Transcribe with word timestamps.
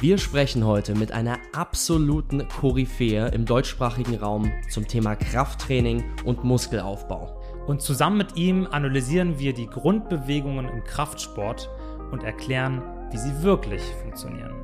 Wir 0.00 0.16
sprechen 0.18 0.64
heute 0.64 0.94
mit 0.94 1.10
einer 1.10 1.38
absoluten 1.52 2.46
Koryphäe 2.46 3.30
im 3.30 3.44
deutschsprachigen 3.44 4.14
Raum 4.14 4.52
zum 4.70 4.86
Thema 4.86 5.16
Krafttraining 5.16 6.04
und 6.24 6.44
Muskelaufbau. 6.44 7.42
Und 7.66 7.82
zusammen 7.82 8.16
mit 8.18 8.36
ihm 8.36 8.68
analysieren 8.70 9.40
wir 9.40 9.54
die 9.54 9.66
Grundbewegungen 9.66 10.68
im 10.68 10.84
Kraftsport 10.84 11.68
und 12.12 12.22
erklären, 12.22 12.80
wie 13.10 13.18
sie 13.18 13.42
wirklich 13.42 13.82
funktionieren. 14.00 14.54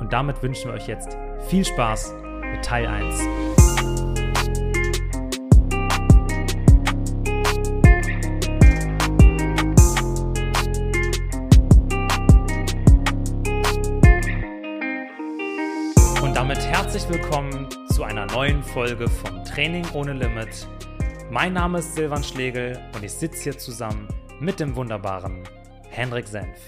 Und 0.00 0.14
damit 0.14 0.42
wünschen 0.42 0.70
wir 0.70 0.76
euch 0.76 0.88
jetzt 0.88 1.14
viel 1.48 1.66
Spaß 1.66 2.14
mit 2.50 2.64
Teil 2.64 2.86
1. 2.86 4.09
willkommen 17.30 17.68
zu 17.86 18.02
einer 18.02 18.26
neuen 18.26 18.60
Folge 18.60 19.06
von 19.06 19.44
Training 19.44 19.86
ohne 19.94 20.14
Limit. 20.14 20.66
Mein 21.30 21.52
Name 21.52 21.78
ist 21.78 21.94
Silvan 21.94 22.24
Schlegel 22.24 22.76
und 22.92 23.04
ich 23.04 23.12
sitze 23.12 23.44
hier 23.44 23.56
zusammen 23.56 24.08
mit 24.40 24.58
dem 24.58 24.74
wunderbaren 24.74 25.44
Henrik 25.90 26.26
Senf. 26.26 26.58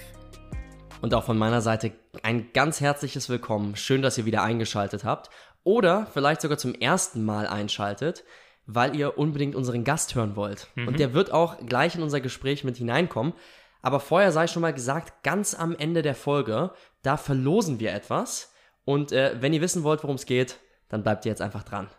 Und 1.01 1.13
auch 1.13 1.25
von 1.25 1.37
meiner 1.37 1.59
Seite 1.59 1.91
ein 2.21 2.53
ganz 2.53 2.79
herzliches 2.79 3.27
Willkommen. 3.27 3.75
Schön, 3.75 4.01
dass 4.01 4.17
ihr 4.17 4.23
wieder 4.23 4.41
eingeschaltet 4.41 5.03
habt. 5.03 5.29
Oder 5.65 6.07
vielleicht 6.13 6.39
sogar 6.39 6.57
zum 6.57 6.73
ersten 6.75 7.25
Mal 7.25 7.45
einschaltet, 7.45 8.23
weil 8.65 8.95
ihr 8.95 9.17
unbedingt 9.17 9.55
unseren 9.55 9.83
Gast 9.83 10.15
hören 10.15 10.37
wollt. 10.37 10.69
Mhm. 10.75 10.87
Und 10.87 10.97
der 10.97 11.13
wird 11.13 11.33
auch 11.33 11.57
gleich 11.65 11.95
in 11.95 12.03
unser 12.03 12.21
Gespräch 12.21 12.63
mit 12.63 12.77
hineinkommen. 12.77 13.33
Aber 13.81 13.99
vorher 13.99 14.31
sei 14.31 14.47
schon 14.47 14.61
mal 14.61 14.73
gesagt, 14.73 15.23
ganz 15.23 15.55
am 15.55 15.75
Ende 15.75 16.03
der 16.03 16.15
Folge, 16.15 16.71
da 17.01 17.17
verlosen 17.17 17.81
wir 17.81 17.91
etwas. 17.91 18.52
Und 18.85 19.11
äh, 19.11 19.35
wenn 19.39 19.53
ihr 19.53 19.61
wissen 19.61 19.83
wollt, 19.83 20.03
worum 20.03 20.15
es 20.15 20.25
geht, 20.25 20.59
dann 20.89 21.03
bleibt 21.03 21.25
ihr 21.25 21.31
jetzt 21.31 21.41
einfach 21.41 21.63
dran. 21.63 21.89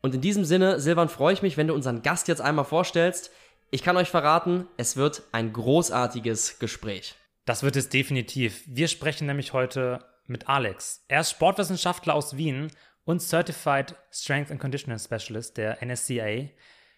Und 0.00 0.14
in 0.14 0.20
diesem 0.20 0.44
Sinne, 0.44 0.80
Silvan, 0.80 1.08
freue 1.08 1.34
ich 1.34 1.42
mich, 1.42 1.56
wenn 1.56 1.66
du 1.66 1.74
unseren 1.74 2.02
Gast 2.02 2.28
jetzt 2.28 2.40
einmal 2.40 2.64
vorstellst. 2.64 3.30
Ich 3.70 3.82
kann 3.82 3.96
euch 3.96 4.08
verraten, 4.08 4.66
es 4.76 4.96
wird 4.96 5.22
ein 5.32 5.52
großartiges 5.52 6.58
Gespräch. 6.58 7.16
Das 7.44 7.62
wird 7.62 7.76
es 7.76 7.88
definitiv. 7.88 8.62
Wir 8.66 8.88
sprechen 8.88 9.26
nämlich 9.26 9.52
heute 9.52 10.04
mit 10.26 10.48
Alex. 10.48 11.04
Er 11.08 11.22
ist 11.22 11.30
Sportwissenschaftler 11.30 12.14
aus 12.14 12.36
Wien 12.36 12.70
und 13.04 13.20
Certified 13.20 13.94
Strength 14.12 14.50
and 14.50 14.60
Conditioning 14.60 14.98
Specialist 14.98 15.56
der 15.56 15.82
NSCA. 15.84 16.48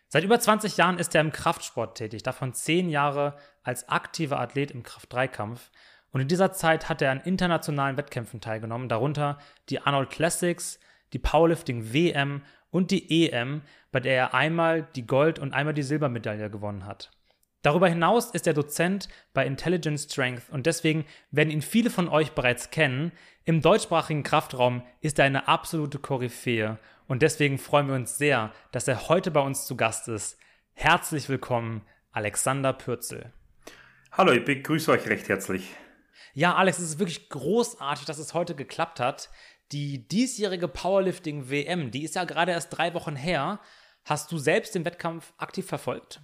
Seit 0.08 0.24
über 0.24 0.40
20 0.40 0.76
Jahren 0.76 0.98
ist 0.98 1.14
er 1.14 1.20
im 1.20 1.30
Kraftsport 1.30 1.96
tätig, 1.96 2.24
davon 2.24 2.52
10 2.52 2.90
Jahre 2.90 3.36
als 3.62 3.88
aktiver 3.88 4.40
Athlet 4.40 4.72
im 4.72 4.82
Kraft-3-Kampf. 4.82 5.70
Und 6.12 6.20
in 6.20 6.28
dieser 6.28 6.52
Zeit 6.52 6.88
hat 6.88 7.02
er 7.02 7.12
an 7.12 7.20
internationalen 7.20 7.96
Wettkämpfen 7.96 8.40
teilgenommen, 8.40 8.88
darunter 8.88 9.38
die 9.68 9.80
Arnold 9.80 10.10
Classics, 10.10 10.80
die 11.12 11.18
Powerlifting 11.18 11.92
WM 11.92 12.42
und 12.70 12.90
die 12.90 13.28
EM, 13.28 13.62
bei 13.92 14.00
der 14.00 14.14
er 14.14 14.34
einmal 14.34 14.88
die 14.94 15.06
Gold- 15.06 15.38
und 15.38 15.52
einmal 15.52 15.74
die 15.74 15.82
Silbermedaille 15.82 16.50
gewonnen 16.50 16.86
hat. 16.86 17.10
Darüber 17.62 17.88
hinaus 17.88 18.30
ist 18.30 18.46
er 18.46 18.54
Dozent 18.54 19.08
bei 19.34 19.46
Intelligent 19.46 20.00
Strength 20.00 20.48
und 20.50 20.66
deswegen 20.66 21.04
werden 21.30 21.50
ihn 21.50 21.62
viele 21.62 21.90
von 21.90 22.08
euch 22.08 22.32
bereits 22.32 22.70
kennen. 22.70 23.12
Im 23.44 23.60
deutschsprachigen 23.60 24.22
Kraftraum 24.22 24.82
ist 25.00 25.18
er 25.18 25.26
eine 25.26 25.46
absolute 25.46 25.98
Koryphäe 25.98 26.78
und 27.06 27.22
deswegen 27.22 27.58
freuen 27.58 27.88
wir 27.88 27.96
uns 27.96 28.16
sehr, 28.16 28.52
dass 28.72 28.88
er 28.88 29.08
heute 29.08 29.30
bei 29.30 29.40
uns 29.40 29.66
zu 29.66 29.76
Gast 29.76 30.08
ist. 30.08 30.38
Herzlich 30.72 31.28
willkommen, 31.28 31.82
Alexander 32.12 32.72
Pürzel. 32.72 33.30
Hallo, 34.12 34.32
ich 34.32 34.44
begrüße 34.44 34.90
euch 34.90 35.06
recht 35.06 35.28
herzlich. 35.28 35.76
Ja, 36.32 36.54
Alex, 36.54 36.78
es 36.78 36.90
ist 36.90 36.98
wirklich 36.98 37.28
großartig, 37.28 38.04
dass 38.06 38.18
es 38.18 38.34
heute 38.34 38.54
geklappt 38.54 39.00
hat. 39.00 39.30
Die 39.72 40.06
diesjährige 40.08 40.68
Powerlifting 40.68 41.50
WM, 41.50 41.90
die 41.90 42.04
ist 42.04 42.14
ja 42.14 42.24
gerade 42.24 42.52
erst 42.52 42.76
drei 42.76 42.94
Wochen 42.94 43.16
her. 43.16 43.60
Hast 44.04 44.32
du 44.32 44.38
selbst 44.38 44.74
den 44.74 44.84
Wettkampf 44.84 45.32
aktiv 45.38 45.66
verfolgt? 45.66 46.20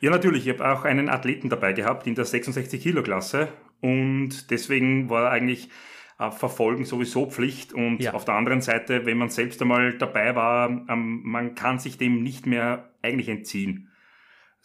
Ja, 0.00 0.10
natürlich. 0.10 0.46
Ich 0.46 0.58
habe 0.58 0.72
auch 0.72 0.84
einen 0.84 1.08
Athleten 1.08 1.48
dabei 1.48 1.72
gehabt 1.72 2.06
in 2.06 2.14
der 2.14 2.24
66 2.24 2.82
Kilo 2.82 3.02
Klasse 3.02 3.48
und 3.80 4.50
deswegen 4.50 5.10
war 5.10 5.30
eigentlich 5.30 5.68
äh, 6.18 6.30
Verfolgen 6.30 6.84
sowieso 6.84 7.26
Pflicht 7.26 7.72
und 7.72 8.00
ja. 8.00 8.14
auf 8.14 8.24
der 8.24 8.34
anderen 8.34 8.60
Seite, 8.60 9.04
wenn 9.06 9.18
man 9.18 9.30
selbst 9.30 9.60
einmal 9.60 9.98
dabei 9.98 10.34
war, 10.34 10.68
ähm, 10.68 11.22
man 11.24 11.54
kann 11.54 11.78
sich 11.78 11.98
dem 11.98 12.22
nicht 12.22 12.46
mehr 12.46 12.90
eigentlich 13.02 13.28
entziehen. 13.28 13.90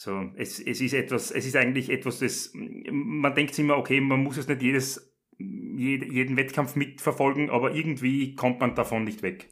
So, 0.01 0.31
es, 0.37 0.61
es 0.61 0.79
ist 0.79 0.93
etwas, 0.93 1.29
es 1.29 1.45
ist 1.45 1.57
eigentlich 1.57 1.89
etwas, 1.89 2.19
das 2.19 2.51
man 2.53 3.35
denkt 3.35 3.59
immer, 3.59 3.75
okay, 3.75 3.99
man 3.99 4.23
muss 4.23 4.37
es 4.37 4.47
nicht 4.47 4.61
jedes, 4.61 5.13
jeden 5.37 6.37
Wettkampf 6.37 6.77
mitverfolgen, 6.77 7.49
aber 7.49 7.75
irgendwie 7.75 8.33
kommt 8.33 8.61
man 8.61 8.75
davon 8.75 9.03
nicht 9.03 9.23
weg. 9.23 9.49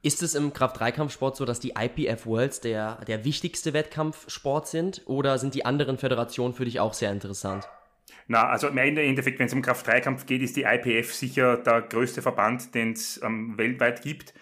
Ist 0.00 0.22
es 0.22 0.34
im 0.34 0.54
Kraft-3-Kampfsport 0.54 1.36
so, 1.36 1.44
dass 1.44 1.60
die 1.60 1.74
IPF 1.78 2.24
Worlds 2.24 2.62
der, 2.62 3.04
der 3.04 3.26
wichtigste 3.26 3.74
Wettkampfsport 3.74 4.66
sind 4.66 5.02
oder 5.04 5.36
sind 5.36 5.54
die 5.54 5.66
anderen 5.66 5.98
Föderationen 5.98 6.54
für 6.54 6.64
dich 6.64 6.80
auch 6.80 6.94
sehr 6.94 7.12
interessant? 7.12 7.68
Na, 8.28 8.48
also 8.48 8.68
im 8.68 8.78
Endeffekt, 8.78 9.40
wenn 9.40 9.46
es 9.48 9.52
um 9.52 9.60
Kraft-3-Kampf 9.60 10.24
geht, 10.24 10.40
ist 10.40 10.56
die 10.56 10.62
IPF 10.62 11.12
sicher 11.12 11.58
der 11.58 11.82
größte 11.82 12.22
Verband, 12.22 12.74
den 12.74 12.92
es 12.92 13.20
ähm, 13.22 13.58
weltweit 13.58 14.00
gibt. 14.00 14.32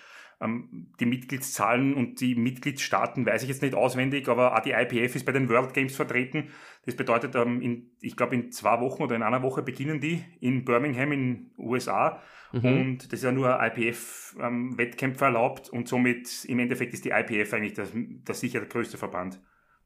Ähm, 0.40 0.88
die 0.98 1.06
Mitgliedszahlen 1.06 1.94
und 1.94 2.20
die 2.20 2.34
Mitgliedstaaten 2.34 3.26
weiß 3.26 3.42
ich 3.42 3.48
jetzt 3.48 3.62
nicht 3.62 3.74
auswendig, 3.74 4.28
aber 4.28 4.56
auch 4.56 4.60
die 4.60 4.72
IPF 4.72 5.16
ist 5.16 5.26
bei 5.26 5.32
den 5.32 5.48
World 5.48 5.74
Games 5.74 5.94
vertreten. 5.94 6.48
Das 6.86 6.96
bedeutet, 6.96 7.34
ähm, 7.34 7.60
in, 7.60 7.90
ich 8.00 8.16
glaube, 8.16 8.34
in 8.34 8.50
zwei 8.50 8.80
Wochen 8.80 9.02
oder 9.02 9.16
in 9.16 9.22
einer 9.22 9.42
Woche 9.42 9.62
beginnen 9.62 10.00
die 10.00 10.24
in 10.40 10.64
Birmingham 10.64 11.12
in 11.12 11.50
USA. 11.58 12.22
Mhm. 12.52 12.64
Und 12.64 13.12
das 13.12 13.20
ist 13.20 13.24
ja 13.24 13.32
nur 13.32 13.60
IPF-Wettkämpfe 13.60 15.24
ähm, 15.24 15.34
erlaubt 15.34 15.68
und 15.68 15.88
somit 15.88 16.44
im 16.46 16.58
Endeffekt 16.58 16.94
ist 16.94 17.04
die 17.04 17.10
IPF 17.10 17.52
eigentlich 17.52 17.74
das, 17.74 17.90
das 18.24 18.40
sicher 18.40 18.60
der 18.60 18.68
größte 18.68 18.96
Verband 18.96 19.40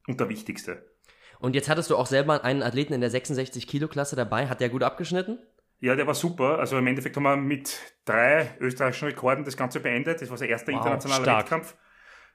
und 0.06 0.21
der 0.21 0.28
wichtigste. 0.28 0.84
Und 1.41 1.54
jetzt 1.54 1.69
hattest 1.69 1.91
du 1.91 1.97
auch 1.97 2.06
selber 2.06 2.44
einen 2.44 2.62
Athleten 2.62 2.94
in 2.94 3.00
der 3.00 3.10
66 3.10 3.66
Kilo 3.66 3.88
Klasse 3.88 4.16
dabei. 4.16 4.47
Hat 4.47 4.60
der 4.60 4.71
gut 4.71 4.82
abgeschnitten? 4.82 5.38
Ja, 5.84 5.95
der 5.95 6.06
war 6.06 6.15
super. 6.15 6.59
Also 6.61 6.78
im 6.78 6.87
Endeffekt 6.87 7.15
haben 7.15 7.25
wir 7.25 7.37
mit 7.37 7.78
drei 8.06 8.56
österreichischen 8.59 9.05
Rekorden 9.05 9.45
das 9.45 9.55
Ganze 9.55 9.81
beendet. 9.81 10.22
Das 10.22 10.31
war 10.31 10.39
sein 10.39 10.49
erster 10.49 10.72
wow, 10.72 10.78
internationaler 10.78 11.22
stark. 11.22 11.43
Wettkampf. 11.43 11.77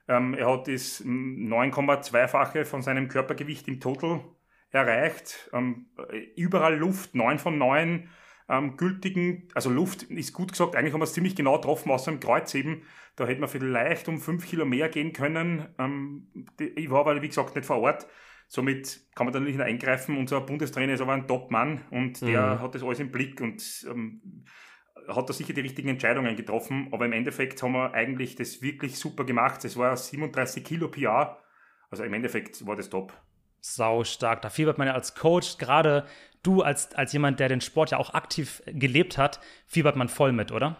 Ähm, 0.06 0.34
er 0.34 0.52
hat 0.52 0.68
das 0.68 1.04
9,2-fache 1.04 2.64
von 2.64 2.80
seinem 2.82 3.08
Körpergewicht 3.08 3.66
im 3.66 3.80
Total 3.80 4.20
erreicht. 4.70 5.50
Ähm, 5.52 5.86
überall 6.36 6.76
Luft, 6.76 7.16
9 7.16 7.40
von 7.40 7.58
9 7.58 8.08
ähm, 8.48 8.76
gültigen, 8.76 9.48
also 9.52 9.68
Luft 9.68 10.04
ist 10.04 10.32
gut 10.32 10.52
gesagt, 10.52 10.76
eigentlich 10.76 10.92
haben 10.92 11.00
wir 11.00 11.04
es 11.04 11.14
ziemlich 11.14 11.34
genau 11.34 11.56
getroffen, 11.56 11.90
außer 11.90 12.12
im 12.12 12.20
Kreuzheben. 12.20 12.84
Da 13.16 13.26
hätte 13.26 13.40
man 13.40 13.48
vielleicht 13.48 14.06
um 14.06 14.20
5 14.20 14.46
Kilo 14.46 14.64
mehr 14.64 14.88
gehen 14.88 15.12
können. 15.12 15.74
Ähm, 15.76 16.46
ich 16.56 16.88
war 16.88 17.00
aber, 17.00 17.20
wie 17.20 17.28
gesagt, 17.28 17.56
nicht 17.56 17.66
vor 17.66 17.80
Ort. 17.80 18.06
Somit 18.52 19.02
kann 19.14 19.26
man 19.26 19.32
da 19.32 19.38
nicht 19.38 19.60
eingreifen. 19.60 20.18
Unser 20.18 20.40
Bundestrainer 20.40 20.94
ist 20.94 21.00
aber 21.00 21.12
ein 21.12 21.28
Top-Mann 21.28 21.82
und 21.92 22.20
der 22.20 22.56
mhm. 22.56 22.60
hat 22.60 22.74
das 22.74 22.82
alles 22.82 22.98
im 22.98 23.12
Blick 23.12 23.40
und 23.40 23.62
ähm, 23.88 24.44
hat 25.06 25.28
da 25.28 25.32
sicher 25.32 25.52
die 25.52 25.60
richtigen 25.60 25.88
Entscheidungen 25.88 26.34
getroffen. 26.34 26.88
Aber 26.90 27.04
im 27.04 27.12
Endeffekt 27.12 27.62
haben 27.62 27.74
wir 27.74 27.94
eigentlich 27.94 28.34
das 28.34 28.60
wirklich 28.60 28.98
super 28.98 29.22
gemacht. 29.22 29.64
Es 29.64 29.76
war 29.76 29.96
37 29.96 30.64
Kilo 30.64 30.88
PR. 30.88 31.38
Also 31.90 32.02
im 32.02 32.12
Endeffekt 32.12 32.66
war 32.66 32.74
das 32.74 32.90
top. 32.90 33.12
Sau 33.60 34.02
stark. 34.02 34.42
Da 34.42 34.50
fiebert 34.50 34.78
man 34.78 34.88
ja 34.88 34.94
als 34.94 35.14
Coach, 35.14 35.58
gerade 35.58 36.04
du 36.42 36.62
als, 36.62 36.92
als 36.96 37.12
jemand, 37.12 37.38
der 37.38 37.48
den 37.48 37.60
Sport 37.60 37.92
ja 37.92 37.98
auch 37.98 38.14
aktiv 38.14 38.64
gelebt 38.66 39.16
hat, 39.16 39.38
fiebert 39.68 39.94
man 39.94 40.08
voll 40.08 40.32
mit, 40.32 40.50
oder? 40.50 40.76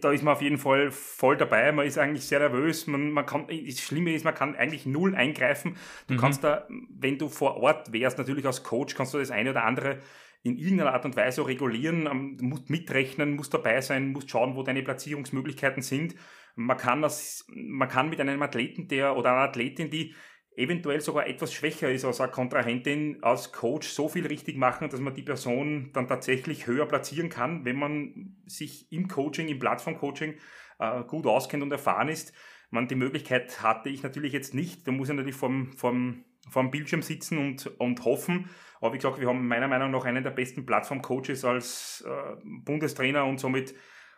Da 0.00 0.12
ist 0.12 0.22
man 0.22 0.34
auf 0.34 0.42
jeden 0.42 0.58
Fall 0.58 0.90
voll 0.90 1.36
dabei. 1.36 1.72
Man 1.72 1.86
ist 1.86 1.96
eigentlich 1.96 2.24
sehr 2.24 2.40
nervös. 2.40 2.86
Man, 2.86 3.12
man 3.12 3.24
kann, 3.24 3.46
das 3.48 3.80
Schlimme 3.80 4.12
ist, 4.12 4.24
man 4.24 4.34
kann 4.34 4.54
eigentlich 4.54 4.84
null 4.84 5.14
eingreifen. 5.14 5.76
Du 6.06 6.14
mhm. 6.14 6.18
kannst 6.18 6.44
da, 6.44 6.66
wenn 6.68 7.18
du 7.18 7.28
vor 7.28 7.56
Ort 7.56 7.92
wärst, 7.92 8.18
natürlich 8.18 8.44
als 8.46 8.62
Coach, 8.62 8.94
kannst 8.94 9.14
du 9.14 9.18
das 9.18 9.30
eine 9.30 9.50
oder 9.50 9.64
andere 9.64 10.00
in 10.42 10.56
irgendeiner 10.56 10.92
Art 10.92 11.04
und 11.04 11.16
Weise 11.16 11.46
regulieren, 11.46 12.36
musst 12.40 12.70
mitrechnen, 12.70 13.36
musst 13.36 13.52
dabei 13.52 13.80
sein, 13.80 14.12
musst 14.12 14.30
schauen, 14.30 14.56
wo 14.56 14.62
deine 14.62 14.82
Platzierungsmöglichkeiten 14.82 15.82
sind. 15.82 16.14
Man 16.56 16.78
kann 16.78 17.02
das, 17.02 17.46
man 17.48 17.88
kann 17.88 18.08
mit 18.08 18.20
einem 18.20 18.40
Athleten, 18.42 18.88
der 18.88 19.16
oder 19.16 19.32
einer 19.32 19.48
Athletin, 19.48 19.90
die 19.90 20.14
eventuell 20.56 21.00
sogar 21.00 21.26
etwas 21.26 21.52
schwächer 21.52 21.90
ist 21.90 22.04
als 22.04 22.20
eine 22.20 22.32
Kontrahentin, 22.32 23.22
als 23.22 23.52
Coach 23.52 23.88
so 23.88 24.08
viel 24.08 24.26
richtig 24.26 24.56
machen, 24.56 24.88
dass 24.90 25.00
man 25.00 25.14
die 25.14 25.22
Person 25.22 25.90
dann 25.92 26.08
tatsächlich 26.08 26.66
höher 26.66 26.86
platzieren 26.86 27.28
kann, 27.28 27.64
wenn 27.64 27.78
man 27.78 28.36
sich 28.46 28.90
im 28.92 29.08
Coaching, 29.08 29.48
im 29.48 29.58
Plattform-Coaching 29.58 30.34
äh, 30.78 31.04
gut 31.04 31.26
auskennt 31.26 31.62
und 31.62 31.72
erfahren 31.72 32.08
ist. 32.08 32.32
Man, 32.70 32.88
die 32.88 32.94
Möglichkeit 32.94 33.62
hatte 33.62 33.88
ich 33.88 34.02
natürlich 34.02 34.32
jetzt 34.32 34.54
nicht. 34.54 34.86
Da 34.86 34.92
muss 34.92 35.08
ich 35.08 35.14
natürlich 35.14 35.36
vom, 35.36 35.72
vom, 35.72 36.24
vom 36.48 36.70
Bildschirm 36.70 37.02
sitzen 37.02 37.38
und, 37.38 37.66
und 37.80 38.04
hoffen. 38.04 38.50
Aber 38.80 38.92
wie 38.92 38.98
gesagt, 38.98 39.20
wir 39.20 39.28
haben 39.28 39.46
meiner 39.46 39.68
Meinung 39.68 39.90
nach 39.90 40.04
einen 40.04 40.24
der 40.24 40.30
besten 40.30 40.66
Plattform-Coaches 40.66 41.44
als 41.44 42.04
äh, 42.06 42.36
Bundestrainer 42.64 43.24
und 43.24 43.38
somit 43.38 43.74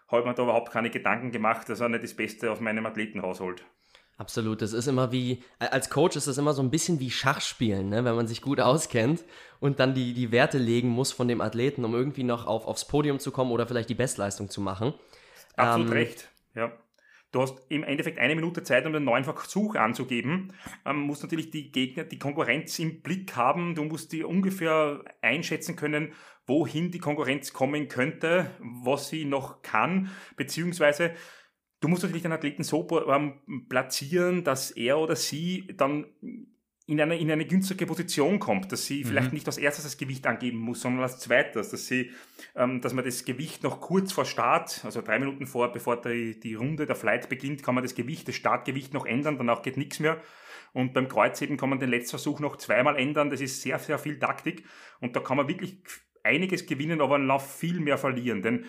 habe 0.08 0.20
ich 0.20 0.26
mir 0.26 0.34
da 0.34 0.42
überhaupt 0.42 0.70
keine 0.70 0.90
Gedanken 0.90 1.30
gemacht, 1.30 1.68
dass 1.68 1.80
er 1.80 1.88
nicht 1.88 2.04
das 2.04 2.14
Beste 2.14 2.50
aus 2.50 2.60
meinem 2.60 2.84
Athletenhaus 2.84 3.40
holt. 3.40 3.64
Absolut, 4.18 4.62
das 4.62 4.72
ist 4.72 4.86
immer 4.86 5.10
wie, 5.10 5.42
als 5.58 5.90
Coach 5.90 6.16
ist 6.16 6.28
das 6.28 6.38
immer 6.38 6.52
so 6.52 6.62
ein 6.62 6.70
bisschen 6.70 7.00
wie 7.00 7.10
Schachspielen, 7.10 7.88
ne? 7.88 8.04
wenn 8.04 8.14
man 8.14 8.28
sich 8.28 8.42
gut 8.42 8.60
auskennt 8.60 9.24
und 9.58 9.80
dann 9.80 9.94
die, 9.94 10.12
die 10.12 10.30
Werte 10.30 10.58
legen 10.58 10.88
muss 10.88 11.12
von 11.12 11.28
dem 11.28 11.40
Athleten, 11.40 11.84
um 11.84 11.94
irgendwie 11.94 12.22
noch 12.22 12.46
auf, 12.46 12.66
aufs 12.66 12.86
Podium 12.86 13.18
zu 13.18 13.32
kommen 13.32 13.50
oder 13.50 13.66
vielleicht 13.66 13.88
die 13.88 13.94
Bestleistung 13.94 14.48
zu 14.48 14.60
machen. 14.60 14.94
Absolut 15.56 15.88
ähm, 15.88 15.92
recht, 15.92 16.28
ja. 16.54 16.72
Du 17.32 17.40
hast 17.40 17.58
im 17.70 17.82
Endeffekt 17.82 18.18
eine 18.18 18.34
Minute 18.34 18.62
Zeit, 18.62 18.84
um 18.84 18.92
den 18.92 19.04
neuen 19.04 19.24
Versuch 19.24 19.74
anzugeben. 19.74 20.52
Ähm, 20.84 21.00
musst 21.00 21.22
natürlich 21.22 21.50
die 21.50 21.72
Gegner, 21.72 22.04
die 22.04 22.18
Konkurrenz 22.18 22.78
im 22.78 23.00
Blick 23.00 23.34
haben. 23.36 23.74
Du 23.74 23.84
musst 23.84 24.12
die 24.12 24.22
ungefähr 24.22 25.02
einschätzen 25.22 25.74
können, 25.74 26.12
wohin 26.46 26.90
die 26.90 26.98
Konkurrenz 26.98 27.54
kommen 27.54 27.88
könnte, 27.88 28.50
was 28.60 29.08
sie 29.08 29.24
noch 29.24 29.62
kann, 29.62 30.10
beziehungsweise 30.36 31.12
du 31.82 31.88
musst 31.88 32.02
natürlich 32.02 32.22
den 32.22 32.32
Athleten 32.32 32.62
so 32.62 32.86
ähm, 33.08 33.66
platzieren, 33.68 34.44
dass 34.44 34.70
er 34.70 34.98
oder 34.98 35.16
sie 35.16 35.68
dann 35.76 36.06
in 36.86 37.00
eine, 37.00 37.18
in 37.18 37.30
eine 37.30 37.44
günstige 37.44 37.86
Position 37.86 38.38
kommt, 38.38 38.72
dass 38.72 38.86
sie 38.86 39.02
mhm. 39.02 39.08
vielleicht 39.08 39.32
nicht 39.32 39.46
als 39.46 39.58
erstes 39.58 39.84
das 39.84 39.96
Gewicht 39.96 40.26
angeben 40.26 40.58
muss, 40.58 40.80
sondern 40.80 41.02
als 41.02 41.18
zweites, 41.18 41.70
dass 41.70 41.86
sie, 41.86 42.10
ähm, 42.54 42.80
dass 42.80 42.92
man 42.92 43.04
das 43.04 43.24
Gewicht 43.24 43.62
noch 43.62 43.80
kurz 43.80 44.12
vor 44.12 44.24
Start, 44.24 44.84
also 44.84 45.00
drei 45.02 45.18
Minuten 45.18 45.46
vor, 45.46 45.70
bevor 45.72 46.00
die, 46.00 46.38
die 46.38 46.54
Runde, 46.54 46.86
der 46.86 46.96
Flight 46.96 47.28
beginnt, 47.28 47.62
kann 47.62 47.74
man 47.74 47.84
das 47.84 47.94
Gewicht, 47.94 48.26
das 48.28 48.34
Startgewicht 48.34 48.94
noch 48.94 49.06
ändern, 49.06 49.38
danach 49.38 49.62
geht 49.62 49.76
nichts 49.76 50.00
mehr. 50.00 50.20
Und 50.72 50.94
beim 50.94 51.08
Kreuzheben 51.08 51.56
kann 51.56 51.68
man 51.68 51.80
den 51.80 51.90
Letztversuch 51.90 52.40
noch 52.40 52.56
zweimal 52.56 52.96
ändern. 52.96 53.28
Das 53.28 53.42
ist 53.42 53.60
sehr, 53.60 53.78
sehr 53.78 53.98
viel 53.98 54.18
Taktik. 54.18 54.64
Und 55.00 55.14
da 55.14 55.20
kann 55.20 55.36
man 55.36 55.46
wirklich 55.46 55.82
einiges 56.22 56.64
gewinnen, 56.64 57.02
aber 57.02 57.18
noch 57.18 57.42
viel 57.42 57.78
mehr 57.80 57.98
verlieren. 57.98 58.40
Denn 58.40 58.64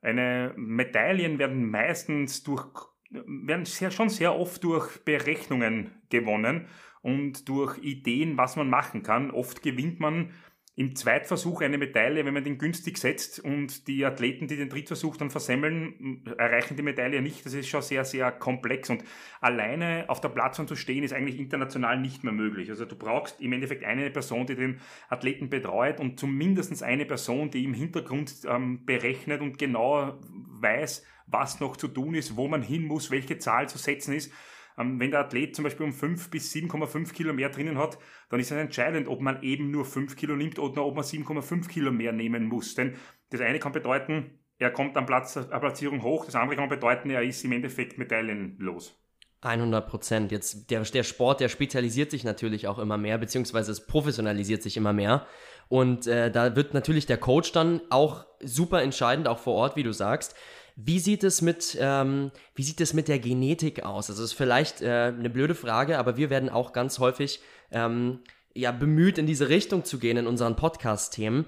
eine 0.00 0.52
Medaillen 0.56 1.38
werden 1.38 1.70
meistens 1.70 2.42
durch, 2.42 2.66
werden 3.10 3.64
sehr, 3.64 3.90
schon 3.90 4.08
sehr 4.08 4.34
oft 4.34 4.62
durch 4.64 5.04
Berechnungen 5.04 5.90
gewonnen 6.10 6.68
und 7.02 7.48
durch 7.48 7.78
Ideen, 7.78 8.36
was 8.36 8.56
man 8.56 8.70
machen 8.70 9.02
kann. 9.02 9.30
Oft 9.30 9.62
gewinnt 9.62 10.00
man 10.00 10.32
im 10.78 10.94
Zweitversuch 10.94 11.60
eine 11.60 11.76
Medaille, 11.76 12.24
wenn 12.24 12.34
man 12.34 12.44
den 12.44 12.56
günstig 12.56 12.98
setzt 12.98 13.40
und 13.40 13.88
die 13.88 14.04
Athleten, 14.04 14.46
die 14.46 14.56
den 14.56 14.68
Drittversuch 14.68 15.16
dann 15.16 15.28
versemmeln, 15.28 16.22
erreichen 16.38 16.76
die 16.76 16.84
Medaille 16.84 17.20
nicht. 17.20 17.44
Das 17.44 17.52
ist 17.52 17.66
schon 17.66 17.82
sehr, 17.82 18.04
sehr 18.04 18.30
komplex 18.30 18.88
und 18.88 19.02
alleine 19.40 20.04
auf 20.06 20.20
der 20.20 20.28
Plattform 20.28 20.68
zu 20.68 20.76
stehen 20.76 21.02
ist 21.02 21.12
eigentlich 21.12 21.40
international 21.40 21.98
nicht 21.98 22.22
mehr 22.22 22.32
möglich. 22.32 22.70
Also 22.70 22.84
du 22.84 22.94
brauchst 22.94 23.40
im 23.40 23.52
Endeffekt 23.52 23.82
eine 23.82 24.08
Person, 24.10 24.46
die 24.46 24.54
den 24.54 24.78
Athleten 25.08 25.50
betreut 25.50 25.98
und 25.98 26.20
zumindest 26.20 26.80
eine 26.84 27.06
Person, 27.06 27.50
die 27.50 27.64
im 27.64 27.74
Hintergrund 27.74 28.32
ähm, 28.46 28.86
berechnet 28.86 29.40
und 29.40 29.58
genau 29.58 30.20
weiß, 30.60 31.04
was 31.26 31.58
noch 31.58 31.76
zu 31.76 31.88
tun 31.88 32.14
ist, 32.14 32.36
wo 32.36 32.46
man 32.46 32.62
hin 32.62 32.84
muss, 32.84 33.10
welche 33.10 33.38
Zahl 33.38 33.68
zu 33.68 33.78
setzen 33.78 34.14
ist 34.14 34.32
wenn 34.78 35.10
der 35.10 35.20
Athlet 35.20 35.56
zum 35.56 35.64
Beispiel 35.64 35.86
um 35.86 35.92
5 35.92 36.30
bis 36.30 36.52
7,5 36.52 37.12
Kilo 37.12 37.32
mehr 37.32 37.48
drinnen 37.48 37.78
hat, 37.78 37.98
dann 38.30 38.40
ist 38.40 38.50
es 38.50 38.56
entscheidend, 38.56 39.08
ob 39.08 39.20
man 39.20 39.42
eben 39.42 39.70
nur 39.70 39.84
5 39.84 40.16
Kilo 40.16 40.36
nimmt 40.36 40.58
oder 40.58 40.84
ob 40.84 40.94
man 40.94 41.04
7,5 41.04 41.68
Kilo 41.68 41.90
mehr 41.90 42.12
nehmen 42.12 42.46
muss. 42.46 42.74
Denn 42.74 42.94
das 43.30 43.40
eine 43.40 43.58
kann 43.58 43.72
bedeuten, 43.72 44.38
er 44.58 44.70
kommt 44.70 44.96
an 44.96 45.06
Platz, 45.06 45.36
an 45.36 45.60
Platzierung 45.60 46.02
hoch, 46.02 46.26
das 46.26 46.34
andere 46.34 46.56
kann 46.56 46.68
bedeuten, 46.68 47.10
er 47.10 47.22
ist 47.22 47.44
im 47.44 47.52
Endeffekt 47.52 47.98
medaillenlos. 47.98 48.96
100 49.40 49.88
Prozent. 49.88 50.32
Jetzt 50.32 50.70
der, 50.70 50.82
der 50.82 51.04
Sport, 51.04 51.40
der 51.40 51.48
spezialisiert 51.48 52.10
sich 52.10 52.24
natürlich 52.24 52.66
auch 52.66 52.78
immer 52.78 52.98
mehr, 52.98 53.18
beziehungsweise 53.18 53.70
es 53.70 53.86
professionalisiert 53.86 54.62
sich 54.62 54.76
immer 54.76 54.92
mehr. 54.92 55.26
Und 55.68 56.06
äh, 56.06 56.30
da 56.30 56.56
wird 56.56 56.74
natürlich 56.74 57.06
der 57.06 57.18
Coach 57.18 57.52
dann 57.52 57.80
auch 57.90 58.26
super 58.40 58.82
entscheidend, 58.82 59.28
auch 59.28 59.38
vor 59.38 59.54
Ort, 59.54 59.76
wie 59.76 59.82
du 59.82 59.92
sagst. 59.92 60.34
Wie 60.80 61.00
sieht 61.00 61.24
es 61.24 61.42
mit, 61.42 61.76
ähm, 61.80 62.30
wie 62.54 62.62
sieht 62.62 62.80
es 62.80 62.94
mit 62.94 63.08
der 63.08 63.18
Genetik 63.18 63.84
aus? 63.84 64.10
Also, 64.10 64.22
das 64.22 64.30
ist 64.30 64.36
vielleicht 64.36 64.80
äh, 64.80 65.12
eine 65.12 65.28
blöde 65.28 65.56
Frage, 65.56 65.98
aber 65.98 66.16
wir 66.16 66.30
werden 66.30 66.48
auch 66.48 66.72
ganz 66.72 67.00
häufig 67.00 67.40
ähm, 67.72 68.20
ja, 68.54 68.70
bemüht, 68.70 69.18
in 69.18 69.26
diese 69.26 69.48
Richtung 69.48 69.84
zu 69.84 69.98
gehen 69.98 70.16
in 70.16 70.28
unseren 70.28 70.54
Podcast-Themen. 70.54 71.46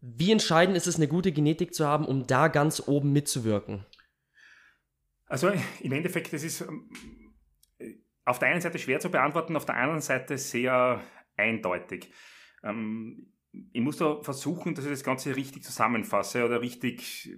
Wie 0.00 0.30
entscheidend 0.30 0.76
ist 0.76 0.86
es, 0.86 0.94
eine 0.94 1.08
gute 1.08 1.32
Genetik 1.32 1.74
zu 1.74 1.88
haben, 1.88 2.04
um 2.04 2.28
da 2.28 2.46
ganz 2.46 2.80
oben 2.86 3.12
mitzuwirken? 3.12 3.84
Also 5.26 5.50
im 5.80 5.92
Endeffekt, 5.92 6.32
das 6.32 6.44
ist 6.44 6.60
ähm, 6.60 6.88
auf 8.24 8.38
der 8.38 8.48
einen 8.48 8.60
Seite 8.60 8.78
schwer 8.78 9.00
zu 9.00 9.10
beantworten, 9.10 9.56
auf 9.56 9.66
der 9.66 9.76
anderen 9.76 10.02
Seite 10.02 10.38
sehr 10.38 11.02
eindeutig. 11.36 12.12
Ähm, 12.62 13.32
ich 13.72 13.80
muss 13.80 13.96
da 13.96 14.22
versuchen, 14.22 14.76
dass 14.76 14.84
ich 14.84 14.92
das 14.92 15.02
Ganze 15.02 15.34
richtig 15.34 15.64
zusammenfasse 15.64 16.44
oder 16.44 16.60
richtig 16.60 17.28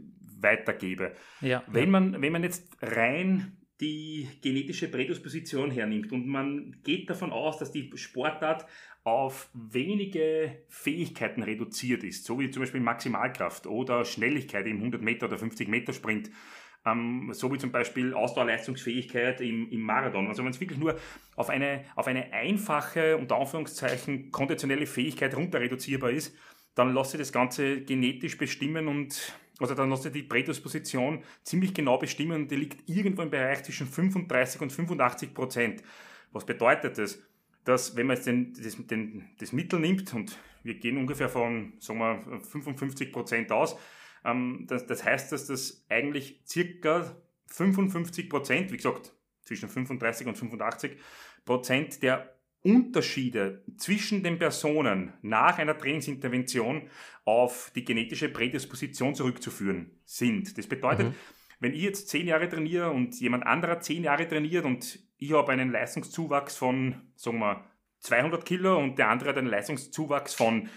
weitergebe. 0.40 1.12
Ja. 1.40 1.62
Wenn, 1.66 1.90
man, 1.90 2.20
wenn 2.20 2.32
man 2.32 2.42
jetzt 2.42 2.76
rein 2.82 3.58
die 3.81 4.28
genetische 4.40 4.88
Prädisposition 4.88 5.70
hernimmt 5.70 6.12
und 6.12 6.26
man 6.26 6.76
geht 6.84 7.10
davon 7.10 7.32
aus, 7.32 7.58
dass 7.58 7.72
die 7.72 7.90
Sportart 7.96 8.66
auf 9.02 9.50
wenige 9.52 10.62
Fähigkeiten 10.69 11.42
reduziert 11.42 12.04
ist, 12.04 12.25
so 12.25 12.38
wie 12.38 12.50
zum 12.50 12.62
Beispiel 12.62 12.81
Maximalkraft 12.81 13.66
oder 13.66 14.04
Schnelligkeit 14.04 14.66
im 14.66 14.78
100 14.78 15.02
Meter 15.02 15.26
oder 15.26 15.36
50 15.36 15.69
Meter 15.69 15.92
Sprint, 15.92 16.31
ähm, 16.86 17.31
so 17.32 17.52
wie 17.52 17.58
zum 17.58 17.72
Beispiel 17.72 18.14
Ausdauerleistungsfähigkeit 18.14 19.40
im, 19.40 19.70
im 19.70 19.81
Marathon. 19.81 20.28
Also 20.28 20.42
wenn 20.42 20.50
es 20.50 20.60
wirklich 20.60 20.78
nur 20.78 20.98
auf 21.36 21.50
eine, 21.50 21.84
auf 21.96 22.06
eine 22.06 22.32
einfache, 22.32 23.16
unter 23.16 23.36
Anführungszeichen, 23.36 24.31
konditionelle 24.31 24.86
Fähigkeit 24.86 25.36
runter 25.36 25.60
reduzierbar 25.60 26.10
ist, 26.10 26.34
dann 26.75 26.92
lasse 26.92 27.16
ich 27.16 27.20
das 27.20 27.32
Ganze 27.32 27.82
genetisch 27.82 28.36
bestimmen 28.36 28.88
und 28.88 29.34
also 29.60 29.74
dann 29.74 29.90
hast 29.92 30.04
du 30.04 30.10
die 30.10 30.22
Prädisposition 30.22 31.22
ziemlich 31.42 31.74
genau 31.74 31.98
bestimmen 31.98 32.42
und 32.42 32.50
die 32.50 32.56
liegt 32.56 32.88
irgendwo 32.88 33.22
im 33.22 33.30
Bereich 33.30 33.62
zwischen 33.62 33.86
35 33.86 34.60
und 34.60 34.72
85 34.72 35.34
Prozent. 35.34 35.82
Was 36.32 36.44
bedeutet 36.44 36.98
das? 36.98 37.22
Dass, 37.64 37.96
wenn 37.96 38.06
man 38.06 38.16
jetzt 38.16 38.26
den, 38.26 38.52
das, 38.52 38.76
den, 38.86 39.30
das 39.38 39.52
Mittel 39.52 39.80
nimmt, 39.80 40.12
und 40.12 40.36
wir 40.64 40.74
gehen 40.74 40.98
ungefähr 40.98 41.28
von 41.28 41.74
sagen 41.78 41.98
wir, 41.98 42.40
55 42.40 43.12
Prozent 43.12 43.52
aus, 43.52 43.76
ähm, 44.24 44.64
das, 44.68 44.86
das 44.86 45.04
heißt, 45.04 45.32
dass 45.32 45.46
das 45.46 45.84
eigentlich 45.88 46.42
circa 46.46 47.16
55 47.46 48.28
Prozent, 48.28 48.72
wie 48.72 48.76
gesagt, 48.76 49.14
zwischen 49.42 49.68
35 49.68 50.26
und 50.26 50.36
85 50.36 50.98
Prozent 51.44 52.02
der 52.02 52.33
Unterschiede 52.64 53.62
zwischen 53.76 54.22
den 54.22 54.38
Personen 54.38 55.12
nach 55.20 55.58
einer 55.58 55.76
Trainingsintervention 55.76 56.88
auf 57.26 57.70
die 57.75 57.84
genetische 57.84 58.31
Prädisposition 58.31 59.14
zurückzuführen 59.14 59.90
sind. 60.05 60.56
Das 60.56 60.66
bedeutet, 60.66 61.08
mhm. 61.08 61.14
wenn 61.61 61.75
ich 61.75 61.82
jetzt 61.82 62.08
zehn 62.08 62.26
Jahre 62.26 62.49
trainiere 62.49 62.90
und 62.90 63.20
jemand 63.20 63.46
anderer 63.46 63.81
zehn 63.81 64.02
Jahre 64.02 64.26
trainiert 64.26 64.64
und 64.64 64.99
ich 65.19 65.32
habe 65.32 65.52
einen 65.52 65.70
Leistungszuwachs 65.70 66.56
von, 66.56 67.02
sagen 67.16 67.38
wir, 67.38 67.64
200 68.00 68.44
Kilo 68.44 68.78
und 68.78 68.99
der 68.99 69.08
andere 69.08 69.31
hat 69.31 69.38
einen 69.38 69.49
Leistungszuwachs 69.49 70.34
von 70.34 70.69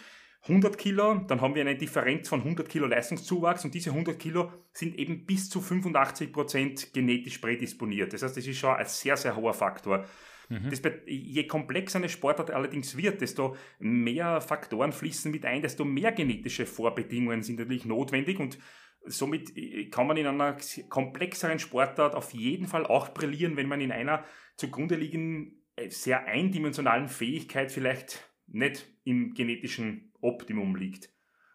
100 0.44 0.78
Kilo, 0.78 1.16
dann 1.28 1.42
haben 1.42 1.56
wir 1.56 1.62
eine 1.62 1.75
Differenz 1.75 2.30
von 2.30 2.42
100 2.42 2.68
Kilo 2.68 2.88
Leistungszuwachs 2.88 3.66
und 3.66 3.74
diese 3.74 3.92
100 3.92 4.19
Kilo 4.19 4.51
sind 4.74 4.98
eben 4.98 5.25
bis 5.25 5.50
zu 5.50 5.62
85 5.62 6.31
Prozent 6.31 6.94
genetisch 6.94 7.38
prädisponiert. 7.40 8.14
Das 8.14 8.23
heißt, 8.23 8.35
das 8.35 8.45
ist 8.45 8.57
schon 8.57 8.76
ein 8.76 8.85
sehr, 8.85 9.18
sehr 9.18 9.35
hoher 9.35 9.54
Faktor. 9.54 10.06
Mhm. 10.49 10.69
Das, 10.69 10.81
je 11.06 11.45
komplexer 11.45 11.99
eine 11.99 12.09
Sportart 12.09 12.51
allerdings 12.51 12.95
wird, 12.95 13.21
desto 13.21 13.56
mehr 13.80 14.42
Faktoren 14.42 14.92
fließen 14.92 15.31
mit 15.31 15.45
ein, 15.45 15.61
desto 15.61 15.83
mehr 15.83 16.11
genetische 16.11 16.66
Vorbedingungen 16.66 17.44
sind 17.44 17.59
natürlich 17.59 17.85
notwendig 17.85 18.39
und 18.39 18.57
somit 19.06 19.56
äh, 19.57 19.89
kann 19.89 20.07
man 20.07 20.18
in 20.18 20.27
einer 20.27 20.57
komplexeren 20.89 21.59
Sportart 21.59 22.16
auf 22.16 22.33
jeden 22.33 22.68
Fall 22.68 22.85
auch 22.85 23.09
brillieren, 23.09 23.57
wenn 23.57 23.68
man 23.68 23.81
in 23.81 23.92
einer 23.92 24.23
zugrunde 24.56 24.95
liegenden 24.95 25.63
äh, 25.75 25.89
sehr 25.89 26.25
eindimensionalen 26.25 27.07
Fähigkeit 27.07 27.71
vielleicht 27.71 28.30
nicht 28.47 28.87
im 29.04 29.33
genetischen 29.33 30.13
Optimum 30.21 30.75
liegt. 30.75 31.09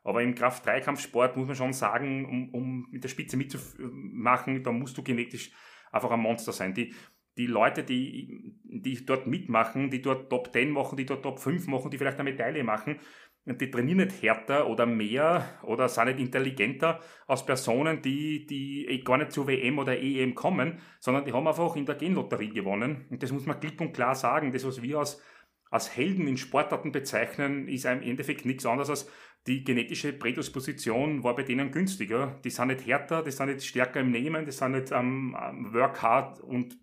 Aber 0.05 0.23
im 0.23 0.35
Kraft-3-Kampfsport 0.35 1.37
muss 1.37 1.47
man 1.47 1.57
schon 1.57 1.73
sagen, 1.73 2.25
um, 2.27 2.51
um 2.51 2.89
mit 2.91 3.05
der 3.05 3.09
Spitze 3.09 3.37
mitzumachen, 3.37 4.63
da 4.65 4.73
musst 4.73 4.99
du 4.99 5.03
genetisch 5.03 5.53
einfach 5.93 6.11
ein 6.11 6.21
Monster 6.21 6.53
sein. 6.53 6.75
Die, 6.75 6.93
die 7.37 7.47
Leute, 7.47 7.83
die, 7.83 8.55
die 8.65 9.05
dort 9.05 9.27
mitmachen, 9.27 9.91
die 9.91 10.03
dort 10.03 10.31
Top 10.31 10.53
10 10.53 10.71
machen, 10.71 10.97
die 10.97 11.07
dort 11.07 11.23
Top 11.23 11.39
5 11.39 11.67
machen, 11.67 11.91
die 11.91 11.99
vielleicht 11.99 12.19
eine 12.19 12.31
Medaille 12.31 12.65
machen, 12.65 12.99
die 13.45 13.71
trainieren 13.71 14.07
nicht 14.07 14.23
härter 14.23 14.69
oder 14.69 14.87
mehr 14.87 15.59
oder 15.65 15.89
sind 15.89 16.07
nicht 16.07 16.21
intelligenter 16.21 17.01
als 17.27 17.45
Personen, 17.45 18.01
die, 18.01 18.47
die 18.47 18.87
eh 18.87 18.99
gar 18.99 19.19
nicht 19.19 19.33
zur 19.33 19.49
WM 19.49 19.79
oder 19.79 19.99
EM 19.99 20.35
kommen, 20.35 20.79
sondern 21.01 21.25
die 21.25 21.33
haben 21.33 21.49
einfach 21.49 21.75
in 21.75 21.87
der 21.87 21.97
Genlotterie 21.97 22.51
gewonnen. 22.51 23.07
Und 23.11 23.23
das 23.23 23.33
muss 23.33 23.47
man 23.47 23.59
klipp 23.59 23.81
und 23.81 23.93
klar 23.93 24.15
sagen. 24.15 24.53
Das, 24.53 24.65
was 24.65 24.81
wir 24.81 24.99
als, 24.99 25.21
als 25.71 25.97
Helden 25.97 26.29
in 26.29 26.37
Sportarten 26.37 26.93
bezeichnen, 26.93 27.67
ist 27.67 27.85
im 27.85 28.03
Endeffekt 28.03 28.45
nichts 28.45 28.65
anderes 28.65 28.91
als 28.91 29.11
die 29.49 29.65
genetische 29.65 30.13
Prädisposition 30.13 31.25
war 31.25 31.35
bei 31.35 31.43
denen 31.43 31.73
günstiger. 31.73 32.41
Die 32.45 32.51
sind 32.51 32.69
nicht 32.69 32.87
härter, 32.87 33.25
die 33.25 33.33
sind 33.33 33.49
nicht 33.49 33.65
stärker 33.65 34.01
im 34.01 34.13
Nehmen, 34.13 34.45
die 34.45 34.53
sind 34.53 34.73
nicht 34.73 34.93
am 34.93 35.35
um, 35.35 35.75
Work 35.75 36.01
hard 36.01 36.41
und 36.41 36.79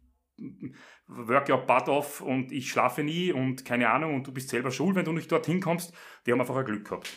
work 1.07 1.49
your 1.49 1.65
butt 1.65 1.89
off 1.89 2.21
und 2.21 2.51
ich 2.51 2.69
schlafe 2.69 3.03
nie 3.03 3.31
und 3.31 3.65
keine 3.65 3.89
Ahnung 3.89 4.15
und 4.15 4.27
du 4.27 4.31
bist 4.31 4.49
selber 4.49 4.71
schuld, 4.71 4.95
wenn 4.95 5.05
du 5.05 5.11
nicht 5.11 5.31
dorthin 5.31 5.61
kommst. 5.61 5.93
Die 6.25 6.31
haben 6.31 6.39
einfach 6.39 6.55
ein 6.55 6.65
Glück 6.65 6.85
gehabt. 6.85 7.09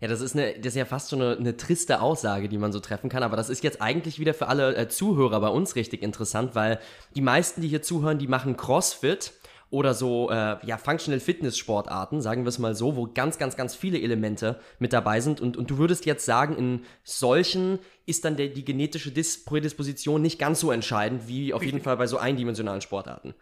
Ja, 0.00 0.08
das 0.08 0.22
ist, 0.22 0.34
eine, 0.34 0.54
das 0.54 0.68
ist 0.68 0.76
ja 0.76 0.86
fast 0.86 1.10
schon 1.10 1.20
eine, 1.20 1.36
eine, 1.36 1.56
triste 1.58 2.00
Aussage, 2.00 2.48
die 2.48 2.56
man 2.56 2.72
so 2.72 2.80
treffen 2.80 3.10
kann, 3.10 3.22
aber 3.22 3.36
das 3.36 3.50
ist 3.50 3.62
jetzt 3.62 3.82
eigentlich 3.82 4.18
wieder 4.18 4.32
für 4.32 4.48
alle 4.48 4.74
äh, 4.74 4.88
Zuhörer 4.88 5.40
bei 5.40 5.48
uns 5.48 5.76
richtig 5.76 6.02
interessant, 6.02 6.54
weil 6.54 6.80
die 7.14 7.20
meisten, 7.20 7.60
die 7.60 7.68
hier 7.68 7.82
zuhören, 7.82 8.18
die 8.18 8.26
machen 8.26 8.56
CrossFit 8.56 9.34
oder 9.70 9.94
so 9.94 10.30
äh, 10.30 10.56
ja, 10.66 10.76
Functional 10.76 11.20
Fitness 11.20 11.56
Sportarten, 11.56 12.20
sagen 12.20 12.44
wir 12.44 12.48
es 12.48 12.58
mal 12.58 12.74
so, 12.74 12.96
wo 12.96 13.06
ganz, 13.06 13.38
ganz, 13.38 13.56
ganz 13.56 13.74
viele 13.74 14.00
Elemente 14.00 14.60
mit 14.78 14.92
dabei 14.92 15.20
sind. 15.20 15.40
Und, 15.40 15.56
und 15.56 15.70
du 15.70 15.78
würdest 15.78 16.06
jetzt 16.06 16.24
sagen, 16.24 16.56
in 16.56 16.84
solchen 17.04 17.78
ist 18.04 18.24
dann 18.24 18.36
der, 18.36 18.48
die 18.48 18.64
genetische 18.64 19.12
Dis 19.12 19.44
Prädisposition 19.44 20.20
nicht 20.20 20.38
ganz 20.38 20.60
so 20.60 20.72
entscheidend 20.72 21.28
wie 21.28 21.54
auf 21.54 21.60
richtig. 21.60 21.74
jeden 21.74 21.84
Fall 21.84 21.96
bei 21.96 22.08
so 22.08 22.18
eindimensionalen 22.18 22.80
Sportarten. 22.80 23.34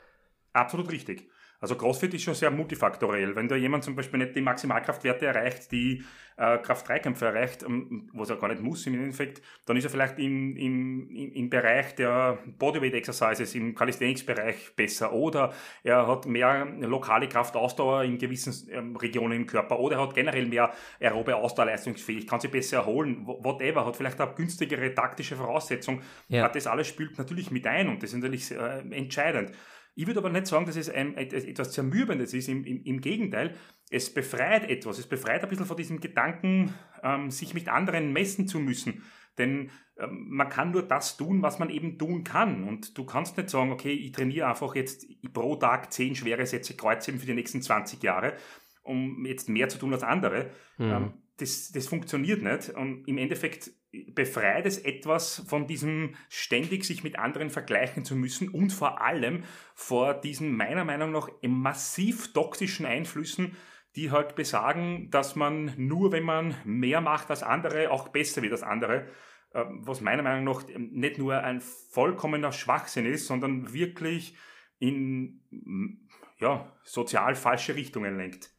Absolut 0.53 0.91
richtig. 0.91 1.29
Also 1.61 1.77
CrossFit 1.77 2.15
ist 2.15 2.23
schon 2.23 2.35
sehr 2.35 2.51
multifaktoriell. 2.51 3.35
Wenn 3.35 3.49
da 3.49 3.57
jemand 3.57 3.85
zum 3.85 3.97
Beispiel 3.97 4.19
nicht 4.19 4.37
die 4.37 4.41
Maximalkraftwerte 4.41 5.27
erreicht, 5.27 5.73
die 5.73 6.05
äh, 6.37 6.59
Kraft-3-Kämpfe 6.59 7.27
erreicht, 7.27 7.65
ähm, 7.65 8.09
was 8.13 8.31
er 8.31 8.37
gar 8.37 8.49
nicht 8.49 8.63
muss 8.63 8.87
im 8.87 8.95
Endeffekt, 8.95 9.43
dann 9.67 9.77
ist 9.77 9.85
er 9.85 9.91
vielleicht 9.91 10.19
im, 10.19 10.57
im, 10.57 11.11
im 11.11 11.51
Bereich 11.51 11.97
der 11.97 12.39
Bodyweight-Exercises, 12.59 13.57
im 13.57 13.75
Calisthenics-Bereich 13.75 14.77
besser 14.77 15.13
oder 15.13 15.53
er 15.83 16.07
hat 16.07 16.27
mehr 16.27 16.67
lokale 16.81 17.29
Kraftausdauer 17.29 18.05
in 18.05 18.19
gewissen 18.19 18.69
ähm, 18.71 18.95
Regionen 18.95 19.33
im 19.33 19.47
Körper 19.47 19.81
oder 19.81 19.97
er 19.97 20.03
hat 20.03 20.15
generell 20.15 20.47
mehr 20.47 20.73
aerobe 21.01 21.35
Ausdauerleistungsfähigkeit, 21.35 22.31
kann 22.31 22.41
sich 22.41 22.53
besser 22.53 22.79
erholen, 22.79 23.27
whatever, 23.27 23.85
hat 23.85 23.97
vielleicht 23.97 24.21
eine 24.21 24.33
günstigere 24.33 24.95
taktische 24.95 25.35
Voraussetzung. 25.35 26.03
Ja. 26.29 26.49
Das 26.49 26.69
alles 26.69 26.87
spielt 26.87 27.19
natürlich 27.19 27.51
mit 27.51 27.67
ein 27.67 27.89
und 27.89 28.03
das 28.03 28.11
ist 28.11 28.21
natürlich 28.21 28.53
äh, 28.53 28.79
entscheidend. 28.91 29.53
Ich 29.99 30.07
würde 30.07 30.21
aber 30.21 30.31
nicht 30.31 30.47
sagen, 30.47 30.65
dass 30.65 30.77
es 30.77 30.89
ein, 30.89 31.17
etwas 31.17 31.73
Zermürbendes 31.73 32.33
ist. 32.33 32.49
Im, 32.49 32.65
im, 32.65 32.85
Im, 32.85 33.01
Gegenteil, 33.01 33.57
es 33.91 34.15
befreit 34.15 34.71
etwas. 34.71 34.97
Es 34.97 35.09
befreit 35.09 35.43
ein 35.43 35.49
bisschen 35.49 35.67
von 35.67 35.77
diesem 35.77 35.99
Gedanken, 35.99 36.73
ähm, 37.03 37.33
sich 37.33 37.53
mit 37.53 37.69
anderen 37.69 38.13
messen 38.13 38.47
zu 38.47 38.61
müssen. 38.61 39.03
Denn 39.39 39.71
ähm, 39.99 40.27
man 40.29 40.49
kann 40.51 40.71
nur 40.71 40.85
das 40.85 41.17
tun, 41.17 41.43
was 41.43 41.59
man 41.59 41.69
eben 41.69 41.99
tun 41.99 42.23
kann. 42.23 42.63
Und 42.63 42.97
du 42.97 43.05
kannst 43.05 43.37
nicht 43.39 43.51
sagen, 43.51 43.73
okay, 43.73 43.91
ich 43.91 44.13
trainiere 44.13 44.47
einfach 44.47 44.77
jetzt 44.77 45.05
pro 45.33 45.57
Tag 45.57 45.93
zehn 45.93 46.15
schwere 46.15 46.47
Sätze 46.47 46.77
Kreuzheben 46.77 47.19
für 47.19 47.27
die 47.27 47.35
nächsten 47.35 47.61
20 47.61 48.01
Jahre, 48.01 48.35
um 48.85 49.27
jetzt 49.27 49.49
mehr 49.49 49.69
zu 49.69 49.79
tun 49.79 49.93
als 49.93 50.05
andere. 50.05 50.53
Mhm. 50.77 50.91
Ähm, 50.93 51.13
das, 51.39 51.73
das 51.73 51.89
funktioniert 51.89 52.41
nicht. 52.41 52.71
Und 52.71 53.03
im 53.09 53.19
Endeffekt 53.19 53.73
befreit 54.15 54.67
es 54.67 54.79
etwas 54.79 55.45
von 55.47 55.67
diesem 55.67 56.15
ständig 56.29 56.85
sich 56.85 57.05
mit 57.05 57.19
anderen 57.19 57.51
vergleichen 57.51 58.05
zu 58.05 58.17
müssen 58.17 58.49
und 58.49 58.73
vor 58.73 59.01
allem 59.01 59.45
vor 59.75 60.15
diesen 60.15 60.57
meiner 60.57 60.85
Meinung 60.85 61.13
nach 61.13 61.29
massiv 61.43 62.33
toxischen 62.33 62.87
Einflüssen, 62.87 63.57
die 63.97 64.11
halt 64.11 64.35
besagen, 64.35 65.11
dass 65.11 65.37
man 65.37 65.73
nur 65.77 66.13
wenn 66.13 66.25
man 66.25 66.55
mehr 66.65 67.01
macht 67.01 67.31
als 67.31 67.43
andere, 67.43 67.91
auch 67.91 68.09
besser 68.09 68.43
wird 68.43 68.53
als 68.53 68.63
andere, 68.63 69.09
ähm, 69.55 69.81
was 69.87 70.01
meiner 70.01 70.23
Meinung 70.23 70.45
nach 70.45 70.63
nicht 70.77 71.19
nur 71.19 71.43
ein 71.43 71.61
vollkommener 71.61 72.53
Schwachsinn 72.53 73.07
ist, 73.07 73.27
sondern 73.27 73.73
wirklich 73.73 74.37
in 74.79 75.41
ja, 76.39 76.73
sozial 76.85 77.35
falsche 77.35 77.75
Richtungen 77.75 78.17
lenkt. 78.17 78.58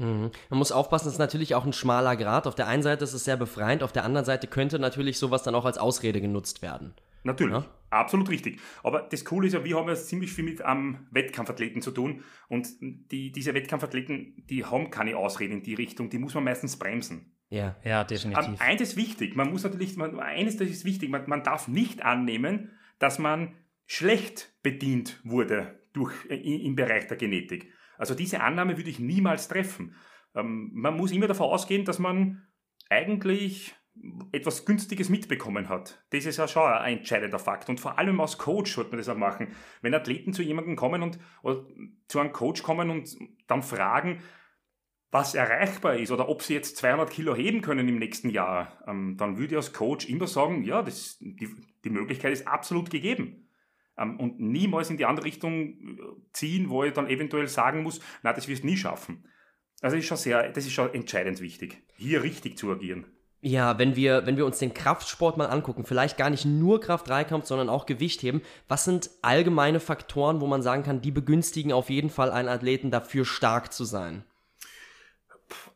Mhm. 0.00 0.30
Man 0.48 0.58
muss 0.58 0.72
aufpassen, 0.72 1.08
es 1.08 1.14
ist 1.14 1.18
natürlich 1.18 1.54
auch 1.54 1.66
ein 1.66 1.74
schmaler 1.74 2.16
Grad. 2.16 2.46
Auf 2.46 2.54
der 2.54 2.66
einen 2.66 2.82
Seite 2.82 3.04
ist 3.04 3.12
es 3.12 3.24
sehr 3.24 3.36
befreiend, 3.36 3.82
auf 3.82 3.92
der 3.92 4.04
anderen 4.04 4.24
Seite 4.24 4.46
könnte 4.46 4.78
natürlich 4.78 5.18
sowas 5.18 5.42
dann 5.42 5.54
auch 5.54 5.66
als 5.66 5.76
Ausrede 5.76 6.20
genutzt 6.20 6.62
werden. 6.62 6.94
Natürlich, 7.22 7.54
ja? 7.54 7.66
absolut 7.90 8.30
richtig. 8.30 8.60
Aber 8.82 9.02
das 9.02 9.26
Coole 9.26 9.48
ist 9.48 9.52
ja, 9.52 9.62
wir 9.62 9.76
haben 9.76 9.88
ja 9.88 9.94
ziemlich 9.94 10.32
viel 10.32 10.44
mit 10.44 10.62
ähm, 10.66 11.06
Wettkampfathleten 11.10 11.82
zu 11.82 11.90
tun 11.90 12.24
und 12.48 12.66
die, 12.80 13.30
diese 13.30 13.52
Wettkampfathleten, 13.52 14.46
die 14.48 14.64
haben 14.64 14.90
keine 14.90 15.18
Ausrede 15.18 15.52
in 15.52 15.62
die 15.62 15.74
Richtung, 15.74 16.08
die 16.08 16.18
muss 16.18 16.32
man 16.32 16.44
meistens 16.44 16.78
bremsen. 16.78 17.36
Ja, 17.50 17.76
ja, 17.84 18.04
definitiv. 18.04 18.46
Ähm, 18.46 18.56
eines 18.58 18.90
ist 18.90 18.96
wichtig, 18.96 19.36
man 19.36 19.50
muss 19.50 19.64
natürlich, 19.64 19.96
man, 19.96 20.18
eines 20.18 20.56
das 20.56 20.68
ist 20.68 20.86
wichtig, 20.86 21.10
man, 21.10 21.28
man 21.28 21.42
darf 21.42 21.68
nicht 21.68 22.02
annehmen, 22.02 22.70
dass 22.98 23.18
man 23.18 23.54
schlecht 23.86 24.54
bedient 24.62 25.20
wurde 25.24 25.78
durch, 25.92 26.14
äh, 26.30 26.36
im 26.36 26.74
Bereich 26.74 27.06
der 27.08 27.18
Genetik. 27.18 27.70
Also 28.00 28.14
diese 28.14 28.40
Annahme 28.40 28.78
würde 28.78 28.88
ich 28.88 28.98
niemals 28.98 29.46
treffen. 29.46 29.94
Ähm, 30.34 30.70
man 30.72 30.96
muss 30.96 31.12
immer 31.12 31.26
davon 31.26 31.50
ausgehen, 31.50 31.84
dass 31.84 31.98
man 31.98 32.42
eigentlich 32.88 33.74
etwas 34.32 34.64
Günstiges 34.64 35.10
mitbekommen 35.10 35.68
hat. 35.68 36.02
Das 36.08 36.24
ist 36.24 36.38
ja 36.38 36.48
schon 36.48 36.62
ein 36.62 36.98
entscheidender 36.98 37.38
Fakt. 37.38 37.68
Und 37.68 37.78
vor 37.78 37.98
allem 37.98 38.18
als 38.20 38.38
Coach 38.38 38.74
sollte 38.74 38.92
man 38.92 38.98
das 38.98 39.10
auch 39.10 39.18
machen. 39.18 39.48
Wenn 39.82 39.92
Athleten 39.92 40.32
zu 40.32 40.42
jemandem 40.42 40.76
kommen 40.76 41.02
und 41.02 41.18
zu 42.08 42.18
einem 42.18 42.32
Coach 42.32 42.62
kommen 42.62 42.88
und 42.88 43.14
dann 43.46 43.62
fragen, 43.62 44.22
was 45.10 45.34
erreichbar 45.34 45.96
ist 45.96 46.10
oder 46.10 46.30
ob 46.30 46.40
sie 46.40 46.54
jetzt 46.54 46.78
200 46.78 47.10
Kilo 47.10 47.34
heben 47.34 47.60
können 47.60 47.86
im 47.86 47.98
nächsten 47.98 48.30
Jahr, 48.30 48.82
ähm, 48.86 49.18
dann 49.18 49.36
würde 49.36 49.54
ich 49.54 49.56
als 49.56 49.74
Coach 49.74 50.08
immer 50.08 50.26
sagen, 50.26 50.64
ja, 50.64 50.82
das, 50.82 51.18
die, 51.20 51.54
die 51.84 51.90
Möglichkeit 51.90 52.32
ist 52.32 52.48
absolut 52.48 52.90
gegeben 52.90 53.49
und 54.00 54.40
niemals 54.40 54.90
in 54.90 54.96
die 54.96 55.04
andere 55.04 55.26
Richtung 55.26 55.68
äh, 55.68 55.96
ziehen, 56.32 56.70
wo 56.70 56.84
ich 56.84 56.92
dann 56.92 57.08
eventuell 57.08 57.48
sagen 57.48 57.82
muss, 57.82 58.00
na, 58.22 58.32
das 58.32 58.48
wirst 58.48 58.62
du 58.62 58.66
nie 58.66 58.76
schaffen. 58.76 59.24
Also 59.82 59.96
ist 59.96 60.06
schon 60.06 60.16
sehr, 60.16 60.50
das 60.50 60.66
ist 60.66 60.72
schon 60.72 60.92
entscheidend 60.92 61.40
wichtig, 61.40 61.82
hier 61.96 62.22
richtig 62.22 62.58
zu 62.58 62.70
agieren. 62.70 63.06
Ja, 63.42 63.78
wenn 63.78 63.96
wir, 63.96 64.26
wenn 64.26 64.36
wir 64.36 64.44
uns 64.44 64.58
den 64.58 64.74
Kraftsport 64.74 65.38
mal 65.38 65.46
angucken, 65.46 65.84
vielleicht 65.84 66.18
gar 66.18 66.28
nicht 66.28 66.44
nur 66.44 66.78
Kraft-3-Kampf, 66.80 67.46
sondern 67.46 67.70
auch 67.70 67.86
Gewichtheben, 67.86 68.42
was 68.68 68.84
sind 68.84 69.10
allgemeine 69.22 69.80
Faktoren, 69.80 70.42
wo 70.42 70.46
man 70.46 70.60
sagen 70.60 70.82
kann, 70.82 71.00
die 71.00 71.10
begünstigen 71.10 71.72
auf 71.72 71.88
jeden 71.88 72.10
Fall 72.10 72.30
einen 72.30 72.48
Athleten 72.48 72.90
dafür 72.90 73.24
stark 73.24 73.72
zu 73.72 73.84
sein? 73.84 74.24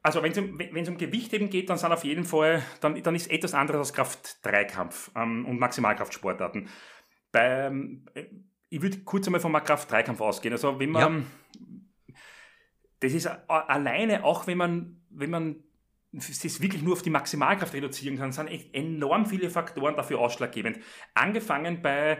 Also 0.02 0.22
wenn 0.22 0.32
es 0.32 0.38
um, 0.38 0.92
um 0.92 0.98
Gewichtheben 0.98 1.48
geht, 1.48 1.70
dann 1.70 1.78
sind 1.78 1.90
auf 1.90 2.04
jeden 2.04 2.24
Fall, 2.24 2.62
dann, 2.82 3.02
dann 3.02 3.14
ist 3.14 3.30
etwas 3.30 3.54
anderes 3.54 3.78
als 3.80 3.92
Kraft-3-Kampf 3.94 5.10
ähm, 5.16 5.46
und 5.46 5.58
Maximalkraftsportarten. 5.58 6.68
Beim, 7.34 8.04
ich 8.70 8.80
würde 8.80 9.00
kurz 9.00 9.26
einmal 9.26 9.40
vom 9.40 9.52
Kraft-3-Kampf 9.52 10.20
ausgehen. 10.20 10.52
Also 10.52 10.78
wenn 10.78 10.90
man, 10.90 11.26
ja. 12.06 12.14
das 13.00 13.12
ist 13.12 13.26
alleine, 13.48 14.22
auch 14.22 14.46
wenn 14.46 14.56
man, 14.56 15.00
wenn 15.10 15.30
man 15.30 15.56
es 16.12 16.62
wirklich 16.62 16.82
nur 16.82 16.92
auf 16.92 17.02
die 17.02 17.10
Maximalkraft 17.10 17.74
reduzieren 17.74 18.16
kann, 18.16 18.30
sind 18.30 18.46
echt 18.46 18.72
enorm 18.72 19.26
viele 19.26 19.50
Faktoren 19.50 19.96
dafür 19.96 20.20
ausschlaggebend. 20.20 20.78
Angefangen 21.14 21.82
bei 21.82 22.18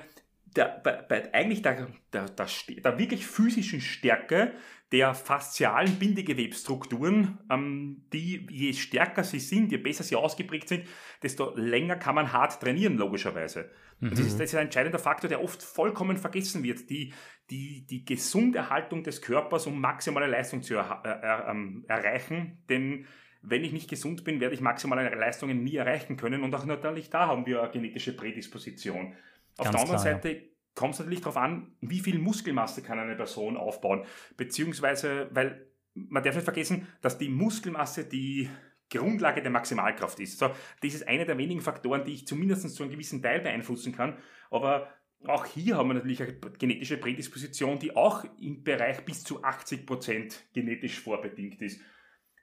der, 0.56 0.80
bei, 0.83 1.02
bei 1.02 1.33
eigentlich 1.33 1.62
der, 1.62 1.87
der, 2.12 2.28
der, 2.28 2.49
der 2.83 2.99
wirklich 2.99 3.25
physischen 3.25 3.80
Stärke 3.80 4.52
der 4.90 5.14
faszialen 5.14 5.97
Bindegewebsstrukturen, 6.00 7.38
ähm, 7.50 8.04
die 8.12 8.47
je 8.50 8.73
stärker 8.73 9.23
sie 9.23 9.38
sind, 9.38 9.71
je 9.71 9.78
besser 9.78 10.02
sie 10.02 10.16
ausgeprägt 10.16 10.68
sind, 10.68 10.88
desto 11.23 11.56
länger 11.56 11.94
kann 11.97 12.16
man 12.16 12.33
hart 12.33 12.61
trainieren, 12.61 12.97
logischerweise. 12.97 13.71
Mhm. 14.00 14.10
Das, 14.10 14.18
ist, 14.20 14.40
das 14.40 14.50
ist 14.50 14.54
ein 14.54 14.66
entscheidender 14.66 14.98
Faktor, 14.98 15.28
der 15.28 15.42
oft 15.42 15.62
vollkommen 15.62 16.16
vergessen 16.16 16.62
wird. 16.62 16.90
Die, 16.90 17.12
die, 17.50 17.86
die 17.86 18.04
Gesunderhaltung 18.04 19.02
des 19.02 19.22
Körpers, 19.22 19.66
um 19.66 19.80
maximale 19.80 20.26
Leistung 20.26 20.62
zu 20.62 20.74
er, 20.74 21.02
er, 21.04 21.48
ähm, 21.48 21.84
erreichen, 21.88 22.62
denn 22.68 23.06
wenn 23.42 23.62
ich 23.62 23.72
nicht 23.72 23.90
gesund 23.90 24.24
bin, 24.24 24.40
werde 24.40 24.54
ich 24.54 24.62
maximale 24.62 25.14
Leistungen 25.14 25.62
nie 25.62 25.76
erreichen 25.76 26.16
können 26.16 26.42
und 26.42 26.54
auch 26.54 26.64
natürlich 26.64 27.10
da 27.10 27.26
haben 27.26 27.44
wir 27.44 27.62
eine 27.62 27.70
genetische 27.70 28.16
Prädisposition. 28.16 29.14
Auf 29.58 29.66
Ganz 29.66 29.70
der 29.70 29.80
anderen 29.80 30.00
klar, 30.00 30.14
Seite 30.14 30.28
ja 30.30 30.40
kommt 30.74 30.94
es 30.94 31.00
natürlich 31.00 31.20
darauf 31.20 31.36
an, 31.36 31.72
wie 31.80 32.00
viel 32.00 32.18
Muskelmasse 32.18 32.82
kann 32.82 32.98
eine 32.98 33.16
Person 33.16 33.56
aufbauen. 33.56 34.04
Beziehungsweise, 34.36 35.28
weil 35.32 35.66
man 35.94 36.22
darf 36.22 36.34
nicht 36.34 36.44
vergessen, 36.44 36.88
dass 37.00 37.18
die 37.18 37.28
Muskelmasse 37.28 38.04
die 38.04 38.50
Grundlage 38.98 39.42
der 39.42 39.50
Maximalkraft 39.50 40.20
ist. 40.20 40.38
So, 40.38 40.48
das 40.82 40.94
ist 40.94 41.06
einer 41.06 41.24
der 41.24 41.38
wenigen 41.38 41.60
Faktoren, 41.60 42.04
die 42.04 42.14
ich 42.14 42.26
zumindest 42.26 42.68
zu 42.74 42.82
einem 42.82 42.92
gewissen 42.92 43.22
Teil 43.22 43.40
beeinflussen 43.40 43.94
kann. 43.94 44.18
Aber 44.50 44.88
auch 45.26 45.46
hier 45.46 45.76
haben 45.76 45.88
wir 45.88 45.94
natürlich 45.94 46.22
eine 46.22 46.34
genetische 46.58 46.98
Prädisposition, 46.98 47.78
die 47.78 47.96
auch 47.96 48.24
im 48.40 48.62
Bereich 48.62 49.04
bis 49.04 49.24
zu 49.24 49.42
80 49.42 49.86
Prozent 49.86 50.44
genetisch 50.52 51.00
vorbedingt 51.00 51.62
ist. 51.62 51.80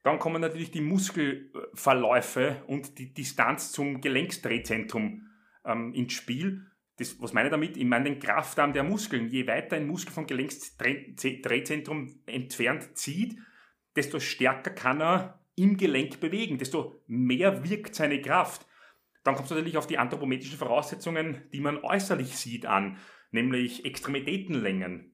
Dann 0.03 0.17
kommen 0.17 0.41
natürlich 0.41 0.71
die 0.71 0.81
Muskelverläufe 0.81 2.63
und 2.65 2.97
die 2.97 3.13
Distanz 3.13 3.71
zum 3.71 4.01
Gelenksdrehzentrum 4.01 5.27
ähm, 5.63 5.93
ins 5.93 6.13
Spiel. 6.13 6.65
Das, 6.97 7.21
was 7.21 7.33
meine 7.33 7.49
ich 7.49 7.51
damit? 7.51 7.77
Ich 7.77 7.85
meine 7.85 8.05
den 8.05 8.17
Kraftarm 8.19 8.73
der 8.73 8.81
Muskeln. 8.83 9.29
Je 9.29 9.45
weiter 9.47 9.75
ein 9.75 9.85
Muskel 9.85 10.11
vom 10.11 10.25
Gelenksdrehzentrum 10.25 12.19
entfernt 12.25 12.97
zieht, 12.97 13.37
desto 13.95 14.19
stärker 14.19 14.71
kann 14.71 15.01
er 15.01 15.40
im 15.61 15.77
Gelenk 15.77 16.19
bewegen, 16.19 16.57
desto 16.57 17.01
mehr 17.07 17.69
wirkt 17.69 17.95
seine 17.95 18.21
Kraft. 18.21 18.65
Dann 19.23 19.35
kommt 19.35 19.45
es 19.45 19.51
natürlich 19.51 19.77
auf 19.77 19.87
die 19.87 19.97
anthropometrischen 19.97 20.57
Voraussetzungen, 20.57 21.43
die 21.53 21.59
man 21.59 21.83
äußerlich 21.83 22.35
sieht, 22.35 22.65
an, 22.65 22.97
nämlich 23.31 23.85
Extremitätenlängen 23.85 25.11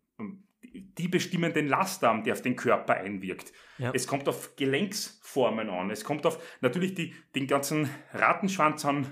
die 0.98 1.08
bestimmen 1.08 1.54
den 1.54 1.68
Lastarm, 1.68 2.24
der 2.24 2.34
auf 2.34 2.42
den 2.42 2.56
Körper 2.56 2.96
einwirkt. 2.96 3.54
Ja. 3.78 3.92
Es 3.94 4.08
kommt 4.08 4.28
auf 4.28 4.56
Gelenksformen 4.56 5.70
an. 5.70 5.92
Es 5.92 6.04
kommt 6.04 6.26
auf 6.26 6.42
natürlich 6.62 6.96
die, 6.96 7.14
den 7.36 7.48
ganzen 7.48 7.90
Rattenschwanz 8.14 8.86
an 8.86 9.08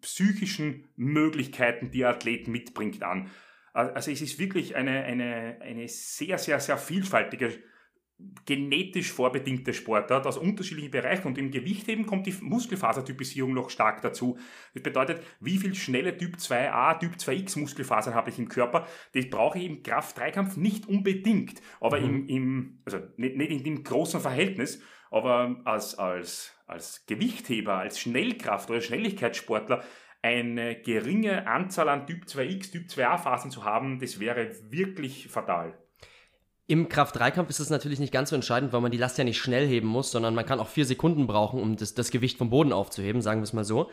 psychischen 0.00 0.88
Möglichkeiten, 0.96 1.90
die 1.90 2.04
ein 2.04 2.14
Athlet 2.14 2.48
mitbringt, 2.48 3.02
an. 3.02 3.30
Also 3.72 4.10
es 4.10 4.22
ist 4.22 4.38
wirklich 4.38 4.76
eine, 4.76 5.04
eine, 5.04 5.58
eine 5.60 5.88
sehr, 5.88 6.38
sehr, 6.38 6.60
sehr 6.60 6.78
vielfältige 6.78 7.58
genetisch 8.46 9.12
vorbedingte 9.12 9.72
Sportart 9.72 10.26
aus 10.26 10.38
unterschiedlichen 10.38 10.90
Bereichen 10.90 11.28
und 11.28 11.38
im 11.38 11.52
Gewichtheben 11.52 12.06
kommt 12.06 12.26
die 12.26 12.34
Muskelfasertypisierung 12.40 13.54
noch 13.54 13.70
stark 13.70 14.02
dazu. 14.02 14.38
Das 14.74 14.82
bedeutet, 14.82 15.22
wie 15.40 15.58
viel 15.58 15.74
schnelle 15.74 16.16
Typ 16.16 16.36
2a, 16.36 16.98
Typ 16.98 17.14
2x 17.14 17.58
Muskelfasern 17.60 18.14
habe 18.14 18.30
ich 18.30 18.38
im 18.38 18.48
Körper, 18.48 18.88
das 19.12 19.30
brauche 19.30 19.58
ich 19.58 19.66
im 19.66 19.82
Kraft-3-Kampf 19.84 20.56
nicht 20.56 20.88
unbedingt, 20.88 21.62
aber 21.80 22.00
mhm. 22.00 22.06
im, 22.06 22.28
im, 22.28 22.82
also 22.84 22.98
nicht, 23.16 23.36
nicht 23.36 23.50
in 23.52 23.62
dem 23.62 23.84
großen 23.84 24.20
Verhältnis, 24.20 24.82
aber 25.10 25.60
als, 25.64 25.96
als, 25.96 26.54
als 26.66 27.06
Gewichtheber, 27.06 27.74
als 27.76 28.00
Schnellkraft- 28.00 28.70
oder 28.70 28.80
Schnelligkeitssportler 28.80 29.84
eine 30.22 30.80
geringe 30.80 31.46
Anzahl 31.46 31.88
an 31.88 32.06
Typ 32.06 32.24
2x, 32.24 32.72
Typ 32.72 32.88
2a 32.88 33.18
Phasen 33.18 33.52
zu 33.52 33.64
haben, 33.64 34.00
das 34.00 34.18
wäre 34.18 34.50
wirklich 34.70 35.28
fatal. 35.28 35.78
Im 36.70 36.90
Kraft-3-Kampf 36.90 37.48
ist 37.48 37.60
es 37.60 37.70
natürlich 37.70 37.98
nicht 37.98 38.12
ganz 38.12 38.28
so 38.28 38.36
entscheidend, 38.36 38.74
weil 38.74 38.82
man 38.82 38.92
die 38.92 38.98
Last 38.98 39.16
ja 39.16 39.24
nicht 39.24 39.38
schnell 39.38 39.66
heben 39.66 39.88
muss, 39.88 40.10
sondern 40.10 40.34
man 40.34 40.44
kann 40.44 40.60
auch 40.60 40.68
vier 40.68 40.84
Sekunden 40.84 41.26
brauchen, 41.26 41.62
um 41.62 41.76
das, 41.76 41.94
das 41.94 42.10
Gewicht 42.10 42.36
vom 42.36 42.50
Boden 42.50 42.74
aufzuheben, 42.74 43.22
sagen 43.22 43.40
wir 43.40 43.44
es 43.44 43.54
mal 43.54 43.64
so. 43.64 43.90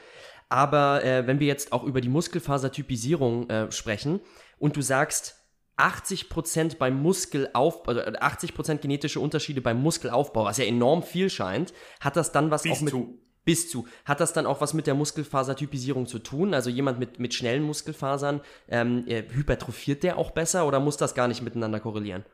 Aber 0.49 1.01
äh, 1.05 1.25
wenn 1.25 1.39
wir 1.39 1.47
jetzt 1.47 1.71
auch 1.71 1.85
über 1.85 2.01
die 2.01 2.09
Muskelfasertypisierung 2.09 3.49
äh, 3.49 3.71
sprechen 3.71 4.19
und 4.59 4.75
du 4.75 4.81
sagst, 4.81 5.37
80% 5.77 6.77
beim 6.77 7.01
Muskelaufbau, 7.01 7.93
also 7.93 8.01
80% 8.01 8.79
genetische 8.79 9.21
Unterschiede 9.21 9.61
beim 9.61 9.81
Muskelaufbau, 9.81 10.43
was 10.43 10.57
ja 10.57 10.65
enorm 10.65 11.01
viel 11.01 11.29
scheint, 11.29 11.73
hat 12.01 12.17
das 12.17 12.33
dann 12.33 12.51
was 12.51 12.63
bis 12.63 12.73
auch 12.73 12.81
mit. 12.81 12.91
Zu. 12.91 13.19
Bis 13.45 13.69
zu. 13.69 13.87
Hat 14.03 14.19
das 14.19 14.33
dann 14.33 14.47
auch 14.47 14.59
was 14.59 14.73
mit 14.73 14.87
der 14.87 14.95
Muskelfasertypisierung 14.95 16.07
zu 16.07 16.19
tun? 16.19 16.53
Also 16.53 16.69
jemand 16.69 16.99
mit, 16.99 17.19
mit 17.19 17.33
schnellen 17.35 17.63
Muskelfasern, 17.63 18.41
ähm, 18.67 19.05
äh, 19.07 19.23
hypertrophiert 19.31 20.03
der 20.03 20.17
auch 20.17 20.31
besser 20.31 20.67
oder 20.67 20.79
muss 20.81 20.97
das 20.97 21.13
gar 21.13 21.27
nicht 21.29 21.41
miteinander 21.41 21.79
korrelieren? 21.79 22.25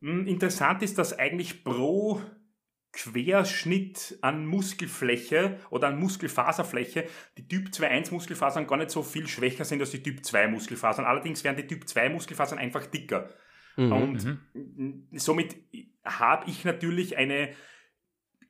Hm, 0.00 0.26
interessant 0.26 0.82
ist, 0.82 0.98
dass 0.98 1.18
eigentlich 1.18 1.64
pro 1.64 2.20
Querschnitt 2.92 4.18
an 4.22 4.46
Muskelfläche 4.46 5.58
oder 5.70 5.88
an 5.88 6.00
Muskelfaserfläche 6.00 7.06
die 7.36 7.46
Typ 7.46 7.68
2.1 7.68 8.12
Muskelfasern 8.12 8.66
gar 8.66 8.78
nicht 8.78 8.90
so 8.90 9.02
viel 9.02 9.28
schwächer 9.28 9.64
sind 9.64 9.80
als 9.80 9.90
die 9.90 10.02
Typ 10.02 10.24
2 10.24 10.48
Muskelfasern. 10.48 11.04
Allerdings 11.04 11.44
werden 11.44 11.56
die 11.56 11.66
Typ 11.66 11.88
2 11.88 12.08
Muskelfasern 12.08 12.58
einfach 12.58 12.86
dicker. 12.86 13.30
Mhm, 13.76 13.92
und 13.92 14.24
mhm. 14.24 15.08
somit 15.12 15.56
habe 16.04 16.50
ich 16.50 16.64
natürlich 16.64 17.16
eine 17.16 17.54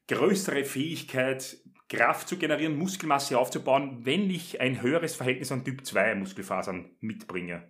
größere 0.07 0.65
Fähigkeit, 0.65 1.59
Kraft 1.89 2.29
zu 2.29 2.37
generieren, 2.39 2.77
Muskelmasse 2.77 3.39
aufzubauen, 3.39 4.05
wenn 4.05 4.31
ich 4.31 4.61
ein 4.61 4.83
höheres 4.83 5.17
Verhältnis 5.17 5.51
an 5.53 5.65
Typ 5.65 5.85
2 5.85 6.15
Muskelfasern 6.15 6.91
mitbringe. 7.01 7.69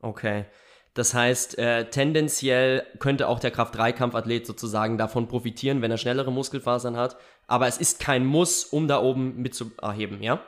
Okay. 0.00 0.46
Das 0.94 1.14
heißt, 1.14 1.58
äh, 1.58 1.88
tendenziell 1.90 2.84
könnte 2.98 3.28
auch 3.28 3.38
der 3.38 3.52
Kraft-3-Kampfathlet 3.52 4.46
sozusagen 4.46 4.98
davon 4.98 5.28
profitieren, 5.28 5.82
wenn 5.82 5.90
er 5.90 5.98
schnellere 5.98 6.32
Muskelfasern 6.32 6.96
hat. 6.96 7.16
Aber 7.46 7.68
es 7.68 7.78
ist 7.78 8.00
kein 8.00 8.26
Muss, 8.26 8.64
um 8.64 8.88
da 8.88 9.00
oben 9.00 9.36
mitzuerheben, 9.36 10.22
ja? 10.22 10.42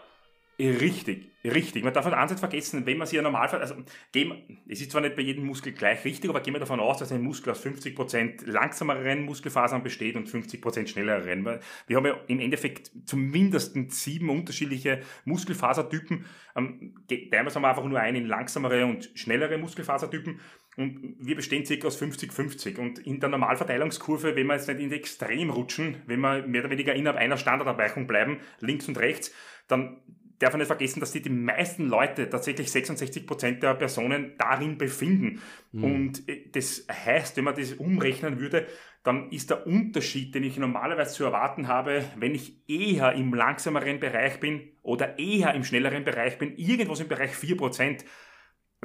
Richtig, 0.63 1.33
richtig. 1.45 1.83
Man 1.83 1.93
darf 1.93 2.07
an 2.07 2.15
Ansatz 2.15 2.39
vergessen, 2.39 2.87
wenn 2.87 2.97
man 2.97 3.09
sich 3.09 3.17
ja 3.17 3.23
Normalfall, 3.23 3.61
also 3.61 3.75
gehen, 4.13 4.61
es 4.69 4.81
ist 4.81 4.93
zwar 4.93 5.01
nicht 5.01 5.17
bei 5.17 5.23
jedem 5.23 5.45
Muskel 5.45 5.73
gleich 5.73 6.05
richtig, 6.05 6.31
aber 6.31 6.41
gehen 6.41 6.55
wir 6.55 6.61
davon 6.61 6.79
aus, 6.79 6.99
dass 6.99 7.11
ein 7.11 7.21
Muskel 7.21 7.51
aus 7.51 7.67
50% 7.67 8.49
langsameren 8.49 9.25
Muskelfasern 9.25 9.83
besteht 9.83 10.15
und 10.15 10.29
50% 10.29 10.87
schnelleren. 10.87 11.59
Wir 11.89 11.97
haben 11.97 12.07
ja 12.07 12.17
im 12.29 12.39
Endeffekt 12.39 12.93
zumindest 13.07 13.75
sieben 13.91 14.31
unterschiedliche 14.31 15.01
Muskelfasertypen. 15.25 16.27
Ähm, 16.55 16.95
teilen 17.09 17.31
wir 17.31 17.69
einfach 17.69 17.85
nur 17.85 17.99
ein 17.99 18.15
in 18.15 18.27
langsamere 18.27 18.87
und 18.87 19.11
schnellere 19.15 19.59
Muskelfasertypen. 19.59 20.39
Und 20.77 21.17
wir 21.19 21.35
bestehen 21.35 21.67
circa 21.67 21.89
aus 21.89 22.01
50-50. 22.01 22.79
Und 22.79 23.01
in 23.01 23.19
der 23.19 23.31
Normalverteilungskurve, 23.31 24.37
wenn 24.37 24.47
wir 24.47 24.55
jetzt 24.55 24.69
nicht 24.69 24.81
in 24.81 24.91
die 24.91 24.97
Extrem 24.97 25.51
rutschen, 25.51 25.97
wenn 26.07 26.21
wir 26.21 26.47
mehr 26.47 26.61
oder 26.63 26.71
weniger 26.71 26.95
innerhalb 26.95 27.19
einer 27.19 27.37
Standardabweichung 27.37 28.07
bleiben, 28.07 28.39
links 28.61 28.87
und 28.87 28.99
rechts, 28.99 29.35
dann 29.69 30.03
darf 30.39 30.53
man 30.53 30.61
nicht 30.61 30.69
vergessen, 30.69 31.01
dass 31.01 31.13
sich 31.13 31.23
die 31.23 31.31
meisten 31.31 31.89
Leute, 31.89 32.29
tatsächlich 32.29 32.71
66 32.71 33.27
Prozent 33.27 33.63
der 33.63 33.75
Personen 33.75 34.35
darin 34.39 34.79
befinden. 34.79 35.41
Mhm. 35.73 35.85
Und 35.85 36.29
äh, 36.29 36.49
das 36.51 36.87
heißt, 36.91 37.37
wenn 37.37 37.45
man 37.45 37.55
das 37.55 37.73
umrechnen 37.75 38.41
würde, 38.41 38.67
dann 39.03 39.31
ist 39.31 39.51
der 39.51 39.67
Unterschied, 39.67 40.35
den 40.35 40.45
ich 40.45 40.57
normalerweise 40.57 41.15
zu 41.15 41.25
erwarten 41.25 41.67
habe, 41.69 42.05
wenn 42.17 42.35
ich 42.35 42.69
eher 42.69 43.13
im 43.13 43.35
langsameren 43.35 43.99
Bereich 43.99 44.39
bin 44.39 44.71
oder 44.83 45.19
eher 45.19 45.55
im 45.55 45.65
schnelleren 45.65 46.05
Bereich 46.05 46.39
bin, 46.39 46.57
irgendwas 46.57 47.01
im 47.01 47.09
Bereich 47.09 47.33
4 47.33 47.57
Prozent. 47.57 48.05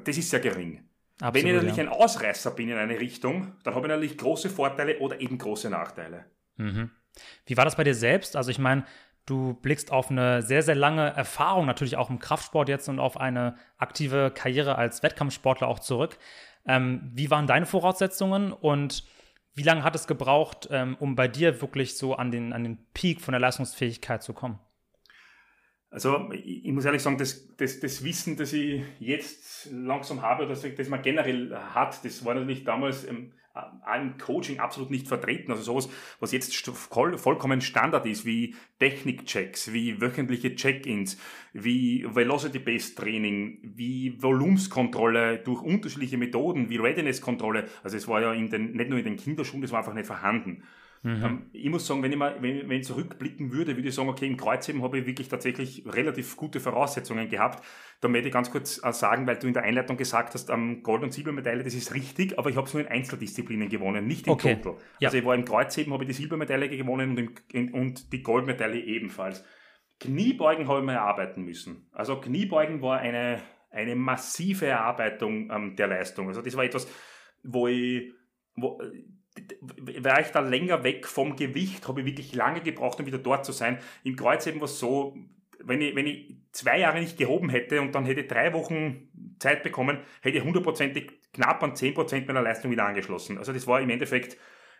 Das 0.04 0.18
ist 0.18 0.30
sehr 0.30 0.40
gering. 0.40 0.88
Absolut, 1.20 1.34
wenn 1.34 1.48
ich 1.48 1.56
natürlich 1.56 1.78
ja. 1.78 1.84
ein 1.84 1.90
Ausreißer 1.90 2.52
bin 2.52 2.70
in 2.70 2.78
eine 2.78 3.00
Richtung, 3.00 3.54
dann 3.64 3.74
habe 3.74 3.88
ich 3.88 3.90
natürlich 3.90 4.18
große 4.18 4.50
Vorteile 4.50 5.00
oder 5.00 5.20
eben 5.20 5.38
große 5.38 5.70
Nachteile. 5.70 6.26
Mhm. 6.58 6.92
Wie 7.46 7.58
war 7.58 7.66
das 7.66 7.76
bei 7.76 7.84
dir 7.84 7.96
selbst? 7.96 8.36
Also 8.36 8.52
ich 8.52 8.60
meine, 8.60 8.86
Du 9.28 9.56
blickst 9.56 9.92
auf 9.92 10.10
eine 10.10 10.42
sehr, 10.42 10.64
sehr 10.64 10.74
lange 10.74 11.14
Erfahrung, 11.14 11.66
natürlich 11.66 11.98
auch 11.98 12.10
im 12.10 12.18
Kraftsport 12.18 12.70
jetzt 12.70 12.88
und 12.88 13.00
auf 13.00 13.20
eine 13.20 13.58
aktive 13.78 14.32
Karriere 14.34 14.78
als 14.78 15.04
Wettkampfsportler 15.04 15.68
auch 15.68 15.80
zurück. 15.80 16.18
Ähm, 16.66 17.12
wie 17.14 17.30
waren 17.30 17.46
deine 17.46 17.66
Voraussetzungen 17.66 18.54
und 18.54 19.04
wie 19.54 19.64
lange 19.64 19.84
hat 19.84 19.96
es 19.96 20.08
gebraucht, 20.08 20.70
ähm, 20.72 20.96
um 21.00 21.16
bei 21.16 21.28
dir 21.28 21.62
wirklich 21.62 21.98
so 21.98 22.16
an 22.16 22.32
den, 22.32 22.54
an 22.54 22.64
den 22.64 22.78
Peak 22.94 23.20
von 23.20 23.34
der 23.34 23.42
Leistungsfähigkeit 23.42 24.24
zu 24.24 24.34
kommen? 24.34 24.60
Also 25.90 26.32
ich 26.32 26.72
muss 26.72 26.86
ehrlich 26.86 27.02
sagen, 27.02 27.18
das, 27.18 27.56
das, 27.58 27.82
das 27.82 28.04
Wissen, 28.06 28.38
das 28.38 28.54
ich 28.54 28.82
jetzt 29.00 29.70
langsam 29.72 30.22
habe, 30.22 30.48
das, 30.48 30.62
das 30.62 30.88
man 30.88 31.02
generell 31.02 31.54
hat, 31.54 32.04
das 32.06 32.24
war 32.24 32.34
natürlich 32.34 32.64
damals 32.64 33.06
im 33.96 34.18
Coaching 34.18 34.60
absolut 34.60 34.92
nicht 34.92 35.08
vertreten. 35.08 35.52
Also 35.52 35.64
sowas, 35.64 35.90
was 36.20 36.32
jetzt 36.32 36.56
vollkommen 36.56 37.62
Standard 37.62 38.06
ist, 38.06 38.26
wie 38.26 38.56
Technikchecks, 38.80 39.74
wie 39.74 40.02
wöchentliche 40.02 40.56
Check-ins, 40.56 41.18
wie 41.54 42.06
Velocity-Based 42.08 42.98
Training, 42.98 43.60
wie 43.64 44.22
Volumenskontrolle 44.22 45.40
durch 45.40 45.62
unterschiedliche 45.62 46.18
Methoden, 46.18 46.70
wie 46.70 46.78
Readiness-Kontrolle. 46.78 47.68
Also 47.84 47.98
es 47.98 48.08
war 48.08 48.22
ja 48.22 48.34
in 48.34 48.50
den, 48.50 48.72
nicht 48.74 48.90
nur 48.90 49.00
in 49.00 49.06
den 49.06 49.18
Kinderschuhen, 49.18 49.62
das 49.62 49.72
war 49.72 49.80
einfach 49.80 49.94
nicht 49.94 50.08
vorhanden. 50.08 50.64
Mhm. 51.08 51.24
Ähm, 51.24 51.50
ich 51.54 51.70
muss 51.70 51.88
sagen, 51.88 52.04
wenn 52.04 52.12
ich, 52.12 52.18
mal, 52.18 52.36
wenn, 52.42 52.68
wenn 52.68 52.80
ich 52.82 52.86
zurückblicken 52.86 53.54
würde, 53.54 53.78
würde 53.78 53.88
ich 53.88 53.96
sagen, 53.96 54.10
okay, 54.10 54.28
im 54.28 54.36
Kreuzheben 54.36 54.84
habe 54.84 55.00
ich 55.00 55.06
wirklich 55.06 55.30
tatsächlich 55.30 55.84
relativ 55.86 56.36
gute 56.36 56.60
Voraussetzungen 56.60 57.30
gehabt. 57.30 57.64
Da 58.02 58.10
möchte 58.10 58.28
ich 58.28 58.34
ganz 58.34 58.52
kurz 58.52 58.84
äh, 58.84 58.92
sagen, 58.92 59.26
weil 59.26 59.38
du 59.38 59.48
in 59.48 59.54
der 59.54 59.64
Einleitung 59.64 59.96
gesagt 59.96 60.34
hast, 60.34 60.52
am 60.52 60.84
Gold- 60.84 61.04
und 61.04 61.14
Silbermedaille, 61.14 61.64
das 61.64 61.76
ist 61.76 61.94
richtig, 61.94 62.38
aber 62.38 62.50
ich 62.50 62.58
habe 62.58 62.68
es 62.68 62.74
nur 62.74 62.84
in 62.84 62.90
Einzeldisziplinen 62.90 63.70
gewonnen, 63.70 64.06
nicht 64.06 64.28
im 64.28 64.34
okay. 64.34 64.58
Total. 64.58 64.82
Ja. 65.00 65.08
Also 65.08 65.18
ich 65.18 65.26
war 65.26 65.34
im 65.34 65.46
Kreuzheben, 65.46 65.94
habe 65.94 66.04
ich 66.04 66.10
die 66.10 66.14
Silbermedaille 66.14 66.68
gewonnen 66.68 67.12
und, 67.12 67.18
im, 67.18 67.36
in, 67.54 67.74
und 67.74 68.12
die 68.12 68.22
Goldmedaille 68.22 68.82
ebenfalls. 68.82 69.46
Kniebeugen 70.02 70.68
habe 70.68 70.80
ich 70.80 70.86
mal 70.86 70.94
erarbeiten 70.94 71.44
müssen. 71.44 71.88
Also 71.94 72.20
Kniebeugen 72.20 72.82
war 72.82 73.00
eine, 73.00 73.42
eine 73.72 73.96
massive 73.96 74.66
Erarbeitung 74.66 75.50
ähm, 75.52 75.76
der 75.78 75.88
Leistung. 75.88 76.28
Also 76.28 76.42
das 76.42 76.56
war 76.58 76.66
etwas, 76.66 76.86
wo 77.44 77.68
ich, 77.68 78.12
wo, 78.56 78.80
war 80.02 80.22
ich 80.22 80.28
da 80.28 80.40
länger 80.40 80.84
weg 80.84 81.08
vom 81.08 81.36
Gewicht, 81.36 81.88
habe 81.88 82.02
ich 82.02 82.06
wirklich 82.06 82.34
lange 82.34 82.62
gebraucht, 82.62 83.00
um 83.00 83.06
wieder 83.06 83.18
dort 83.18 83.46
zu 83.46 83.52
sein. 83.52 83.80
Im 84.04 84.16
Kreuzheben 84.16 84.60
war 84.60 84.66
es 84.66 84.80
so, 84.80 85.16
wenn 85.64 85.82
ich, 85.82 85.96
wenn 85.96 86.08
ich 86.08 86.36
zwei 86.52 86.80
Jahre 86.80 87.00
nicht 87.00 87.18
gehoben 87.18 87.50
hätte 87.50 87.82
und 87.82 87.94
dann 87.94 88.06
hätte 88.06 88.24
drei 88.24 88.54
Wochen 88.54 89.10
Zeit 89.40 89.64
bekommen, 89.64 90.00
hätte 90.22 90.38
ich 90.38 90.44
hundertprozentig 90.44 91.12
knapp 91.34 91.62
an 91.64 91.76
zehn 91.76 91.94
Prozent 91.94 92.28
meiner 92.28 92.42
Leistung 92.42 92.72
wieder 92.72 92.86
angeschlossen. 92.86 93.38
Also 93.38 93.54
das 93.54 93.68
war 93.68 93.82
im 93.82 93.90
Endeffekt, 93.90 94.38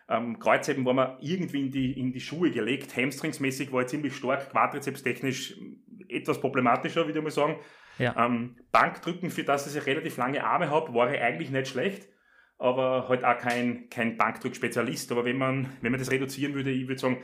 ähm, 0.08 0.38
Kreuzheben 0.38 0.84
war 0.84 0.94
mir 0.94 1.18
irgendwie 1.20 1.60
in 1.60 1.70
die, 1.70 1.98
in 1.98 2.12
die 2.12 2.20
Schuhe 2.20 2.50
gelegt. 2.50 2.96
Hamstringsmäßig 2.96 3.72
war 3.72 3.82
ich 3.82 3.88
ziemlich 3.88 4.14
stark, 4.14 4.50
quadrizepstechnisch 4.50 5.58
etwas 6.08 6.40
problematischer, 6.40 7.06
würde 7.06 7.18
ich 7.18 7.24
mal 7.24 7.30
sagen. 7.30 7.56
Ja. 7.98 8.14
Ähm, 8.26 8.56
Bankdrücken, 8.72 9.30
für 9.30 9.44
das 9.44 9.74
ich 9.74 9.86
relativ 9.86 10.16
lange 10.16 10.44
Arme 10.44 10.70
habe, 10.70 10.94
war 10.94 11.12
ich 11.12 11.20
eigentlich 11.20 11.50
nicht 11.50 11.68
schlecht 11.68 12.08
aber 12.58 13.08
halt 13.08 13.24
auch 13.24 13.38
kein, 13.38 13.88
kein 13.88 14.16
Bankdrückspezialist. 14.16 15.10
Aber 15.12 15.24
wenn 15.24 15.38
man, 15.38 15.68
wenn 15.80 15.92
man 15.92 16.00
das 16.00 16.10
reduzieren 16.10 16.54
würde, 16.54 16.70
ich 16.70 16.88
würde 16.88 17.00
sagen, 17.00 17.18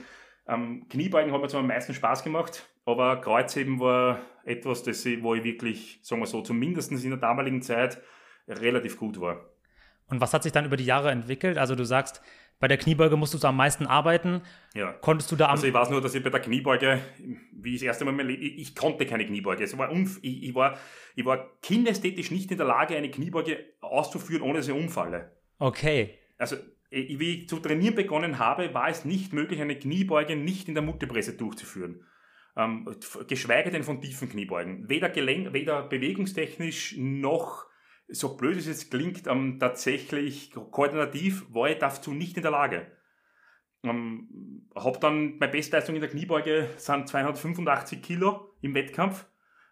ähm, 0.47 0.87
Kniebeugen 0.88 1.33
hat 1.33 1.40
mir 1.40 1.49
zwar 1.49 1.61
am 1.61 1.66
meisten 1.66 1.94
Spaß 1.94 2.23
gemacht, 2.23 2.68
aber 2.85 3.20
Kreuzheben 3.20 3.81
war 3.81 4.20
etwas, 4.44 4.83
das 4.83 5.05
ich, 5.05 5.23
wo 5.23 5.35
ich 5.35 5.44
wirklich, 5.44 5.99
sagen 6.03 6.20
wir 6.20 6.27
so, 6.27 6.42
zumindest 6.42 6.92
in 6.92 7.11
der 7.11 7.18
damaligen 7.18 7.62
Zeit 7.62 8.01
relativ 8.47 8.99
gut 8.99 9.20
war. 9.20 9.40
Und 10.09 10.20
was 10.20 10.35
hat 10.35 10.42
sich 10.42 10.53
dann 10.53 10.66
über 10.66 10.77
die 10.77 10.85
Jahre 10.85 11.11
entwickelt? 11.11 11.57
Also 11.57 11.75
du 11.75 11.85
sagst, 11.85 12.20
bei 12.64 12.68
der 12.68 12.79
Kniebeuge 12.79 13.18
musstest 13.18 13.44
du 13.44 13.48
am 13.48 13.59
meisten 13.59 13.87
arbeiten. 13.87 14.40
Ja. 14.72 14.94
Konntest 14.94 15.31
du 15.31 15.37
da 15.37 15.48
am 15.48 15.50
Also 15.50 15.66
ich 15.66 15.74
weiß 15.74 15.90
nur, 15.90 16.00
dass 16.00 16.14
ich 16.14 16.22
bei 16.22 16.31
der 16.31 16.40
Kniebeuge, 16.40 16.98
wie 17.53 17.74
ich 17.74 17.81
das 17.81 17.88
erste 17.88 18.07
Mal, 18.07 18.31
ich, 18.31 18.59
ich 18.59 18.74
konnte 18.74 19.05
keine 19.05 19.27
Kniebeuge. 19.27 19.62
Es 19.62 19.77
war 19.77 19.92
ich, 19.92 20.22
ich, 20.22 20.55
war, 20.55 20.79
ich 21.14 21.27
war 21.27 21.46
kinästhetisch 21.61 22.31
nicht 22.31 22.50
in 22.50 22.57
der 22.57 22.66
Lage, 22.66 22.96
eine 22.96 23.11
Kniebeuge 23.11 23.59
auszuführen, 23.83 24.40
ohne 24.40 24.61
dass 24.61 24.68
ich 24.68 24.72
umfalle. 24.72 25.31
Okay. 25.59 26.14
Also 26.38 26.57
wie 26.90 27.40
ich 27.40 27.50
zu 27.50 27.59
trainieren 27.59 27.96
begonnen 27.96 28.38
habe, 28.38 28.72
war 28.72 28.88
es 28.88 29.05
nicht 29.05 29.35
möglich, 29.35 29.61
eine 29.61 29.79
Kniebeuge 29.79 30.35
nicht 30.35 30.66
in 30.66 30.72
der 30.72 30.85
Multipresse 30.85 31.35
durchzuführen. 31.35 32.07
Ähm, 32.57 32.88
geschweige 33.29 33.72
denn 33.72 33.83
von 33.83 34.00
tiefen 34.00 34.31
Kniebeugen. 34.31 34.88
Weder, 34.88 35.11
Gelenk, 35.11 35.53
weder 35.53 35.83
bewegungstechnisch 35.83 36.94
noch 36.96 37.66
so 38.09 38.37
blöd 38.37 38.57
es 38.57 38.67
jetzt 38.67 38.90
klingt, 38.90 39.27
ähm, 39.27 39.59
tatsächlich 39.59 40.53
koordinativ 40.53 41.47
war 41.53 41.71
ich 41.71 41.79
dazu 41.79 42.12
nicht 42.12 42.37
in 42.37 42.43
der 42.43 42.53
Lage. 42.53 42.87
Ähm, 43.83 44.69
habe 44.75 44.99
dann 44.99 45.38
meine 45.38 45.53
Bestleistung 45.53 45.95
in 45.95 46.01
der 46.01 46.11
Kniebeuge 46.11 46.69
sind 46.77 47.09
285 47.09 48.03
Kilo 48.03 48.57
im 48.61 48.75
Wettkampf. 48.75 49.27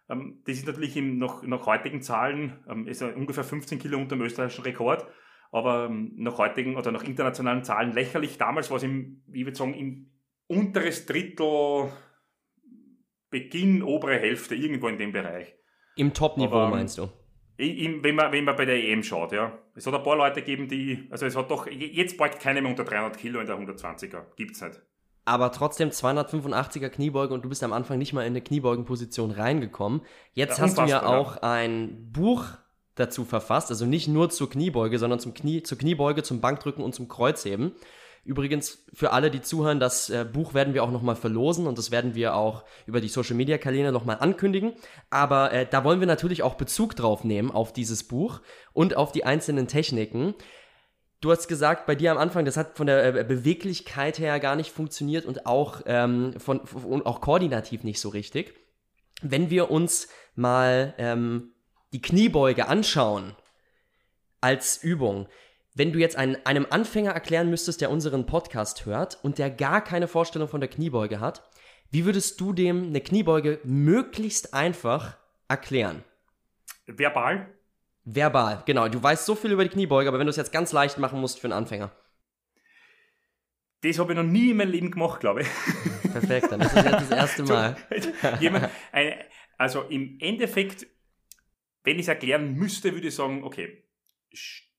Ähm, 0.09 0.41
das 0.45 0.57
ist 0.57 0.67
natürlich 0.67 0.95
im, 0.97 1.17
nach, 1.17 1.43
nach 1.43 1.65
heutigen 1.65 2.01
Zahlen 2.01 2.63
ähm, 2.67 2.87
ist 2.87 3.01
ungefähr 3.01 3.43
15 3.43 3.79
Kilo 3.79 3.97
unter 3.97 4.15
dem 4.15 4.23
österreichischen 4.23 4.63
Rekord, 4.63 5.05
aber 5.51 5.85
ähm, 5.85 6.13
nach 6.17 6.37
heutigen 6.37 6.75
oder 6.75 6.91
nach 6.91 7.03
internationalen 7.03 7.63
Zahlen 7.63 7.93
lächerlich. 7.93 8.37
Damals 8.37 8.69
war 8.69 8.77
es 8.77 8.83
im, 8.83 9.23
ich 9.31 9.45
würde 9.45 9.57
sagen, 9.57 9.73
im 9.73 10.11
unteres 10.47 11.05
Drittel, 11.05 11.91
Beginn, 13.29 13.81
obere 13.81 14.19
Hälfte, 14.19 14.53
irgendwo 14.53 14.87
in 14.89 14.99
dem 14.99 15.11
Bereich. 15.11 15.55
Im 15.95 16.13
Top-Niveau 16.13 16.67
meinst 16.67 16.99
du? 16.99 17.09
Wenn, 17.57 18.15
man, 18.15 18.31
wenn 18.31 18.43
man 18.43 18.55
bei 18.55 18.65
der 18.65 18.83
EM 18.83 19.03
schaut, 19.03 19.31
ja. 19.31 19.57
Es 19.75 19.85
hat 19.85 19.93
ein 19.93 20.03
paar 20.03 20.17
Leute 20.17 20.41
gegeben, 20.41 20.67
die, 20.67 21.07
also 21.09 21.25
es 21.25 21.35
hat 21.35 21.49
doch, 21.51 21.67
jetzt 21.67 22.17
beugt 22.17 22.39
keiner 22.39 22.61
mehr 22.61 22.71
unter 22.71 22.83
300 22.83 23.17
Kilo 23.17 23.39
in 23.39 23.47
der 23.47 23.57
120er. 23.57 24.23
Gibt's 24.35 24.61
nicht. 24.61 24.81
Aber 25.25 25.51
trotzdem 25.51 25.89
285er 25.89 26.89
Kniebeuge 26.89 27.33
und 27.33 27.45
du 27.45 27.49
bist 27.49 27.63
am 27.63 27.71
Anfang 27.71 27.97
nicht 27.97 28.11
mal 28.13 28.21
in 28.21 28.33
eine 28.33 28.41
Kniebeugenposition 28.41 29.31
reingekommen. 29.31 30.01
Jetzt 30.33 30.57
ja, 30.57 30.63
hast 30.65 30.77
du 30.77 30.83
ja 30.83 31.05
auch 31.05 31.37
ein 31.37 32.11
Buch 32.11 32.45
dazu 32.95 33.23
verfasst, 33.23 33.71
also 33.71 33.85
nicht 33.85 34.07
nur 34.07 34.29
zur 34.29 34.49
Kniebeuge, 34.49 34.99
sondern 34.99 35.19
zum 35.19 35.33
Knie, 35.33 35.63
zur 35.63 35.77
Kniebeuge, 35.77 36.23
zum 36.23 36.41
Bankdrücken 36.41 36.83
und 36.83 36.93
zum 36.93 37.07
Kreuzheben. 37.07 37.73
Übrigens, 38.25 38.85
für 38.93 39.11
alle, 39.11 39.29
die 39.29 39.41
zuhören, 39.41 39.81
das 39.81 40.09
äh, 40.09 40.25
Buch 40.31 40.53
werden 40.53 40.73
wir 40.73 40.83
auch 40.83 40.91
nochmal 40.91 41.17
verlosen 41.17 41.67
und 41.67 41.77
das 41.77 41.91
werden 41.91 42.15
wir 42.15 42.35
auch 42.35 42.63
über 42.85 43.01
die 43.01 43.09
Social 43.09 43.35
Media 43.35 43.57
Kanäle 43.57 43.91
nochmal 43.91 44.17
ankündigen. 44.19 44.73
Aber 45.09 45.51
äh, 45.51 45.67
da 45.69 45.83
wollen 45.83 45.99
wir 45.99 46.07
natürlich 46.07 46.41
auch 46.41 46.55
Bezug 46.55 46.95
drauf 46.95 47.25
nehmen 47.25 47.51
auf 47.51 47.73
dieses 47.73 48.05
Buch 48.05 48.41
und 48.71 48.95
auf 48.95 49.11
die 49.11 49.25
einzelnen 49.25 49.67
Techniken. 49.67 50.35
Du 51.19 51.31
hast 51.31 51.49
gesagt, 51.49 51.85
bei 51.85 51.95
dir 51.95 52.11
am 52.11 52.17
Anfang, 52.17 52.45
das 52.45 52.55
hat 52.55 52.77
von 52.77 52.87
der 52.87 53.13
äh, 53.13 53.23
Beweglichkeit 53.25 54.19
her 54.19 54.39
gar 54.39 54.55
nicht 54.55 54.71
funktioniert 54.71 55.25
und 55.25 55.45
auch, 55.45 55.81
ähm, 55.85 56.33
von, 56.37 56.65
von, 56.65 57.05
auch 57.05 57.19
koordinativ 57.19 57.83
nicht 57.83 57.99
so 57.99 58.07
richtig. 58.07 58.53
Wenn 59.21 59.49
wir 59.49 59.69
uns 59.69 60.07
mal 60.35 60.93
ähm, 60.97 61.51
die 61.91 62.01
Kniebeuge 62.01 62.67
anschauen 62.67 63.35
als 64.39 64.81
Übung, 64.81 65.27
wenn 65.75 65.91
du 65.91 65.99
jetzt 65.99 66.15
einen, 66.15 66.37
einem 66.45 66.67
Anfänger 66.69 67.11
erklären 67.11 67.49
müsstest, 67.49 67.81
der 67.81 67.89
unseren 67.89 68.25
Podcast 68.25 68.85
hört 68.85 69.17
und 69.23 69.37
der 69.37 69.49
gar 69.49 69.83
keine 69.83 70.07
Vorstellung 70.07 70.47
von 70.47 70.61
der 70.61 70.69
Kniebeuge 70.69 71.19
hat, 71.19 71.49
wie 71.89 72.05
würdest 72.05 72.39
du 72.39 72.53
dem 72.53 72.87
eine 72.87 73.01
Kniebeuge 73.01 73.59
möglichst 73.63 74.53
einfach 74.53 75.17
erklären? 75.47 76.03
Verbal? 76.85 77.53
Verbal, 78.03 78.63
genau. 78.65 78.87
Du 78.87 79.01
weißt 79.01 79.25
so 79.25 79.35
viel 79.35 79.51
über 79.51 79.63
die 79.63 79.69
Kniebeuge, 79.69 80.09
aber 80.09 80.19
wenn 80.19 80.27
du 80.27 80.31
es 80.31 80.37
jetzt 80.37 80.51
ganz 80.51 80.71
leicht 80.71 80.97
machen 80.97 81.19
musst 81.19 81.39
für 81.39 81.47
einen 81.47 81.53
Anfänger. 81.53 81.91
Das 83.81 83.99
habe 83.99 84.13
ich 84.13 84.17
noch 84.17 84.23
nie 84.23 84.51
in 84.51 84.57
meinem 84.57 84.71
Leben 84.71 84.91
gemacht, 84.91 85.19
glaube 85.19 85.41
ich. 85.41 85.47
Perfekt, 86.11 86.51
dann 86.51 86.61
ist 86.61 86.75
es 86.75 86.83
jetzt 86.83 86.93
das 86.93 87.09
erste 87.09 87.43
Mal. 87.51 87.75
Jemand, 88.39 88.69
also 89.57 89.81
im 89.83 90.17
Endeffekt, 90.19 90.87
wenn 91.83 91.95
ich 91.95 92.03
es 92.03 92.07
erklären 92.07 92.53
müsste, 92.53 92.93
würde 92.93 93.07
ich 93.07 93.15
sagen, 93.15 93.43
okay, 93.43 93.83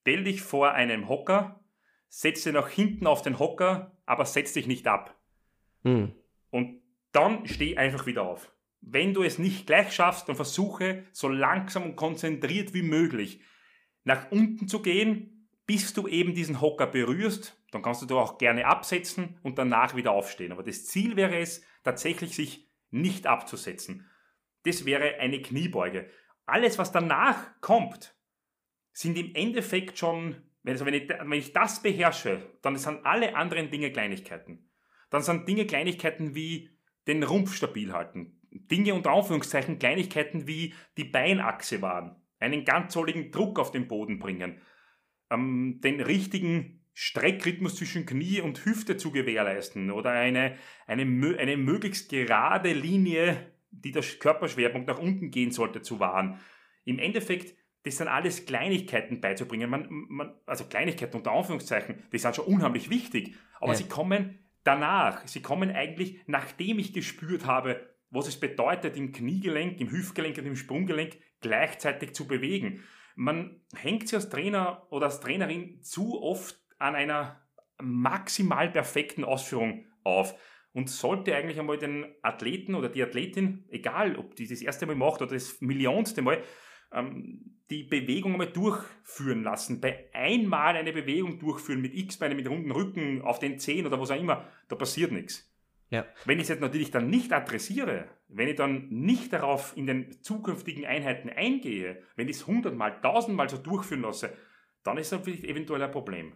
Stell 0.04 0.24
dich 0.24 0.42
vor 0.42 0.72
einem 0.72 1.08
Hocker, 1.08 1.64
setz 2.10 2.42
dich 2.44 2.52
nach 2.52 2.68
hinten 2.68 3.06
auf 3.06 3.22
den 3.22 3.38
Hocker, 3.38 3.96
aber 4.04 4.26
setz 4.26 4.52
dich 4.52 4.66
nicht 4.66 4.86
ab. 4.86 5.18
Mhm. 5.82 6.12
Und 6.50 6.82
dann 7.12 7.46
steh 7.46 7.78
einfach 7.78 8.04
wieder 8.04 8.24
auf. 8.24 8.52
Wenn 8.82 9.14
du 9.14 9.22
es 9.22 9.38
nicht 9.38 9.66
gleich 9.66 9.94
schaffst, 9.94 10.28
dann 10.28 10.36
versuche 10.36 11.04
so 11.12 11.28
langsam 11.28 11.84
und 11.84 11.96
konzentriert 11.96 12.74
wie 12.74 12.82
möglich 12.82 13.40
nach 14.02 14.30
unten 14.30 14.68
zu 14.68 14.82
gehen, 14.82 15.48
bis 15.64 15.94
du 15.94 16.06
eben 16.06 16.34
diesen 16.34 16.60
Hocker 16.60 16.86
berührst. 16.86 17.58
Dann 17.70 17.80
kannst 17.80 18.02
du 18.10 18.18
auch 18.18 18.36
gerne 18.36 18.66
absetzen 18.66 19.38
und 19.42 19.56
danach 19.56 19.96
wieder 19.96 20.12
aufstehen. 20.12 20.52
Aber 20.52 20.64
das 20.64 20.84
Ziel 20.84 21.16
wäre 21.16 21.38
es, 21.38 21.64
tatsächlich 21.82 22.36
sich 22.36 22.68
nicht 22.90 23.26
abzusetzen. 23.26 24.06
Das 24.64 24.84
wäre 24.84 25.14
eine 25.14 25.40
Kniebeuge. 25.40 26.10
Alles, 26.44 26.76
was 26.76 26.92
danach 26.92 27.58
kommt, 27.62 28.13
sind 28.94 29.18
im 29.18 29.34
Endeffekt 29.34 29.98
schon, 29.98 30.36
also 30.64 30.86
wenn 30.86 30.94
ich, 30.94 31.08
wenn 31.08 31.32
ich 31.32 31.52
das 31.52 31.82
beherrsche, 31.82 32.40
dann 32.62 32.76
sind 32.76 33.04
alle 33.04 33.36
anderen 33.36 33.70
Dinge 33.70 33.92
Kleinigkeiten. 33.92 34.70
Dann 35.10 35.22
sind 35.22 35.46
Dinge 35.46 35.66
Kleinigkeiten 35.66 36.34
wie 36.34 36.70
den 37.06 37.22
Rumpf 37.22 37.54
stabil 37.54 37.92
halten. 37.92 38.40
Dinge 38.50 38.94
unter 38.94 39.10
Anführungszeichen 39.10 39.78
Kleinigkeiten 39.78 40.46
wie 40.46 40.74
die 40.96 41.04
Beinachse 41.04 41.82
wahren, 41.82 42.16
einen 42.38 42.64
ganz 42.64 42.94
soligen 42.94 43.32
Druck 43.32 43.58
auf 43.58 43.72
den 43.72 43.88
Boden 43.88 44.20
bringen, 44.20 44.60
ähm, 45.30 45.80
den 45.82 46.00
richtigen 46.00 46.84
Streckrhythmus 46.92 47.74
zwischen 47.74 48.06
Knie 48.06 48.40
und 48.40 48.64
Hüfte 48.64 48.96
zu 48.96 49.10
gewährleisten 49.10 49.90
oder 49.90 50.12
eine, 50.12 50.56
eine, 50.86 51.02
eine 51.36 51.56
möglichst 51.56 52.08
gerade 52.08 52.72
Linie, 52.72 53.52
die 53.72 53.90
der 53.90 54.04
Körperschwerpunkt 54.04 54.86
nach 54.86 55.00
unten 55.00 55.32
gehen 55.32 55.50
sollte, 55.50 55.82
zu 55.82 55.98
wahren. 55.98 56.38
Im 56.84 57.00
Endeffekt 57.00 57.56
das 57.84 57.98
sind 57.98 58.08
alles 58.08 58.46
Kleinigkeiten 58.46 59.20
beizubringen. 59.20 59.70
Man, 59.70 59.86
man, 59.90 60.34
also 60.46 60.64
Kleinigkeiten 60.64 61.16
unter 61.16 61.32
Anführungszeichen, 61.32 62.02
die 62.12 62.18
sind 62.18 62.34
schon 62.34 62.46
unheimlich 62.46 62.88
wichtig. 62.90 63.34
Aber 63.60 63.72
ja. 63.72 63.78
sie 63.78 63.84
kommen 63.84 64.38
danach. 64.64 65.26
Sie 65.28 65.42
kommen 65.42 65.70
eigentlich, 65.70 66.20
nachdem 66.26 66.78
ich 66.78 66.94
gespürt 66.94 67.46
habe, 67.46 67.94
was 68.10 68.26
es 68.26 68.40
bedeutet, 68.40 68.96
im 68.96 69.12
Kniegelenk, 69.12 69.80
im 69.80 69.90
Hüftgelenk 69.90 70.38
und 70.38 70.46
im 70.46 70.56
Sprunggelenk 70.56 71.18
gleichzeitig 71.40 72.14
zu 72.14 72.26
bewegen. 72.26 72.82
Man 73.16 73.60
hängt 73.76 74.08
sich 74.08 74.16
als 74.16 74.30
Trainer 74.30 74.86
oder 74.90 75.06
als 75.06 75.20
Trainerin 75.20 75.82
zu 75.82 76.22
oft 76.22 76.58
an 76.78 76.94
einer 76.94 77.42
maximal 77.80 78.70
perfekten 78.70 79.24
Ausführung 79.24 79.86
auf 80.04 80.34
und 80.72 80.88
sollte 80.88 81.34
eigentlich 81.34 81.58
einmal 81.58 81.78
den 81.78 82.06
Athleten 82.22 82.74
oder 82.74 82.88
die 82.88 83.02
Athletin, 83.02 83.64
egal 83.68 84.16
ob 84.16 84.36
die 84.36 84.48
das 84.48 84.62
erste 84.62 84.86
Mal 84.86 84.96
macht 84.96 85.20
oder 85.22 85.34
das 85.34 85.60
millionste 85.60 86.22
Mal, 86.22 86.42
ähm, 86.94 87.54
die 87.70 87.84
Bewegung 87.84 88.32
einmal 88.32 88.52
durchführen 88.52 89.42
lassen. 89.42 89.80
Bei 89.80 90.10
einmal 90.12 90.76
eine 90.76 90.92
Bewegung 90.92 91.38
durchführen 91.38 91.80
mit 91.80 91.94
X-Beinen, 91.94 92.36
mit 92.36 92.48
runden 92.48 92.70
Rücken, 92.70 93.22
auf 93.22 93.38
den 93.38 93.58
Zehen 93.58 93.86
oder 93.86 94.00
was 94.00 94.10
auch 94.10 94.20
immer, 94.20 94.46
da 94.68 94.76
passiert 94.76 95.12
nichts. 95.12 95.50
Ja. 95.90 96.04
Wenn 96.24 96.38
ich 96.38 96.44
es 96.44 96.48
jetzt 96.48 96.60
natürlich 96.60 96.90
dann 96.90 97.08
nicht 97.08 97.32
adressiere, 97.32 98.06
wenn 98.28 98.48
ich 98.48 98.56
dann 98.56 98.88
nicht 98.88 99.32
darauf 99.32 99.76
in 99.76 99.86
den 99.86 100.22
zukünftigen 100.22 100.84
Einheiten 100.84 101.30
eingehe, 101.30 102.02
wenn 102.16 102.28
ich 102.28 102.36
es 102.36 102.46
hundertmal, 102.46 103.00
tausendmal 103.00 103.48
so 103.48 103.58
durchführen 103.58 104.02
lasse, 104.02 104.32
dann 104.82 104.98
ist 104.98 105.12
das 105.12 105.22
vielleicht 105.22 105.44
eventuell 105.44 105.82
ein 105.82 105.90
Problem. 105.90 106.32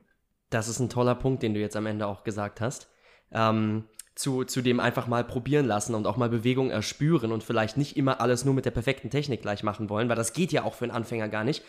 Das 0.51 0.69
ist 0.69 0.81
ein 0.81 0.89
toller 0.89 1.15
Punkt, 1.15 1.43
den 1.43 1.55
du 1.55 1.61
jetzt 1.61 1.77
am 1.77 1.87
Ende 1.87 2.07
auch 2.07 2.25
gesagt 2.25 2.61
hast. 2.61 2.91
Ähm, 3.33 3.85
zu, 4.19 4.43
zu 4.43 4.63
dem 4.63 4.81
einfach 4.81 5.07
mal 5.07 5.23
probieren 5.23 5.65
lassen 5.65 5.95
und 5.95 6.05
auch 6.09 6.17
mal 6.17 6.29
Bewegung 6.29 6.71
erspüren 6.71 7.31
und 7.31 7.45
vielleicht 7.45 7.77
nicht 7.77 7.97
immer 7.97 8.21
alles 8.21 8.45
nur 8.45 8.53
mit 8.53 8.65
der 8.65 8.73
perfekten 8.73 9.11
Technik 9.11 9.43
gleich 9.43 9.63
machen 9.63 9.89
wollen, 9.89 10.09
weil 10.09 10.17
das 10.17 10.33
geht 10.33 10.51
ja 10.51 10.65
auch 10.65 10.75
für 10.75 10.87
einen 10.87 10.91
Anfänger 10.91 11.29
gar 11.29 11.45
nicht. 11.45 11.63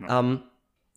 Ja. 0.00 0.20
Ähm, 0.20 0.42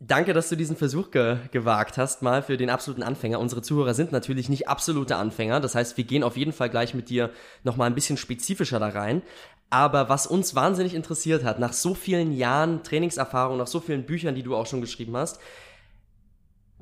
danke, 0.02 0.34
dass 0.34 0.50
du 0.50 0.58
diesen 0.58 0.76
Versuch 0.76 1.10
ge 1.10 1.38
gewagt 1.52 1.98
hast, 1.98 2.24
mal 2.24 2.44
für 2.44 2.58
den 2.58 2.70
absoluten 2.70 3.04
Anfänger. 3.04 3.40
Unsere 3.40 3.62
Zuhörer 3.62 3.94
sind 3.94 4.12
natürlich 4.12 4.50
nicht 4.50 4.68
absolute 4.68 5.16
Anfänger, 5.16 5.62
das 5.62 5.76
heißt, 5.76 5.96
wir 5.96 6.04
gehen 6.04 6.24
auf 6.24 6.36
jeden 6.36 6.52
Fall 6.52 6.70
gleich 6.70 6.94
mit 6.94 7.08
dir 7.08 7.32
nochmal 7.64 7.90
ein 7.90 7.96
bisschen 7.96 8.18
spezifischer 8.18 8.80
da 8.80 8.90
rein. 8.90 9.22
Aber 9.70 10.10
was 10.10 10.28
uns 10.28 10.56
wahnsinnig 10.56 10.94
interessiert 10.94 11.46
hat, 11.46 11.58
nach 11.58 11.72
so 11.72 11.94
vielen 11.94 12.34
Jahren 12.34 12.84
Trainingserfahrung, 12.84 13.58
nach 13.58 13.68
so 13.68 13.80
vielen 13.80 14.06
Büchern, 14.06 14.36
die 14.36 14.44
du 14.44 14.58
auch 14.58 14.68
schon 14.68 14.82
geschrieben 14.82 15.16
hast, 15.16 15.40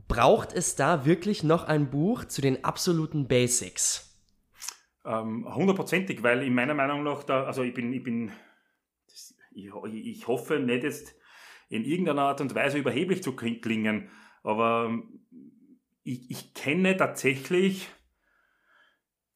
braucht 0.07 0.51
es 0.51 0.75
da 0.75 1.05
wirklich 1.05 1.43
noch 1.43 1.65
ein 1.65 1.91
Buch 1.91 2.25
zu 2.25 2.41
den 2.41 2.63
absoluten 2.63 3.27
Basics? 3.27 4.04
Ähm, 5.05 5.45
hundertprozentig, 5.53 6.23
weil 6.23 6.41
in 6.43 6.55
meiner 6.55 6.73
Meinung 6.73 7.03
nach, 7.03 7.23
da, 7.23 7.43
also 7.43 7.61
ich 7.61 7.73
bin, 7.73 7.93
ich 7.93 8.03
bin, 8.03 8.31
ich, 9.53 9.71
ich 9.93 10.27
hoffe 10.27 10.59
nicht 10.59 10.83
jetzt 10.83 11.15
in 11.69 11.85
irgendeiner 11.85 12.23
Art 12.23 12.41
und 12.41 12.55
Weise 12.55 12.77
überheblich 12.77 13.21
zu 13.21 13.35
klingen, 13.35 14.09
aber 14.43 14.99
ich, 16.03 16.29
ich 16.29 16.53
kenne 16.53 16.97
tatsächlich 16.97 17.87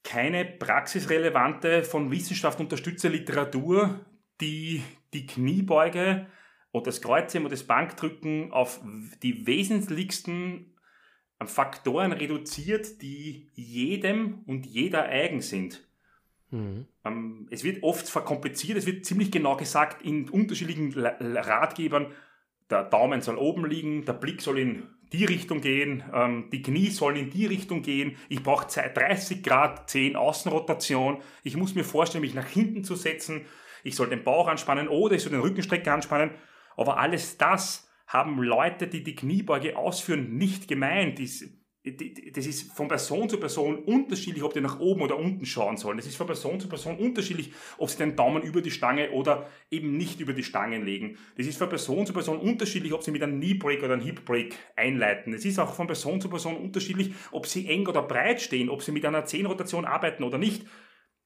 keine 0.03 0.45
praxisrelevante, 0.45 1.83
von 1.83 2.09
Wissenschaft 2.09 2.59
unterstützte 2.59 3.09
Literatur, 3.09 4.05
die 4.41 4.81
die 5.13 5.27
Kniebeuge 5.27 6.27
und 6.71 6.87
das 6.87 7.01
Kreuzheben 7.01 7.45
und 7.45 7.51
das 7.51 7.63
Bankdrücken 7.63 8.51
auf 8.51 8.79
die 9.21 9.45
wesentlichsten 9.45 10.75
Faktoren 11.47 12.11
reduziert, 12.11 13.01
die 13.01 13.47
jedem 13.55 14.43
und 14.45 14.65
jeder 14.65 15.03
eigen 15.03 15.41
sind. 15.41 15.87
Mhm. 16.51 16.87
Ähm, 17.05 17.47
es 17.51 17.63
wird 17.63 17.83
oft 17.83 18.09
verkompliziert, 18.09 18.77
es 18.77 18.85
wird 18.85 19.05
ziemlich 19.05 19.31
genau 19.31 19.55
gesagt 19.55 20.01
in 20.01 20.29
unterschiedlichen 20.29 20.93
Ratgebern, 20.93 22.07
der 22.69 22.83
Daumen 22.83 23.21
soll 23.21 23.37
oben 23.37 23.65
liegen, 23.65 24.05
der 24.05 24.13
Blick 24.13 24.41
soll 24.41 24.59
in 24.59 24.83
die 25.11 25.25
Richtung 25.25 25.61
gehen, 25.61 26.03
ähm, 26.13 26.49
die 26.51 26.61
Knie 26.61 26.89
sollen 26.89 27.15
in 27.15 27.29
die 27.29 27.45
Richtung 27.45 27.81
gehen, 27.81 28.17
ich 28.29 28.43
brauche 28.43 28.67
30 28.67 29.41
Grad 29.43 29.89
10 29.89 30.15
Außenrotation, 30.15 31.21
ich 31.43 31.57
muss 31.57 31.73
mir 31.73 31.83
vorstellen, 31.83 32.21
mich 32.21 32.35
nach 32.35 32.47
hinten 32.47 32.83
zu 32.83 32.95
setzen, 32.95 33.45
ich 33.83 33.95
soll 33.95 34.09
den 34.09 34.23
Bauch 34.23 34.47
anspannen 34.47 34.87
oder 34.87 35.15
ich 35.15 35.23
soll 35.23 35.31
den 35.31 35.41
Rückenstrecker 35.41 35.93
anspannen, 35.93 36.31
aber 36.77 36.97
alles 36.97 37.37
das 37.37 37.88
haben 38.09 38.41
Leute, 38.41 38.87
die 38.87 39.03
die 39.03 39.15
Kniebeuge 39.15 39.77
ausführen, 39.77 40.35
nicht 40.35 40.67
gemeint. 40.67 41.19
das 41.19 42.45
ist 42.47 42.73
von 42.73 42.87
Person 42.87 43.29
zu 43.29 43.39
Person 43.39 43.83
unterschiedlich, 43.83 44.41
ob 44.41 44.51
die 44.51 44.61
nach 44.61 44.79
oben 44.79 45.03
oder 45.03 45.15
unten 45.15 45.45
schauen 45.45 45.77
sollen. 45.77 45.97
Das 45.97 46.07
ist 46.07 46.15
von 46.15 46.25
Person 46.25 46.59
zu 46.59 46.67
Person 46.67 46.97
unterschiedlich, 46.97 47.53
ob 47.77 47.87
sie 47.87 47.99
den 47.99 48.15
Daumen 48.15 48.41
über 48.41 48.63
die 48.63 48.71
Stange 48.71 49.11
oder 49.11 49.47
eben 49.69 49.95
nicht 49.95 50.19
über 50.19 50.33
die 50.33 50.43
Stangen 50.43 50.83
legen. 50.83 51.19
Das 51.37 51.45
ist 51.45 51.59
von 51.59 51.69
Person 51.69 52.07
zu 52.07 52.13
Person 52.13 52.39
unterschiedlich, 52.39 52.93
ob 52.93 53.03
sie 53.03 53.11
mit 53.11 53.21
einem 53.21 53.39
Knee 53.39 53.53
Break 53.53 53.83
oder 53.83 53.93
einem 53.93 54.01
Hip 54.01 54.25
Break 54.25 54.55
einleiten. 54.75 55.31
Es 55.35 55.45
ist 55.45 55.59
auch 55.59 55.75
von 55.75 55.85
Person 55.85 56.19
zu 56.19 56.29
Person 56.29 56.57
unterschiedlich, 56.57 57.13
ob 57.29 57.45
sie 57.45 57.67
eng 57.67 57.85
oder 57.85 58.01
breit 58.01 58.41
stehen, 58.41 58.69
ob 58.69 58.81
sie 58.81 58.91
mit 58.91 59.05
einer 59.05 59.25
Zehnrotation 59.25 59.85
arbeiten 59.85 60.23
oder 60.23 60.39
nicht. 60.39 60.65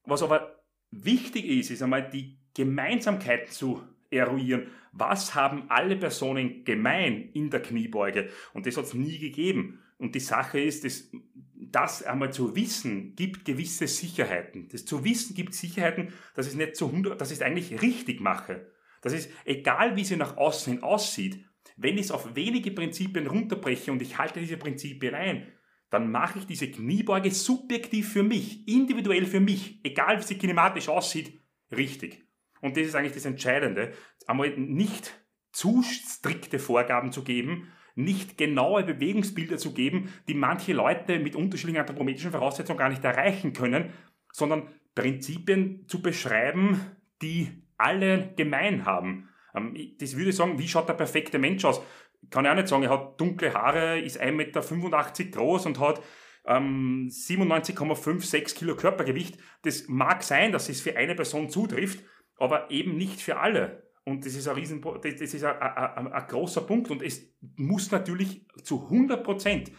Was 0.03 0.21
aber 0.21 0.65
wichtig 0.91 1.45
ist, 1.45 1.71
ist 1.71 1.81
einmal 1.81 2.09
die 2.09 2.39
Gemeinsamkeiten 2.53 3.49
zu 3.49 3.81
eruieren. 4.13 4.67
Was 4.91 5.35
haben 5.35 5.69
alle 5.69 5.95
Personen 5.95 6.63
gemein 6.63 7.29
in 7.33 7.49
der 7.49 7.61
Kniebeuge? 7.61 8.29
Und 8.53 8.65
das 8.65 8.77
hat 8.77 8.85
es 8.85 8.93
nie 8.93 9.17
gegeben. 9.17 9.79
Und 9.97 10.15
die 10.15 10.19
Sache 10.19 10.59
ist, 10.59 10.85
dass 10.85 11.11
das 11.55 12.03
einmal 12.03 12.31
zu 12.31 12.55
wissen, 12.55 13.15
gibt 13.15 13.45
gewisse 13.45 13.87
Sicherheiten. 13.87 14.67
Das 14.69 14.85
zu 14.85 15.03
wissen 15.03 15.35
gibt 15.35 15.53
Sicherheiten, 15.53 16.13
dass 16.35 16.45
ich 16.45 16.53
es 16.53 16.57
nicht 16.57 16.75
zu 16.75 16.87
100, 16.87 17.19
dass 17.19 17.31
ich 17.31 17.37
es 17.37 17.41
eigentlich 17.41 17.81
richtig 17.81 18.21
mache. 18.21 18.67
Das 19.01 19.13
ist, 19.13 19.29
egal 19.45 19.95
wie 19.95 20.03
sie 20.03 20.15
nach 20.15 20.37
außen 20.37 20.73
hin 20.73 20.83
aussieht, 20.83 21.45
wenn 21.75 21.95
ich 21.95 22.05
es 22.05 22.11
auf 22.11 22.35
wenige 22.35 22.71
Prinzipien 22.71 23.27
runterbreche 23.27 23.91
und 23.91 24.01
ich 24.01 24.17
halte 24.17 24.39
diese 24.39 24.57
Prinzipien 24.57 25.15
ein, 25.15 25.47
dann 25.89 26.11
mache 26.11 26.39
ich 26.39 26.47
diese 26.47 26.69
Kniebeuge 26.71 27.31
subjektiv 27.31 28.13
für 28.13 28.23
mich, 28.23 28.67
individuell 28.67 29.25
für 29.25 29.39
mich, 29.39 29.79
egal 29.83 30.19
wie 30.19 30.23
sie 30.23 30.37
kinematisch 30.37 30.89
aussieht, 30.89 31.39
richtig. 31.71 32.22
Und 32.63 32.77
das 32.77 32.87
ist 32.87 32.95
eigentlich 32.95 33.13
das 33.13 33.25
Entscheidende, 33.25 33.91
einmal 34.25 34.51
nicht 34.57 35.13
zu 35.51 35.83
strikte 35.83 36.59
Vorgaben 36.59 37.11
zu 37.11 37.25
geben, 37.25 37.67
nicht 37.93 38.37
genaue 38.37 38.83
Bewegungsbilder 38.85 39.57
zu 39.57 39.73
geben, 39.73 40.13
die 40.29 40.33
manche 40.33 40.71
Leute 40.71 41.19
mit 41.19 41.35
unterschiedlichen 41.35 41.81
anthropometrischen 41.81 42.31
Voraussetzungen 42.31 42.79
gar 42.79 42.87
nicht 42.87 43.03
erreichen 43.03 43.51
können, 43.51 43.91
sondern 44.31 44.69
Prinzipien 44.95 45.85
zu 45.89 46.01
beschreiben, 46.01 46.79
die 47.21 47.65
alle 47.77 48.33
gemein 48.37 48.85
haben. 48.85 49.27
Ähm, 49.53 49.75
das 49.99 50.15
würde 50.15 50.29
ich 50.29 50.35
sagen, 50.37 50.57
wie 50.57 50.67
schaut 50.69 50.87
der 50.87 50.93
perfekte 50.93 51.39
Mensch 51.39 51.65
aus? 51.65 51.81
Kann 52.29 52.45
ich 52.45 52.51
auch 52.51 52.55
nicht 52.55 52.69
sagen, 52.69 52.83
er 52.83 52.91
hat 52.91 53.19
dunkle 53.19 53.53
Haare, 53.53 53.99
ist 53.99 54.21
1,85 54.21 54.31
Meter 54.31 55.37
groß 55.37 55.65
und 55.65 55.81
hat 55.81 56.01
ähm, 56.45 57.09
97,56 57.11 58.55
Kilo 58.55 58.77
Körpergewicht. 58.77 59.37
Das 59.63 59.89
mag 59.89 60.23
sein, 60.23 60.53
dass 60.53 60.69
es 60.69 60.79
für 60.79 60.95
eine 60.95 61.13
Person 61.13 61.49
zutrifft, 61.49 62.05
aber 62.43 62.69
eben 62.69 62.97
nicht 62.97 63.21
für 63.21 63.37
alle. 63.39 63.83
Und 64.05 64.25
das 64.25 64.35
ist 64.35 64.47
ein 64.47 64.55
riesen, 64.55 64.81
das 64.81 65.21
ist 65.21 65.43
ein, 65.43 65.55
ein, 65.55 66.11
ein, 66.11 66.27
großer 66.27 66.61
Punkt 66.61 66.91
und 66.91 67.01
es 67.01 67.33
muss 67.55 67.89
natürlich 67.91 68.45
zu 68.61 68.83
100 68.83 69.23
Prozent 69.23 69.71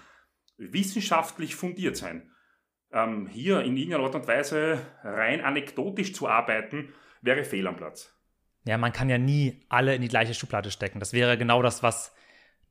wissenschaftlich 0.57 1.55
fundiert 1.55 1.97
sein. 1.97 2.31
Ähm, 2.91 3.27
hier 3.27 3.61
in 3.61 3.77
irgendeiner 3.77 4.05
Art 4.05 4.15
und 4.15 4.27
Weise 4.27 4.81
rein 5.03 5.43
anekdotisch 5.43 6.15
zu 6.15 6.29
arbeiten, 6.29 6.95
wäre 7.21 7.45
fehl 7.45 7.67
am 7.67 7.77
Platz. 7.77 8.15
Ja, 8.65 8.79
man 8.79 8.93
kann 8.93 9.11
ja 9.11 9.19
nie 9.19 9.67
alle 9.69 9.95
in 9.95 10.01
die 10.01 10.09
gleiche 10.09 10.33
Schublade 10.33 10.71
stecken. 10.71 11.01
Das 11.01 11.13
wäre 11.13 11.37
genau 11.37 11.61
das, 11.61 11.83
was 11.83 12.15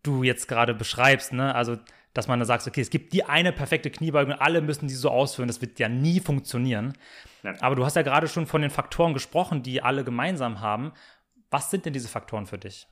du 0.01 0.23
jetzt 0.23 0.47
gerade 0.47 0.73
beschreibst. 0.73 1.33
Ne? 1.33 1.53
Also, 1.53 1.77
dass 2.13 2.27
man 2.27 2.39
da 2.39 2.45
sagt, 2.45 2.67
okay, 2.67 2.81
es 2.81 2.89
gibt 2.89 3.13
die 3.13 3.23
eine 3.23 3.51
perfekte 3.51 3.89
Kniebeugung, 3.89 4.33
alle 4.33 4.61
müssen 4.61 4.87
die 4.87 4.93
so 4.93 5.09
ausführen. 5.09 5.47
Das 5.47 5.61
wird 5.61 5.79
ja 5.79 5.89
nie 5.89 6.19
funktionieren. 6.19 6.93
Ja. 7.43 7.55
Aber 7.61 7.75
du 7.75 7.85
hast 7.85 7.95
ja 7.95 8.03
gerade 8.03 8.27
schon 8.27 8.45
von 8.45 8.61
den 8.61 8.69
Faktoren 8.69 9.13
gesprochen, 9.13 9.63
die 9.63 9.81
alle 9.81 10.03
gemeinsam 10.03 10.61
haben. 10.61 10.93
Was 11.49 11.71
sind 11.71 11.85
denn 11.85 11.93
diese 11.93 12.07
Faktoren 12.07 12.45
für 12.45 12.57
dich? 12.57 12.87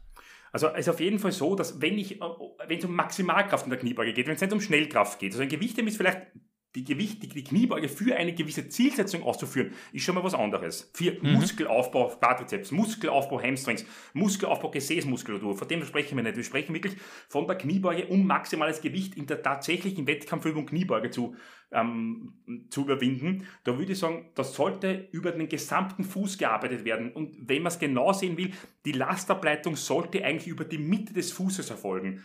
Also 0.52 0.68
es 0.70 0.82
ist 0.82 0.90
auf 0.90 1.00
jeden 1.00 1.20
Fall 1.20 1.32
so, 1.32 1.56
dass 1.56 1.82
wenn 1.82 1.98
ich, 1.98 2.22
äh, 2.22 2.26
wenn 2.68 2.80
es 2.80 2.86
um 2.86 2.96
Maximalkraft 2.96 3.66
in 3.66 3.70
der 3.70 3.80
Kniebeuge 3.80 4.14
geht, 4.14 4.28
wenn 4.28 4.36
es 4.36 4.42
nicht 4.42 4.52
um 4.52 4.60
Schnellkraft 4.60 5.20
geht, 5.20 5.32
also 5.32 5.44
ein 5.44 5.50
Gewichtheben 5.50 5.88
ist 5.88 5.98
vielleicht 5.98 6.28
die 6.76 6.86
Gewicht, 6.86 7.22
die, 7.22 7.28
die 7.28 7.44
Kniebeuge 7.44 7.90
für 7.90 8.16
eine 8.16 8.34
gewisse 8.34 8.70
Zielsetzung 8.70 9.24
auszuführen, 9.24 9.74
ist 9.92 10.04
schon 10.04 10.16
mal 10.16 10.24
was 10.24 10.34
anderes. 10.34 10.90
Für 10.94 11.12
mhm. 11.22 11.34
Muskelaufbau 11.34 12.08
Quadrizeps, 12.08 12.72
Muskelaufbau 12.72 13.42
Hamstrings, 13.42 13.86
Muskelaufbau 14.14 14.72
Gesäßmuskulatur, 14.72 15.58
von 15.58 15.68
dem 15.68 15.84
sprechen 15.86 16.16
wir 16.16 16.24
nicht. 16.24 16.38
Wir 16.38 16.44
sprechen 16.44 16.74
wirklich 16.74 16.96
von 17.28 17.46
der 17.46 17.58
Kniebeuge, 17.58 18.08
um 18.08 18.26
maximales 18.26 18.82
Gewicht 18.82 19.16
in 19.16 19.28
der 19.28 19.42
tatsächlichen 19.42 20.08
Wettkampfübung 20.08 20.66
Kniebeuge 20.66 21.10
zu, 21.10 21.36
ähm, 21.72 22.68
zu 22.70 22.84
überwinden. 22.84 23.48
Da 23.66 23.78
würde 23.78 23.92
ich 23.92 24.00
sagen, 24.00 24.30
das 24.36 24.54
sollte 24.54 25.10
über 25.12 25.32
den 25.32 25.50
gesamten 25.50 26.06
Fuß 26.06 26.38
gearbeitet 26.38 26.86
werden. 26.86 27.12
Und 27.12 27.50
wenn 27.50 27.64
man 27.64 27.72
es 27.72 27.80
genau 27.80 28.14
sehen 28.14 28.38
will, 28.38 28.52
die 28.86 28.94
Lastableitung 28.94 29.76
sollte 29.76 30.24
eigentlich 30.24 30.48
über 30.48 30.64
die 30.64 30.78
Mitte 30.78 31.14
des 31.14 31.34
Fußes 31.34 31.70
erfolgen. 31.70 32.24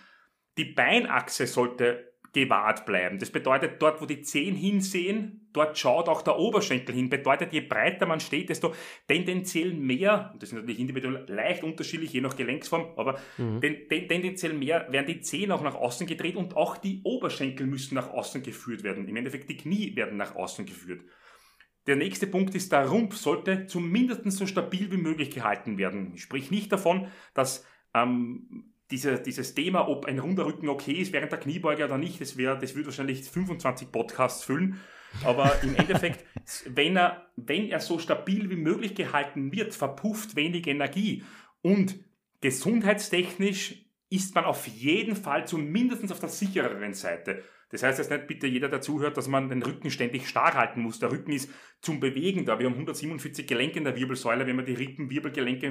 Die 0.57 0.65
Beinachse 0.65 1.47
sollte 1.47 2.16
gewahrt 2.37 2.85
bleiben. 2.85 3.19
Das 3.19 3.31
bedeutet, 3.31 3.81
dort, 3.81 4.03
wo 4.03 4.05
die 4.05 4.21
Zehen 4.21 4.55
hinsehen, 4.55 5.49
dort 5.55 5.79
schaut 5.79 6.07
auch 6.07 6.21
der 6.21 6.39
Oberschenkel 6.39 6.95
hin. 6.95 7.09
Bedeutet, 7.09 7.55
je 7.55 7.63
breiter 7.63 8.05
man 8.05 8.21
steht, 8.21 8.51
desto 8.51 8.75
tendenziell 9.09 9.73
mehr, 9.73 10.33
und 10.35 10.43
das 10.43 10.51
ist 10.51 10.55
natürlich 10.55 10.79
individuell 10.79 11.25
leicht 11.29 11.65
unterschiedlich, 11.65 12.13
je 12.13 12.21
nach 12.21 12.37
Gelenksform, 12.37 12.93
aber 12.97 13.19
mhm. 13.39 13.63
tendenziell 13.89 14.53
mehr 14.53 14.87
werden 14.93 15.07
die 15.07 15.23
Zehen 15.23 15.51
auch 15.51 15.63
nach 15.63 15.77
außen 15.77 16.07
gedreht 16.07 16.37
und 16.37 16.55
auch 16.57 16.77
die 16.77 17.01
Oberschenkel 17.05 17.67
müssen 17.67 17.95
nach 17.95 18.11
außen 18.11 18.43
geführt 18.43 18.83
werden. 18.83 19.09
Im 19.09 19.17
Endeffekt, 19.17 19.49
die 19.49 19.57
Knie 19.57 19.97
werden 19.97 20.19
nach 20.19 20.37
außen 20.37 20.67
geführt. 20.67 21.01
Der 21.87 21.97
nächste 21.97 22.27
Punkt 22.27 22.55
ist, 22.55 22.71
der 22.71 22.87
Rumpf 22.87 23.17
sollte 23.17 23.67
zumindest 23.67 24.31
so 24.33 24.45
stabil 24.47 24.93
wie 24.93 24.99
möglich 24.99 25.31
gehalten 25.31 25.79
werden. 25.79 26.13
Ich 26.15 26.23
sprich 26.23 26.51
nicht 26.51 26.71
davon, 26.71 27.07
dass 27.33 27.65
ähm, 27.95 28.75
diese, 28.91 29.21
dieses 29.21 29.55
Thema, 29.55 29.89
ob 29.89 30.07
ein 30.07 30.19
runder 30.19 30.47
Rücken 30.47 30.69
okay 30.69 30.93
ist 30.93 31.13
während 31.13 31.33
der 31.33 31.41
Kniebeuge 31.41 31.85
oder 31.85 31.99
nicht, 31.99 32.21
das, 32.21 32.37
wäre, 32.37 32.59
das 32.59 32.75
würde 32.75 32.87
wahrscheinlich 32.87 33.23
25 33.23 33.91
Podcasts 33.91 34.45
füllen. 34.45 34.81
Aber 35.25 35.63
im 35.63 35.75
Endeffekt, 35.77 36.25
wenn 36.67 36.97
er, 36.97 37.27
wenn 37.37 37.69
er 37.69 37.81
so 37.81 37.99
stabil 37.99 38.51
wie 38.51 38.57
möglich 38.57 38.95
gehalten 38.95 39.53
wird, 39.53 39.75
verpufft 39.75 40.37
wenig 40.37 40.67
Energie. 40.67 41.25
Und 41.63 41.99
gesundheitstechnisch 42.41 43.87
ist 44.09 44.35
man 44.35 44.45
auf 44.45 44.67
jeden 44.69 45.17
Fall 45.17 45.47
zumindest 45.47 46.13
auf 46.13 46.21
der 46.21 46.29
sichereren 46.29 46.95
Seite. 46.95 47.43
Das 47.71 47.83
heißt 47.83 47.99
jetzt 47.99 48.11
nicht 48.11 48.29
bitte 48.29 48.47
jeder, 48.47 48.69
der 48.69 48.81
zuhört, 48.81 49.17
dass 49.17 49.27
man 49.27 49.49
den 49.49 49.63
Rücken 49.63 49.91
ständig 49.91 50.29
starr 50.29 50.55
halten 50.55 50.81
muss. 50.81 51.01
Der 51.01 51.11
Rücken 51.11 51.33
ist 51.33 51.51
zum 51.81 51.99
Bewegen 51.99 52.45
da. 52.45 52.61
Wir 52.61 52.67
haben 52.67 52.75
147 52.75 53.47
Gelenke 53.47 53.79
in 53.79 53.85
der 53.85 53.97
Wirbelsäule. 53.97 54.47
Wenn 54.47 54.55
man 54.55 54.67
die 54.67 54.75
Rippenwirbelgelenke 54.75 55.69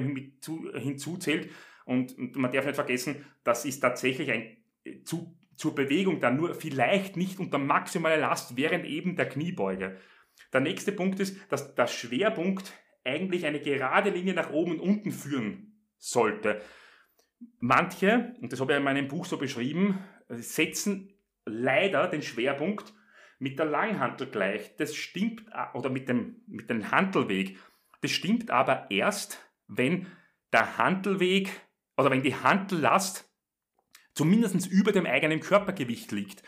hinzuzählt, 0.78 1.48
und, 1.86 2.18
und 2.18 2.36
man 2.36 2.52
darf 2.52 2.66
nicht 2.66 2.74
vergessen, 2.74 3.24
das 3.44 3.64
ist 3.64 3.80
tatsächlich 3.80 4.30
ein 4.30 4.56
zu, 5.04 5.34
zur 5.56 5.74
Bewegung 5.74 6.20
dann 6.20 6.36
nur 6.36 6.54
vielleicht 6.54 7.16
nicht 7.16 7.38
unter 7.38 7.58
maximaler 7.58 8.18
Last 8.18 8.56
während 8.56 8.84
eben 8.84 9.16
der 9.16 9.28
Kniebeuge. 9.28 9.96
Der 10.52 10.60
nächste 10.60 10.92
Punkt 10.92 11.18
ist, 11.18 11.38
dass 11.50 11.74
der 11.74 11.86
Schwerpunkt 11.86 12.72
eigentlich 13.04 13.46
eine 13.46 13.60
gerade 13.60 14.10
Linie 14.10 14.34
nach 14.34 14.50
oben 14.50 14.72
und 14.72 14.80
unten 14.80 15.12
führen 15.12 15.80
sollte. 15.96 16.60
Manche, 17.58 18.34
und 18.40 18.52
das 18.52 18.60
habe 18.60 18.72
ich 18.72 18.78
in 18.78 18.84
meinem 18.84 19.08
Buch 19.08 19.24
so 19.24 19.38
beschrieben, 19.38 19.98
setzen 20.28 21.12
leider 21.44 22.08
den 22.08 22.22
Schwerpunkt 22.22 22.92
mit 23.38 23.58
der 23.58 23.66
Langhantel 23.66 24.28
gleich. 24.28 24.74
Das 24.76 24.94
stimmt, 24.94 25.44
oder 25.74 25.90
mit 25.90 26.08
dem, 26.08 26.42
mit 26.46 26.68
dem 26.68 26.90
Hantelweg. 26.90 27.58
Das 28.00 28.10
stimmt 28.10 28.50
aber 28.50 28.90
erst, 28.90 29.46
wenn 29.68 30.06
der 30.52 30.78
Hantelweg 30.78 31.50
oder 31.96 32.10
wenn 32.10 32.22
die 32.22 32.34
Handellast 32.34 33.30
zumindest 34.14 34.66
über 34.66 34.92
dem 34.92 35.06
eigenen 35.06 35.40
Körpergewicht 35.40 36.10
liegt. 36.12 36.42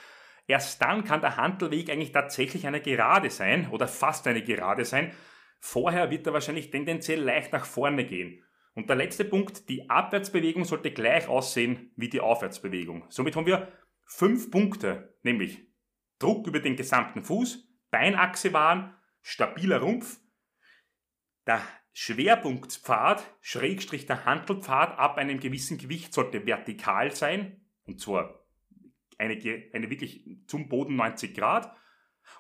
Erst 0.47 0.81
dann 0.81 1.05
kann 1.05 1.21
der 1.21 1.37
Handelweg 1.37 1.91
eigentlich 1.91 2.13
tatsächlich 2.13 2.67
eine 2.67 2.81
Gerade 2.81 3.29
sein 3.29 3.69
oder 3.71 3.87
fast 3.87 4.27
eine 4.27 4.43
Gerade 4.43 4.85
sein. 4.85 5.13
Vorher 5.61 6.11
wird 6.11 6.27
er 6.27 6.33
wahrscheinlich 6.33 6.71
tendenziell 6.71 7.21
leicht 7.21 7.53
nach 7.53 7.67
vorne 7.67 8.07
gehen. 8.07 8.43
Und 8.75 8.89
der 8.89 8.97
letzte 8.97 9.25
Punkt, 9.25 9.69
die 9.69 9.91
Abwärtsbewegung 9.91 10.65
sollte 10.65 10.93
gleich 10.93 11.29
aussehen 11.29 11.93
wie 11.97 12.09
die 12.09 12.21
Aufwärtsbewegung. 12.21 13.05
Somit 13.11 13.37
haben 13.37 13.47
wir 13.47 13.73
fünf 14.07 14.51
Punkte, 14.51 15.19
nämlich 15.23 15.67
Druck 16.19 16.47
über 16.47 16.61
den 16.61 16.77
gesamten 16.77 17.23
Fuß, 17.23 17.69
Beinachse 17.91 18.53
wahren, 18.53 18.95
stabiler 19.21 19.81
Rumpf, 19.81 20.21
der 21.47 21.61
Schwerpunktspfad, 21.93 23.25
Schrägstrich 23.41 24.07
der 24.07 24.25
Handelpfad 24.25 24.99
ab 24.99 25.17
einem 25.17 25.41
gewissen 25.41 25.79
Gewicht 25.79 26.15
sollte 26.15 26.47
vertikal 26.47 27.15
sein, 27.15 27.61
und 27.87 28.01
zwar 28.01 28.47
eine, 29.19 29.37
eine 29.73 29.91
wirklich 29.91 30.25
zum 30.47 30.69
Boden 30.69 30.97
90 30.97 31.35
Grad. 31.35 31.73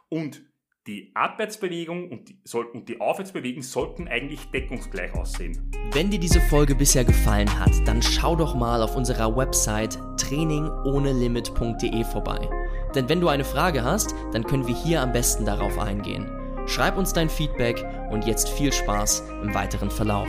Und 0.09 0.43
die 0.87 1.13
Abwärtsbewegung 1.15 2.11
und 2.11 2.31
die, 2.31 2.41
soll, 2.45 2.65
und 2.67 2.89
die 2.89 3.01
Aufwärtsbewegung 3.01 3.63
sollten 3.63 4.09
eigentlich 4.09 4.41
deckungsgleich 4.47 5.13
aussehen. 5.15 5.71
Wenn 5.93 6.11
dir 6.11 6.19
diese 6.19 6.41
Folge 6.41 6.75
bisher 6.75 7.05
gefallen 7.05 7.59
hat, 7.59 7.87
dann 7.87 8.01
schau 8.01 8.35
doch 8.37 8.55
mal 8.55 8.83
auf 8.83 8.97
unserer 8.97 9.37
Website 9.37 9.99
trainingohnelimit.de 10.17 12.05
vorbei. 12.05 12.49
Denn 12.95 13.09
wenn 13.09 13.21
du 13.21 13.29
eine 13.29 13.45
Frage 13.45 13.85
hast, 13.85 14.15
dann 14.33 14.45
können 14.45 14.67
wir 14.67 14.75
hier 14.75 15.03
am 15.03 15.13
besten 15.13 15.45
darauf 15.45 15.79
eingehen. 15.79 16.27
Schreib 16.67 16.97
uns 16.97 17.13
dein 17.13 17.29
Feedback 17.29 17.85
und 18.11 18.27
jetzt 18.27 18.49
viel 18.49 18.73
Spaß 18.73 19.23
im 19.43 19.55
weiteren 19.55 19.91
Verlauf. 19.91 20.29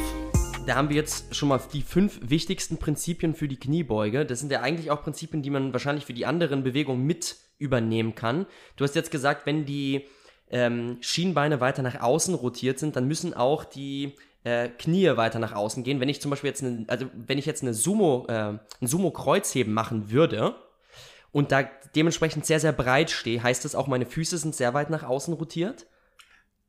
Da 0.66 0.76
haben 0.76 0.90
wir 0.90 0.96
jetzt 0.96 1.36
schon 1.36 1.50
mal 1.50 1.60
die 1.74 1.82
fünf 1.82 2.20
wichtigsten 2.22 2.78
Prinzipien 2.78 3.34
für 3.34 3.48
die 3.48 3.60
Kniebeuge. 3.60 4.26
Das 4.26 4.40
sind 4.40 4.52
ja 4.52 4.62
eigentlich 4.62 4.92
auch 4.92 5.02
Prinzipien, 5.02 5.42
die 5.42 5.50
man 5.50 5.74
wahrscheinlich 5.74 6.06
für 6.06 6.14
die 6.14 6.26
anderen 6.26 6.64
Bewegungen 6.64 7.06
mit 7.06 7.38
übernehmen 7.58 8.16
kann. 8.16 8.46
Du 8.76 8.84
hast 8.84 8.96
jetzt 8.96 9.12
gesagt, 9.12 9.46
wenn 9.46 9.66
die 9.66 10.06
ähm, 10.52 10.98
Schienbeine 11.02 11.62
weiter 11.62 11.82
nach 11.82 12.02
außen 12.02 12.36
rotiert 12.36 12.80
sind, 12.80 12.96
dann 12.96 13.08
müssen 13.08 13.34
auch 13.34 13.64
die 13.64 14.16
äh, 14.44 14.70
Knie 14.70 15.16
weiter 15.18 15.40
nach 15.40 15.54
außen 15.54 15.84
gehen. 15.84 16.00
Wenn 16.00 16.10
ich 16.10 16.22
zum 16.22 16.30
Beispiel 16.30 16.50
jetzt, 16.50 16.64
eine, 16.64 16.86
also 16.88 17.06
wenn 17.14 17.38
ich 17.38 17.46
jetzt 17.46 17.64
eine 17.64 17.74
Sumo, 17.74 18.26
äh, 18.28 18.34
ein 18.34 18.88
Sumo-Kreuzheben 18.88 19.74
machen 19.74 20.12
würde 20.12 20.56
und 21.32 21.52
da 21.52 21.64
dementsprechend 21.96 22.46
sehr, 22.46 22.60
sehr 22.60 22.72
breit 22.72 23.12
stehe, 23.12 23.42
heißt 23.42 23.66
das 23.66 23.76
auch, 23.76 23.88
meine 23.88 24.06
Füße 24.06 24.38
sind 24.38 24.56
sehr 24.56 24.74
weit 24.74 24.90
nach 24.90 25.04
außen 25.04 25.34
rotiert? 25.34 25.88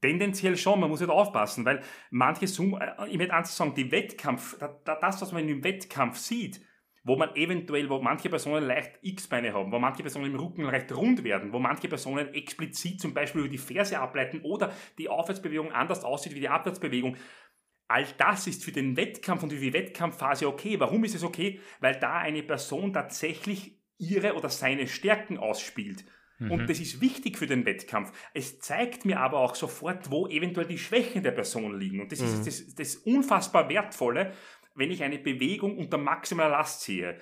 Tendenziell 0.00 0.56
schon, 0.56 0.80
man 0.80 0.88
muss 0.88 1.00
halt 1.00 1.10
aufpassen, 1.10 1.64
weil 1.64 1.82
manche 2.10 2.46
Sumo, 2.46 2.78
äh, 2.78 3.08
ich 3.08 3.18
möchte 3.18 3.34
eins 3.34 3.54
sagen, 3.54 3.74
die 3.74 3.92
Wettkampf, 3.92 4.58
das, 4.84 5.20
was 5.20 5.32
man 5.32 5.48
im 5.48 5.62
Wettkampf 5.62 6.16
sieht, 6.16 6.60
wo 7.04 7.16
man 7.16 7.34
eventuell, 7.34 7.88
wo 7.88 8.00
manche 8.00 8.28
Personen 8.28 8.66
leicht 8.66 8.98
X-Beine 9.02 9.52
haben, 9.52 9.72
wo 9.72 9.78
manche 9.78 10.02
Personen 10.02 10.26
im 10.26 10.38
Rücken 10.38 10.62
leicht 10.62 10.92
rund 10.92 11.24
werden, 11.24 11.52
wo 11.52 11.58
manche 11.58 11.88
Personen 11.88 12.32
explizit 12.34 13.00
zum 13.00 13.14
Beispiel 13.14 13.42
über 13.42 13.50
die 13.50 13.58
Ferse 13.58 13.98
ableiten 13.98 14.40
oder 14.42 14.72
die 14.98 15.08
Aufwärtsbewegung 15.08 15.72
anders 15.72 16.04
aussieht 16.04 16.34
wie 16.34 16.40
die 16.40 16.48
Abwärtsbewegung. 16.48 17.16
All 17.88 18.06
das 18.18 18.46
ist 18.46 18.64
für 18.64 18.72
den 18.72 18.96
Wettkampf 18.96 19.42
und 19.42 19.52
für 19.52 19.58
die 19.58 19.72
Wettkampfphase 19.72 20.46
okay. 20.46 20.78
Warum 20.78 21.04
ist 21.04 21.14
es 21.14 21.24
okay? 21.24 21.60
Weil 21.80 21.98
da 21.98 22.18
eine 22.18 22.42
Person 22.42 22.92
tatsächlich 22.92 23.80
ihre 23.98 24.34
oder 24.34 24.48
seine 24.48 24.86
Stärken 24.86 25.38
ausspielt. 25.38 26.04
Mhm. 26.40 26.50
Und 26.50 26.70
das 26.70 26.80
ist 26.80 27.00
wichtig 27.00 27.38
für 27.38 27.46
den 27.46 27.64
Wettkampf. 27.66 28.12
Es 28.34 28.58
zeigt 28.58 29.04
mir 29.04 29.20
aber 29.20 29.38
auch 29.38 29.54
sofort, 29.54 30.10
wo 30.10 30.26
eventuell 30.26 30.66
die 30.66 30.78
Schwächen 30.78 31.22
der 31.22 31.30
Person 31.30 31.78
liegen. 31.78 32.00
Und 32.00 32.10
das 32.10 32.20
mhm. 32.20 32.26
ist 32.26 32.46
das, 32.46 32.74
das 32.74 32.96
unfassbar 32.96 33.68
Wertvolle, 33.68 34.32
wenn 34.74 34.90
ich 34.90 35.02
eine 35.02 35.18
Bewegung 35.18 35.78
unter 35.78 35.98
maximaler 35.98 36.50
Last 36.50 36.82
sehe. 36.82 37.18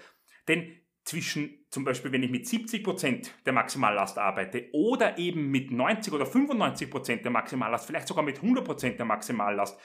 Denn 0.47 0.81
zwischen 1.05 1.67
zum 1.71 1.85
Beispiel, 1.85 2.13
wenn 2.13 2.23
ich 2.23 2.31
mit 2.31 2.47
70% 2.47 3.29
der 3.45 3.53
Maximallast 3.53 4.19
arbeite 4.19 4.69
oder 4.73 5.19
eben 5.19 5.51
mit 5.51 5.71
90 5.71 6.13
oder 6.13 6.27
95% 6.27 7.23
der 7.23 7.31
Maximallast, 7.31 7.87
vielleicht 7.87 8.09
sogar 8.09 8.25
mit 8.25 8.39
100% 8.41 8.97
der 8.97 9.07
Maximallast, 9.07 9.79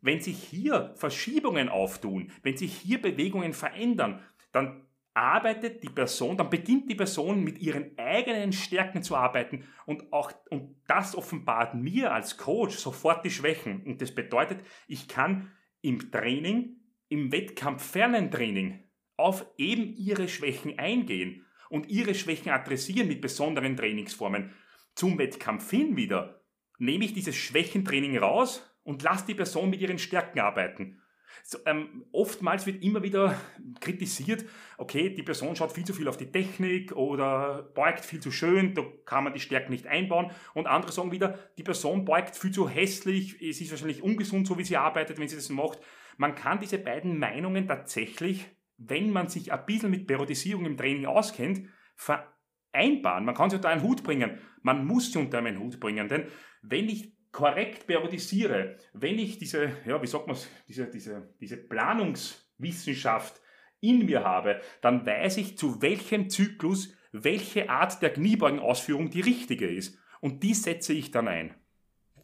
wenn 0.00 0.20
sich 0.20 0.38
hier 0.38 0.94
Verschiebungen 0.96 1.68
auftun, 1.68 2.32
wenn 2.42 2.56
sich 2.56 2.72
hier 2.72 3.02
Bewegungen 3.02 3.52
verändern, 3.52 4.24
dann 4.52 4.86
arbeitet 5.20 5.82
die 5.82 5.90
Person, 5.90 6.36
dann 6.36 6.48
beginnt 6.48 6.90
die 6.90 6.94
Person 6.94 7.44
mit 7.44 7.58
ihren 7.58 7.96
eigenen 7.98 8.52
Stärken 8.52 9.02
zu 9.02 9.16
arbeiten 9.16 9.64
und 9.84 10.12
auch 10.12 10.32
und 10.48 10.76
das 10.86 11.14
offenbart 11.14 11.74
mir 11.74 12.12
als 12.12 12.38
Coach 12.38 12.76
sofort 12.76 13.24
die 13.24 13.30
Schwächen 13.30 13.82
und 13.82 14.00
das 14.00 14.14
bedeutet, 14.14 14.64
ich 14.88 15.08
kann 15.08 15.52
im 15.82 16.10
Training 16.10 16.80
im 17.10 17.30
wettkampffernen 17.32 18.30
Training 18.30 18.88
auf 19.16 19.44
eben 19.58 19.94
ihre 19.94 20.28
Schwächen 20.28 20.78
eingehen 20.78 21.44
und 21.68 21.88
ihre 21.88 22.14
Schwächen 22.14 22.50
adressieren 22.50 23.08
mit 23.08 23.20
besonderen 23.20 23.76
Trainingsformen. 23.76 24.54
Zum 24.94 25.18
Wettkampf 25.18 25.70
hin 25.70 25.96
wieder 25.96 26.42
nehme 26.78 27.04
ich 27.04 27.12
dieses 27.12 27.36
Schwächentraining 27.36 28.16
raus 28.16 28.66
und 28.82 29.02
lasse 29.02 29.26
die 29.26 29.34
Person 29.34 29.70
mit 29.70 29.80
ihren 29.80 29.98
Stärken 29.98 30.40
arbeiten. 30.40 31.02
So, 31.42 31.58
ähm, 31.66 32.04
oftmals 32.12 32.66
wird 32.66 32.82
immer 32.82 33.02
wieder 33.02 33.38
kritisiert, 33.80 34.44
okay, 34.78 35.10
die 35.10 35.22
Person 35.22 35.56
schaut 35.56 35.72
viel 35.72 35.84
zu 35.84 35.92
viel 35.92 36.08
auf 36.08 36.16
die 36.16 36.30
Technik 36.30 36.92
oder 36.92 37.70
beugt 37.74 38.04
viel 38.04 38.20
zu 38.20 38.30
schön, 38.30 38.74
da 38.74 38.82
kann 39.04 39.24
man 39.24 39.32
die 39.32 39.40
Stärken 39.40 39.72
nicht 39.72 39.86
einbauen. 39.86 40.30
Und 40.54 40.66
andere 40.66 40.92
sagen 40.92 41.12
wieder, 41.12 41.38
die 41.58 41.62
Person 41.62 42.04
beugt 42.04 42.36
viel 42.36 42.50
zu 42.50 42.68
hässlich, 42.68 43.40
es 43.42 43.60
ist 43.60 43.70
wahrscheinlich 43.70 44.02
ungesund, 44.02 44.46
so 44.46 44.58
wie 44.58 44.64
sie 44.64 44.76
arbeitet, 44.76 45.18
wenn 45.18 45.28
sie 45.28 45.36
das 45.36 45.48
macht. 45.48 45.80
Man 46.16 46.34
kann 46.34 46.60
diese 46.60 46.78
beiden 46.78 47.18
Meinungen 47.18 47.66
tatsächlich, 47.66 48.46
wenn 48.76 49.10
man 49.10 49.28
sich 49.28 49.52
ein 49.52 49.66
bisschen 49.66 49.90
mit 49.90 50.06
Periodisierung 50.06 50.66
im 50.66 50.76
Training 50.76 51.06
auskennt, 51.06 51.68
vereinbaren. 51.96 53.24
Man 53.24 53.34
kann 53.34 53.50
sie 53.50 53.56
unter 53.56 53.68
einen 53.68 53.82
Hut 53.82 54.02
bringen. 54.02 54.38
Man 54.62 54.86
muss 54.86 55.12
sie 55.12 55.18
unter 55.18 55.38
einen 55.38 55.58
Hut 55.58 55.80
bringen. 55.80 56.08
Denn 56.08 56.26
wenn 56.62 56.88
ich 56.88 57.12
korrekt 57.32 57.86
periodisiere, 57.86 58.76
wenn 58.92 59.18
ich 59.18 59.38
diese, 59.38 59.72
ja, 59.86 60.02
wie 60.02 60.06
sagt 60.06 60.26
man 60.26 60.36
diese, 60.68 60.86
diese, 60.86 61.28
diese 61.40 61.56
Planungswissenschaft 61.56 63.40
in 63.80 64.04
mir 64.04 64.24
habe, 64.24 64.60
dann 64.80 65.06
weiß 65.06 65.38
ich, 65.38 65.56
zu 65.56 65.80
welchem 65.80 66.28
Zyklus 66.28 66.92
welche 67.12 67.70
Art 67.70 68.02
der 68.02 68.12
Kniebeugenausführung 68.12 69.10
die 69.10 69.20
richtige 69.20 69.66
ist. 69.66 69.98
Und 70.20 70.42
die 70.42 70.54
setze 70.54 70.92
ich 70.92 71.10
dann 71.10 71.28
ein. 71.28 71.54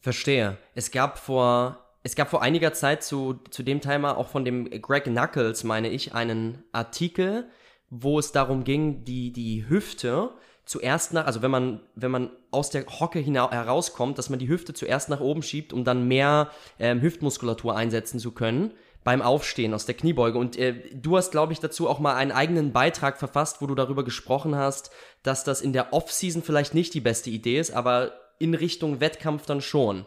Verstehe. 0.01 0.59
Es 0.75 0.90
gab 0.90 1.19
vor 1.19 1.83
es 2.07 2.14
gab 2.14 2.31
vor 2.31 2.40
einiger 2.40 2.73
Zeit 2.73 3.03
zu, 3.03 3.40
zu 3.51 3.64
dem 3.64 3.81
Thema 3.81 4.16
auch 4.16 4.29
von 4.29 4.45
dem 4.45 4.71
Greg 4.81 5.05
Knuckles, 5.05 5.64
meine 5.64 5.88
ich, 5.88 6.14
einen 6.14 6.62
Artikel, 6.71 7.49
wo 7.90 8.21
es 8.21 8.31
darum 8.31 8.62
ging, 8.62 9.03
die, 9.03 9.33
die 9.33 9.69
Hüfte 9.69 10.31
zuerst 10.66 11.12
nach, 11.12 11.26
also 11.26 11.40
wenn 11.42 11.50
man, 11.50 11.81
wenn 11.94 12.11
man 12.11 12.31
aus 12.50 12.70
der 12.70 12.85
Hocke 12.87 13.20
herauskommt, 13.20 14.18
dass 14.18 14.29
man 14.29 14.38
die 14.38 14.48
Hüfte 14.48 14.74
zuerst 14.74 15.09
nach 15.09 15.20
oben 15.20 15.42
schiebt, 15.42 15.72
um 15.72 15.85
dann 15.85 16.07
mehr 16.07 16.50
ähm, 16.79 17.00
Hüftmuskulatur 17.00 17.74
einsetzen 17.74 18.18
zu 18.18 18.33
können 18.33 18.72
beim 19.05 19.22
Aufstehen 19.22 19.72
aus 19.72 19.87
der 19.87 19.94
Kniebeuge. 19.94 20.37
Und 20.37 20.59
äh, 20.59 20.74
du 20.92 21.16
hast, 21.16 21.31
glaube 21.31 21.52
ich, 21.52 21.61
dazu 21.61 21.88
auch 21.88 22.00
mal 22.00 22.16
einen 22.16 22.33
eigenen 22.33 22.72
Beitrag 22.72 23.18
verfasst, 23.18 23.62
wo 23.62 23.68
du 23.68 23.76
darüber 23.76 24.05
gesprochen 24.05 24.57
hast, 24.57 24.90
dass 25.22 25.44
das 25.44 25.61
in 25.61 25.72
der 25.72 25.92
Off-Season 25.92 26.42
vielleicht 26.42 26.74
nicht 26.74 26.92
die 26.92 27.00
beste 27.00 27.31
Idee 27.31 27.61
ist, 27.61 27.70
aber 27.70 28.12
in 28.40 28.55
Richtung 28.55 29.00
Wettkampf 29.00 29.46
dann 29.46 29.61
schon. 29.61 30.05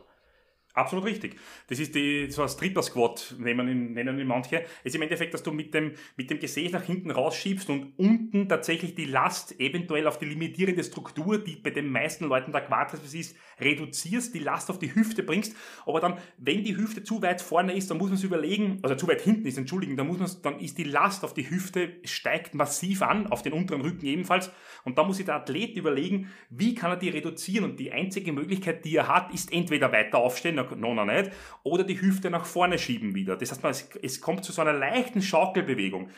Absolut 0.75 1.05
richtig. 1.05 1.35
Das 1.67 1.79
ist 1.79 1.95
die, 1.95 2.29
so 2.29 2.43
ein 2.43 2.47
Stripper-Squat, 2.47 3.35
nennen, 3.39 3.93
nennen 3.93 4.27
manche. 4.27 4.61
Es 4.83 4.85
ist 4.85 4.95
im 4.95 5.01
Endeffekt, 5.01 5.33
dass 5.33 5.41
du 5.41 5.51
mit 5.51 5.73
dem, 5.73 5.93
mit 6.15 6.29
dem 6.29 6.39
Gesäß 6.39 6.71
nach 6.71 6.83
hinten 6.83 7.09
rausschiebst 7.09 7.69
und 7.71 7.93
unten 7.97 8.47
tatsächlich 8.47 8.93
die 8.93 9.05
Last 9.05 9.59
eventuell 9.59 10.05
auf 10.05 10.19
die 10.19 10.25
limitierende 10.25 10.83
Struktur, 10.83 11.39
die 11.39 11.55
bei 11.55 11.71
den 11.71 11.91
meisten 11.91 12.25
Leuten 12.25 12.51
der 12.51 12.61
Quadrizeps 12.61 13.15
ist, 13.15 13.35
reduzierst, 13.59 14.33
die 14.35 14.39
Last 14.39 14.69
auf 14.69 14.77
die 14.77 14.93
Hüfte 14.93 15.23
bringst. 15.23 15.55
Aber 15.87 15.99
dann, 15.99 16.19
wenn 16.37 16.63
die 16.63 16.77
Hüfte 16.77 17.03
zu 17.03 17.19
weit 17.23 17.41
vorne 17.41 17.73
ist, 17.73 17.89
dann 17.89 17.97
muss 17.97 18.09
man 18.09 18.17
sich 18.17 18.27
überlegen, 18.27 18.77
also 18.83 18.95
zu 18.95 19.07
weit 19.07 19.21
hinten 19.21 19.47
ist, 19.47 19.57
entschuldigen, 19.57 19.97
dann 19.97 20.05
muss 20.05 20.19
man, 20.19 20.29
dann 20.43 20.59
ist 20.59 20.77
die 20.77 20.83
Last 20.83 21.23
auf 21.23 21.33
die 21.33 21.49
Hüfte, 21.49 21.93
steigt 22.03 22.53
massiv 22.53 23.01
an, 23.01 23.25
auf 23.27 23.41
den 23.41 23.53
unteren 23.53 23.81
Rücken 23.81 24.05
ebenfalls. 24.05 24.51
Und 24.83 24.99
da 24.99 25.03
muss 25.03 25.17
sich 25.17 25.25
der 25.25 25.35
Athlet 25.35 25.75
überlegen, 25.75 26.29
wie 26.51 26.75
kann 26.75 26.91
er 26.91 26.97
die 26.97 27.09
reduzieren? 27.09 27.65
Und 27.65 27.79
die 27.79 27.91
einzige 27.91 28.31
Möglichkeit, 28.31 28.85
die 28.85 28.95
er 28.95 29.07
hat, 29.07 29.33
ist 29.33 29.51
entweder 29.51 29.91
weiter 29.91 30.19
aufstehen, 30.19 30.58
noch, 30.63 31.05
nicht, 31.05 31.31
oder 31.63 31.83
die 31.83 31.99
Hüfte 31.99 32.29
nach 32.29 32.45
vorne 32.45 32.77
schieben 32.79 33.15
wieder. 33.15 33.35
Das 33.35 33.51
heißt, 33.51 33.95
es, 33.95 33.95
es 34.01 34.21
kommt 34.21 34.43
zu 34.43 34.51
so 34.51 34.61
einer 34.61 34.73
leichten 34.73 35.21
Schaukelbewegung. 35.21 36.09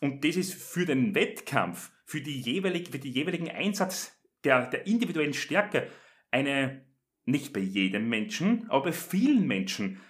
Und 0.00 0.24
das 0.24 0.36
ist 0.36 0.54
für 0.54 0.86
den 0.86 1.14
Wettkampf, 1.14 1.90
für 2.04 2.20
die, 2.20 2.40
jeweilig, 2.40 2.88
für 2.90 2.98
die 2.98 3.10
jeweiligen 3.10 3.50
Einsatz 3.50 4.16
der, 4.44 4.66
der 4.68 4.86
individuellen 4.86 5.34
Stärke 5.34 5.88
eine, 6.30 6.86
nicht 7.24 7.52
bei 7.52 7.60
jedem 7.60 8.08
Menschen, 8.08 8.70
aber 8.70 8.86
bei 8.86 8.92
vielen 8.92 9.46
Menschen, 9.46 10.00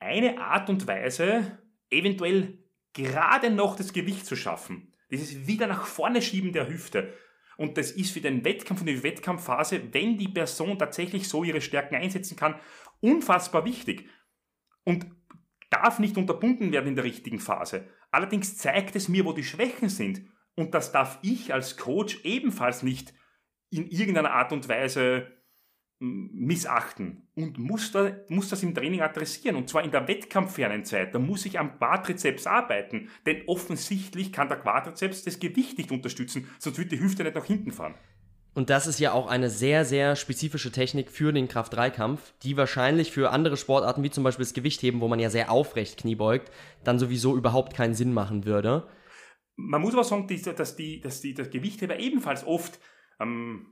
eine 0.00 0.38
Art 0.38 0.70
und 0.70 0.86
Weise, 0.86 1.58
eventuell 1.90 2.58
gerade 2.92 3.50
noch 3.50 3.76
das 3.76 3.92
Gewicht 3.92 4.26
zu 4.26 4.36
schaffen. 4.36 4.92
Dieses 5.10 5.46
wieder 5.46 5.66
nach 5.66 5.86
vorne 5.86 6.20
schieben 6.20 6.52
der 6.52 6.68
Hüfte. 6.68 7.14
Und 7.56 7.76
das 7.76 7.90
ist 7.90 8.12
für 8.12 8.20
den 8.20 8.44
Wettkampf 8.44 8.80
und 8.80 8.86
die 8.86 9.02
Wettkampfphase, 9.02 9.92
wenn 9.92 10.16
die 10.16 10.28
Person 10.28 10.78
tatsächlich 10.78 11.28
so 11.28 11.42
ihre 11.42 11.60
Stärken 11.60 11.96
einsetzen 11.96 12.36
kann, 12.36 12.54
unfassbar 13.00 13.64
wichtig. 13.64 14.08
Und 14.84 15.06
darf 15.70 15.98
nicht 15.98 16.16
unterbunden 16.16 16.72
werden 16.72 16.88
in 16.88 16.94
der 16.94 17.04
richtigen 17.04 17.40
Phase. 17.40 17.88
Allerdings 18.10 18.56
zeigt 18.56 18.96
es 18.96 19.08
mir, 19.08 19.24
wo 19.24 19.32
die 19.32 19.44
Schwächen 19.44 19.88
sind. 19.88 20.22
Und 20.56 20.74
das 20.74 20.92
darf 20.92 21.18
ich 21.22 21.52
als 21.52 21.76
Coach 21.76 22.20
ebenfalls 22.24 22.82
nicht 22.82 23.12
in 23.70 23.86
irgendeiner 23.86 24.32
Art 24.32 24.52
und 24.52 24.68
Weise 24.68 25.38
missachten 26.00 27.28
und 27.34 27.58
muss, 27.58 27.90
da, 27.90 28.16
muss 28.28 28.48
das 28.48 28.62
im 28.62 28.72
Training 28.72 29.00
adressieren 29.00 29.56
und 29.56 29.68
zwar 29.68 29.82
in 29.82 29.90
der 29.90 30.06
wettkampffernen 30.06 30.84
Zeit. 30.84 31.12
Da 31.12 31.18
muss 31.18 31.44
ich 31.44 31.58
am 31.58 31.76
Quadrizeps 31.76 32.46
arbeiten, 32.46 33.08
denn 33.26 33.42
offensichtlich 33.46 34.32
kann 34.32 34.48
der 34.48 34.58
Quadrizeps 34.58 35.24
das 35.24 35.40
Gewicht 35.40 35.76
nicht 35.76 35.90
unterstützen, 35.90 36.48
sonst 36.60 36.78
wird 36.78 36.92
die 36.92 37.00
Hüfte 37.00 37.24
nicht 37.24 37.34
nach 37.34 37.44
hinten 37.44 37.72
fahren. 37.72 37.96
Und 38.58 38.70
das 38.70 38.88
ist 38.88 38.98
ja 38.98 39.12
auch 39.12 39.28
eine 39.28 39.50
sehr, 39.50 39.84
sehr 39.84 40.16
spezifische 40.16 40.72
Technik 40.72 41.12
für 41.12 41.32
den 41.32 41.46
Kraft-3-Kampf, 41.46 42.34
die 42.42 42.56
wahrscheinlich 42.56 43.12
für 43.12 43.30
andere 43.30 43.56
Sportarten, 43.56 44.02
wie 44.02 44.10
zum 44.10 44.24
Beispiel 44.24 44.44
das 44.44 44.52
Gewichtheben, 44.52 45.00
wo 45.00 45.06
man 45.06 45.20
ja 45.20 45.30
sehr 45.30 45.52
aufrecht 45.52 45.96
Knie 45.96 46.16
beugt, 46.16 46.50
dann 46.82 46.98
sowieso 46.98 47.36
überhaupt 47.36 47.72
keinen 47.72 47.94
Sinn 47.94 48.12
machen 48.12 48.46
würde. 48.46 48.88
Man 49.54 49.80
muss 49.80 49.94
aber 49.94 50.02
sagen, 50.02 50.26
dass, 50.56 50.74
die, 50.74 51.00
dass 51.00 51.20
die, 51.20 51.34
das 51.34 51.50
Gewichtheber 51.50 52.00
ebenfalls 52.00 52.44
oft 52.44 52.80
ähm, 53.20 53.68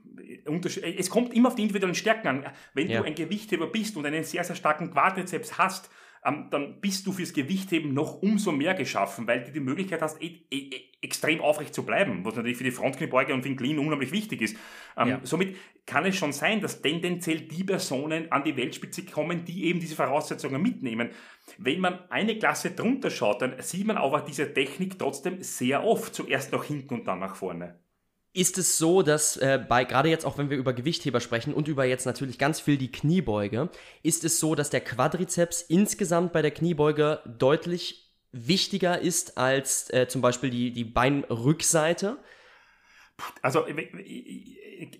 es 0.97 1.09
kommt 1.09 1.33
immer 1.33 1.49
auf 1.49 1.55
die 1.55 1.63
individuellen 1.63 1.93
Stärken 1.93 2.29
an. 2.29 2.45
Wenn 2.73 2.89
ja. 2.89 3.01
du 3.01 3.05
ein 3.05 3.15
Gewichtheber 3.15 3.67
bist 3.67 3.97
und 3.97 4.05
einen 4.05 4.23
sehr, 4.23 4.45
sehr 4.45 4.55
starken 4.55 4.91
Quadrizeps 4.91 5.57
hast, 5.57 5.89
ähm, 6.25 6.47
dann 6.51 6.79
bist 6.81 7.05
du 7.07 7.11
fürs 7.11 7.33
Gewichtheben 7.33 7.93
noch 7.93 8.21
umso 8.21 8.51
mehr 8.51 8.73
geschaffen, 8.73 9.27
weil 9.27 9.43
du 9.43 9.51
die 9.51 9.59
Möglichkeit 9.59 10.01
hast, 10.01 10.21
e 10.21 10.41
e 10.49 10.69
extrem 11.01 11.41
aufrecht 11.41 11.73
zu 11.73 11.85
bleiben, 11.85 12.25
was 12.25 12.35
natürlich 12.35 12.57
für 12.57 12.63
die 12.63 12.71
Frontkniebeuge 12.71 13.33
und 13.33 13.43
für 13.43 13.49
den 13.49 13.57
Clean 13.57 13.77
unheimlich 13.77 14.11
wichtig 14.11 14.41
ist. 14.41 14.57
Ähm, 14.97 15.07
ja. 15.07 15.19
Somit 15.23 15.55
kann 15.85 16.05
es 16.05 16.15
schon 16.15 16.33
sein, 16.33 16.59
dass 16.59 16.81
tendenziell 16.81 17.41
die 17.41 17.63
Personen 17.63 18.31
an 18.31 18.43
die 18.43 18.57
Weltspitze 18.57 19.05
kommen, 19.05 19.45
die 19.45 19.65
eben 19.65 19.79
diese 19.79 19.95
Voraussetzungen 19.95 20.61
mitnehmen. 20.61 21.09
Wenn 21.57 21.79
man 21.81 21.99
eine 22.09 22.37
Klasse 22.37 22.71
drunter 22.71 23.11
schaut, 23.11 23.41
dann 23.41 23.61
sieht 23.61 23.85
man 23.85 23.97
aber 23.97 24.21
diese 24.21 24.53
Technik 24.53 24.97
trotzdem 24.97 25.41
sehr 25.43 25.83
oft 25.83 26.15
zuerst 26.15 26.51
nach 26.51 26.63
hinten 26.63 26.95
und 26.95 27.07
dann 27.07 27.19
nach 27.19 27.35
vorne 27.35 27.79
ist 28.37 28.59
es 28.59 28.77
so, 28.77 29.01
dass 29.01 29.35
äh, 29.37 29.59
bei 29.67 29.83
gerade 29.83 30.09
jetzt 30.09 30.23
auch 30.23 30.37
wenn 30.37 30.51
wir 30.51 30.57
über 30.57 30.73
Gewichtheber 30.73 31.19
sprechen 31.19 31.55
und 31.55 31.67
über 31.67 31.85
jetzt 31.85 32.05
natürlich 32.05 32.37
ganz 32.37 32.59
viel 32.59 32.77
die 32.77 32.91
Kniebeuge, 32.91 33.69
ist 34.03 34.23
es 34.23 34.39
so, 34.39 34.53
dass 34.53 34.69
der 34.69 34.81
Quadrizeps 34.81 35.61
insgesamt 35.61 36.33
bei 36.33 36.43
der 36.43 36.51
Kniebeuge 36.51 37.21
deutlich 37.25 38.13
wichtiger 38.31 39.01
ist 39.01 39.39
als 39.39 39.91
äh, 39.91 40.07
zum 40.07 40.21
Beispiel 40.21 40.51
die, 40.51 40.71
die 40.71 40.83
Beinrückseite? 40.83 42.19
Also 43.41 43.65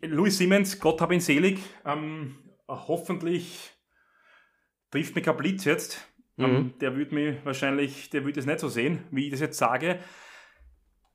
Louis 0.01 0.35
Siemens, 0.35 0.79
Gott 0.79 0.99
hab 0.99 1.11
ihn 1.11 1.19
selig, 1.19 1.59
ähm, 1.85 2.38
hoffentlich 2.67 3.71
trifft 4.89 5.13
mich 5.13 5.23
kein 5.23 5.38
Blitz 5.38 5.63
jetzt. 5.65 6.07
Ähm, 6.39 6.51
mhm. 6.51 6.73
der 6.79 6.95
würde 6.95 7.15
mir 7.15 7.45
wahrscheinlich, 7.45 8.09
der 8.11 8.23
würde 8.23 8.39
es 8.39 8.45
nicht 8.45 8.59
so 8.59 8.69
sehen, 8.69 9.03
wie 9.09 9.25
ich 9.25 9.31
das 9.31 9.39
jetzt 9.39 9.57
sage. 9.57 9.99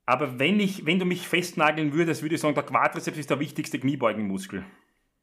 Aber 0.04 0.38
wenn, 0.38 0.58
ich, 0.58 0.84
wenn 0.84 0.98
du 0.98 1.04
mich 1.04 1.28
festnageln 1.28 1.92
würdest, 1.92 2.22
würde 2.22 2.34
ich 2.34 2.40
sagen, 2.40 2.54
der 2.54 2.64
Quadrizeps 2.64 3.18
ist 3.18 3.30
der 3.30 3.40
wichtigste 3.40 3.78
Kniebeugenmuskel. 3.78 4.64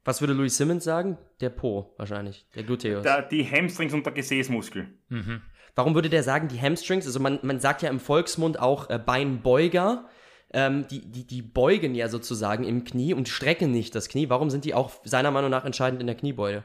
Was 0.06 0.22
würde 0.22 0.34
Louis 0.34 0.56
Simmons 0.56 0.84
sagen? 0.84 1.18
Der 1.42 1.50
Po 1.50 1.94
wahrscheinlich, 1.98 2.48
der 2.56 2.64
Gluteus. 2.64 3.04
Der, 3.04 3.22
die 3.22 3.44
Hamstrings 3.44 3.94
und 3.94 4.06
der 4.06 4.14
Gesäßmuskel. 4.14 4.88
Mhm. 5.10 5.42
Warum 5.76 5.96
würde 5.96 6.10
der 6.10 6.24
sagen, 6.24 6.48
die 6.48 6.60
Hamstrings? 6.60 7.06
Also 7.06 7.20
man, 7.20 7.40
man 7.44 7.60
sagt 7.60 7.82
ja 7.82 7.90
im 7.90 8.00
Volksmund 8.00 8.60
auch 8.60 8.90
äh, 8.90 8.98
Beinbeuger. 8.98 10.10
Ähm, 10.52 10.88
die, 10.88 11.12
die, 11.12 11.28
die 11.28 11.42
beugen 11.42 11.94
ja 11.94 12.08
sozusagen 12.08 12.64
im 12.64 12.84
Knie 12.84 13.14
und 13.14 13.30
strecken 13.30 13.72
nicht 13.72 13.94
das 13.94 14.10
Knie. 14.10 14.30
Warum 14.30 14.50
sind 14.50 14.66
die 14.66 14.74
auch 14.74 14.92
seiner 15.04 15.30
Meinung 15.30 15.52
nach 15.52 15.66
entscheidend 15.66 16.02
in 16.02 16.08
der 16.08 16.16
Kniebeuge? 16.16 16.64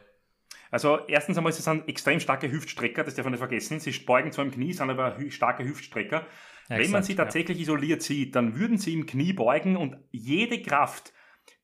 Also 0.70 0.98
erstens 1.06 1.36
einmal, 1.36 1.52
sie 1.52 1.62
sind 1.62 1.88
extrem 1.88 2.18
starke 2.18 2.50
Hüftstrecker, 2.50 3.04
das 3.04 3.14
darf 3.14 3.24
man 3.24 3.32
nicht 3.32 3.40
vergessen. 3.40 3.78
Sie 3.78 3.92
beugen 3.92 4.32
zwar 4.32 4.44
im 4.44 4.50
Knie, 4.50 4.72
sind 4.72 4.90
aber 4.90 5.16
starke 5.28 5.64
Hüftstrecker. 5.64 6.26
Ja, 6.68 6.78
Wenn 6.78 6.90
man 6.90 7.02
sie 7.02 7.14
tatsächlich 7.14 7.58
ja. 7.58 7.62
isoliert 7.62 8.02
sieht, 8.02 8.34
dann 8.34 8.58
würden 8.58 8.78
sie 8.78 8.94
im 8.94 9.06
Knie 9.06 9.32
beugen 9.32 9.76
und 9.76 9.96
jede 10.10 10.62
Kraft, 10.62 11.12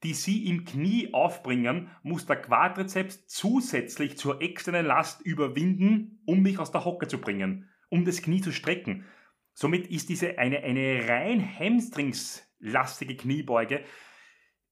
die 0.02 0.14
sie 0.14 0.46
im 0.46 0.64
Knie 0.64 1.12
aufbringen, 1.12 1.90
muss 2.02 2.26
der 2.26 2.36
Quadrizeps 2.36 3.26
zusätzlich 3.26 4.16
zur 4.16 4.40
externen 4.42 4.86
Last 4.86 5.22
überwinden, 5.22 6.20
um 6.26 6.40
mich 6.40 6.58
aus 6.58 6.72
der 6.72 6.84
Hocke 6.84 7.06
zu 7.06 7.18
bringen, 7.18 7.68
um 7.88 8.04
das 8.04 8.22
Knie 8.22 8.40
zu 8.40 8.52
strecken. 8.52 9.06
Somit 9.52 9.88
ist 9.88 10.08
diese 10.08 10.38
eine, 10.38 10.60
eine 10.60 11.08
rein 11.08 11.46
hamstringslastige 11.58 13.16
Kniebeuge 13.16 13.84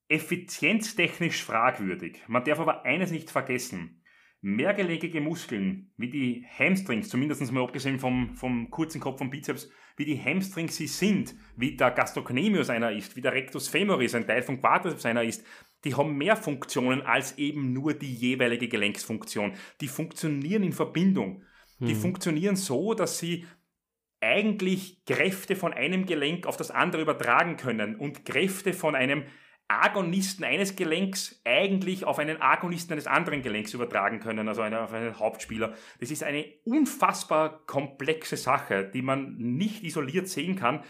effizienztechnisch 0.08 1.44
fragwürdig. 1.44 2.22
Man 2.26 2.44
darf 2.44 2.60
aber 2.60 2.84
eines 2.84 3.10
nicht 3.10 3.30
vergessen. 3.30 4.02
Mehrgelegige 4.40 5.20
Muskeln, 5.20 5.92
wie 5.96 6.10
die 6.10 6.46
Hamstrings, 6.58 7.08
zumindest 7.08 7.52
mal 7.52 7.64
abgesehen 7.64 7.98
vom, 7.98 8.34
vom 8.36 8.70
kurzen 8.70 9.00
Kopf 9.00 9.18
vom 9.18 9.30
Bizeps, 9.30 9.70
wie 9.98 10.04
die 10.04 10.22
Hamstrings 10.22 10.76
sie 10.76 10.86
sind, 10.86 11.34
wie 11.56 11.76
der 11.76 11.90
Gastrocnemius 11.90 12.70
einer 12.70 12.92
ist, 12.92 13.16
wie 13.16 13.20
der 13.20 13.32
Rectus 13.32 13.68
femoris 13.68 14.14
ein 14.14 14.26
Teil 14.26 14.42
vom 14.42 14.60
Quadriceps 14.60 15.04
einer 15.04 15.24
ist, 15.24 15.44
die 15.84 15.94
haben 15.94 16.16
mehr 16.16 16.36
Funktionen 16.36 17.02
als 17.02 17.36
eben 17.38 17.72
nur 17.72 17.94
die 17.94 18.12
jeweilige 18.12 18.68
Gelenksfunktion. 18.68 19.54
Die 19.80 19.88
funktionieren 19.88 20.62
in 20.62 20.72
Verbindung. 20.72 21.42
Die 21.80 21.92
hm. 21.92 22.00
funktionieren 22.00 22.56
so, 22.56 22.94
dass 22.94 23.18
sie 23.18 23.46
eigentlich 24.20 25.04
Kräfte 25.04 25.54
von 25.54 25.72
einem 25.72 26.06
Gelenk 26.06 26.46
auf 26.46 26.56
das 26.56 26.70
andere 26.70 27.02
übertragen 27.02 27.56
können 27.56 27.96
und 27.96 28.24
Kräfte 28.24 28.72
von 28.72 28.96
einem 28.96 29.24
Agonisten 29.68 30.44
eines 30.44 30.76
Gelenks 30.76 31.40
eigentlich 31.44 32.04
auf 32.04 32.18
einen 32.18 32.40
Agonisten 32.40 32.94
eines 32.94 33.06
anderen 33.06 33.42
Gelenks 33.42 33.74
übertragen 33.74 34.18
können, 34.18 34.48
also 34.48 34.62
auf 34.62 34.92
einen 34.92 35.18
Hauptspieler. 35.18 35.74
Das 36.00 36.10
ist 36.10 36.22
eine 36.22 36.46
unfassbar 36.64 37.66
komplexe 37.66 38.38
Sache, 38.38 38.84
die 38.84 39.02
man 39.02 39.36
nicht 39.36 39.84
isoliert 39.84 40.28
sehen 40.28 40.56
kann. 40.56 40.82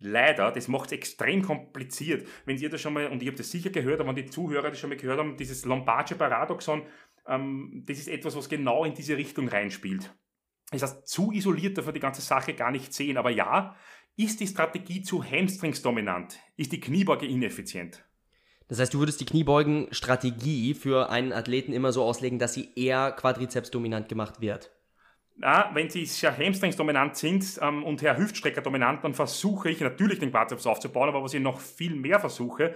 Leider, 0.00 0.50
das 0.50 0.66
macht 0.66 0.86
es 0.86 0.92
extrem 0.92 1.42
kompliziert. 1.42 2.26
Wenn 2.44 2.58
ihr 2.58 2.68
das 2.68 2.80
schon 2.80 2.92
mal, 2.92 3.06
und 3.06 3.22
ich 3.22 3.28
habe 3.28 3.38
das 3.38 3.52
sicher 3.52 3.70
gehört, 3.70 4.00
aber 4.00 4.08
wenn 4.08 4.16
die 4.16 4.30
Zuhörer 4.30 4.70
das 4.70 4.80
schon 4.80 4.90
mal 4.90 4.98
gehört 4.98 5.20
haben, 5.20 5.36
dieses 5.36 5.64
Lombardsche 5.64 6.16
Paradoxon, 6.16 6.82
ähm, 7.26 7.84
das 7.86 7.98
ist 7.98 8.08
etwas, 8.08 8.36
was 8.36 8.48
genau 8.48 8.84
in 8.84 8.94
diese 8.94 9.16
Richtung 9.16 9.48
reinspielt. 9.48 10.12
Das 10.72 10.82
heißt, 10.82 11.06
zu 11.06 11.30
isoliert 11.30 11.78
darf 11.78 11.86
man 11.86 11.94
die 11.94 12.00
ganze 12.00 12.20
Sache 12.20 12.54
gar 12.54 12.72
nicht 12.72 12.92
sehen. 12.92 13.16
Aber 13.16 13.30
ja, 13.30 13.76
ist 14.16 14.40
die 14.40 14.46
Strategie 14.48 15.02
zu 15.02 15.24
Hamstrings 15.24 15.82
dominant? 15.82 16.38
Ist 16.56 16.72
die 16.72 16.80
Kniebeuge 16.80 17.26
ineffizient? 17.26 18.04
Das 18.74 18.80
heißt, 18.80 18.94
du 18.94 18.98
würdest 18.98 19.20
die 19.20 19.24
Kniebeugen-Strategie 19.24 20.74
für 20.74 21.08
einen 21.08 21.32
Athleten 21.32 21.72
immer 21.72 21.92
so 21.92 22.02
auslegen, 22.02 22.40
dass 22.40 22.54
sie 22.54 22.70
eher 22.74 23.12
Quadrizeps-dominant 23.12 24.08
gemacht 24.08 24.40
wird. 24.40 24.72
Na, 25.36 25.70
wenn 25.74 25.90
sie 25.90 26.02
ja 26.20 26.36
Hamstrings 26.36 26.74
dominant 26.74 27.14
sind 27.14 27.44
ähm, 27.62 27.84
und 27.84 28.02
Herr 28.02 28.18
Hüftstrecker 28.18 28.62
dominant, 28.62 29.04
dann 29.04 29.14
versuche 29.14 29.70
ich 29.70 29.78
natürlich 29.78 30.18
den 30.18 30.32
Quadrizeps 30.32 30.66
aufzubauen, 30.66 31.08
aber 31.08 31.22
was 31.22 31.34
ich 31.34 31.40
noch 31.40 31.60
viel 31.60 31.94
mehr 31.94 32.18
versuche, 32.18 32.74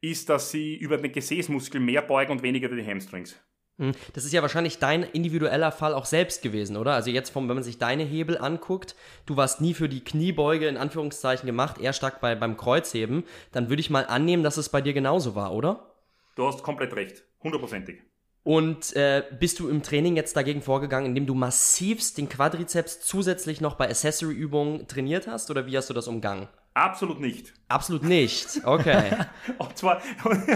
ist, 0.00 0.28
dass 0.28 0.52
sie 0.52 0.76
über 0.76 0.98
den 0.98 1.10
Gesäßmuskel 1.10 1.80
mehr 1.80 2.02
beugen 2.02 2.30
und 2.30 2.44
weniger 2.44 2.68
die 2.68 2.86
Hamstrings. 2.86 3.36
Hm, 3.80 3.92
das 4.12 4.26
ist 4.26 4.32
ja 4.32 4.42
wahrscheinlich 4.42 4.78
dein 4.78 5.02
individueller 5.02 5.72
Fall 5.72 5.94
auch 5.94 6.04
selbst 6.04 6.42
gewesen, 6.42 6.76
oder? 6.76 6.92
Also 6.92 7.10
jetzt, 7.10 7.30
vom, 7.30 7.48
wenn 7.48 7.54
man 7.56 7.64
sich 7.64 7.78
deine 7.78 8.02
Hebel 8.02 8.36
anguckt, 8.36 8.94
du 9.24 9.38
warst 9.38 9.62
nie 9.62 9.72
für 9.72 9.88
die 9.88 10.04
Kniebeuge 10.04 10.68
in 10.68 10.76
Anführungszeichen 10.76 11.46
gemacht, 11.46 11.80
eher 11.80 11.94
stark 11.94 12.20
bei, 12.20 12.34
beim 12.34 12.58
Kreuzheben, 12.58 13.24
dann 13.52 13.70
würde 13.70 13.80
ich 13.80 13.88
mal 13.88 14.04
annehmen, 14.04 14.42
dass 14.42 14.58
es 14.58 14.68
bei 14.68 14.82
dir 14.82 14.92
genauso 14.92 15.34
war, 15.34 15.54
oder? 15.54 15.94
Du 16.36 16.46
hast 16.46 16.62
komplett 16.62 16.94
recht, 16.94 17.24
hundertprozentig. 17.42 18.02
Und 18.42 18.94
äh, 18.96 19.24
bist 19.38 19.60
du 19.60 19.68
im 19.70 19.82
Training 19.82 20.14
jetzt 20.14 20.36
dagegen 20.36 20.60
vorgegangen, 20.60 21.06
indem 21.06 21.26
du 21.26 21.34
massivst 21.34 22.18
den 22.18 22.28
Quadrizeps 22.28 23.00
zusätzlich 23.00 23.62
noch 23.62 23.76
bei 23.76 23.88
Accessory-Übungen 23.88 24.88
trainiert 24.88 25.26
hast, 25.26 25.50
oder 25.50 25.64
wie 25.64 25.76
hast 25.76 25.88
du 25.88 25.94
das 25.94 26.06
umgangen? 26.06 26.48
Absolut 26.74 27.18
nicht. 27.18 27.54
Absolut 27.68 28.02
nicht, 28.02 28.60
okay. 28.64 29.10
und, 29.58 29.76
zwar, 29.76 30.02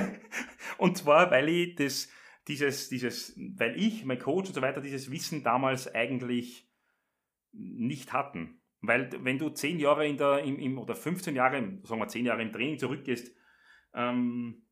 und 0.79 0.99
zwar, 0.99 1.31
weil 1.31 1.49
ich 1.49 1.75
das 1.77 2.09
dieses, 2.49 2.88
dieses, 2.88 3.38
weil 3.57 3.78
ich, 3.80 4.05
mein 4.05 4.18
Coach 4.18 4.49
und 4.49 4.55
so 4.55 4.62
weiter, 4.62 4.80
dieses 4.80 5.11
Wissen 5.11 5.42
damals 5.42 5.92
eigentlich 5.92 6.68
nicht 7.53 8.12
hatten. 8.12 8.61
Weil 8.80 9.11
wenn 9.24 9.38
du 9.38 9.51
zehn 9.51 9.78
Jahre 9.78 10.07
in 10.07 10.18
der, 10.18 10.40
im, 10.40 10.59
im, 10.59 10.78
oder 10.78 10.95
15 10.95 11.34
Jahre, 11.34 11.80
sagen 11.84 12.01
wir 12.01 12.09
zehn 12.09 12.26
Jahre 12.26 12.42
im 12.42 12.53
Training 12.53 12.78
zurückgehst, 12.78 13.34
ähm, 13.95 14.62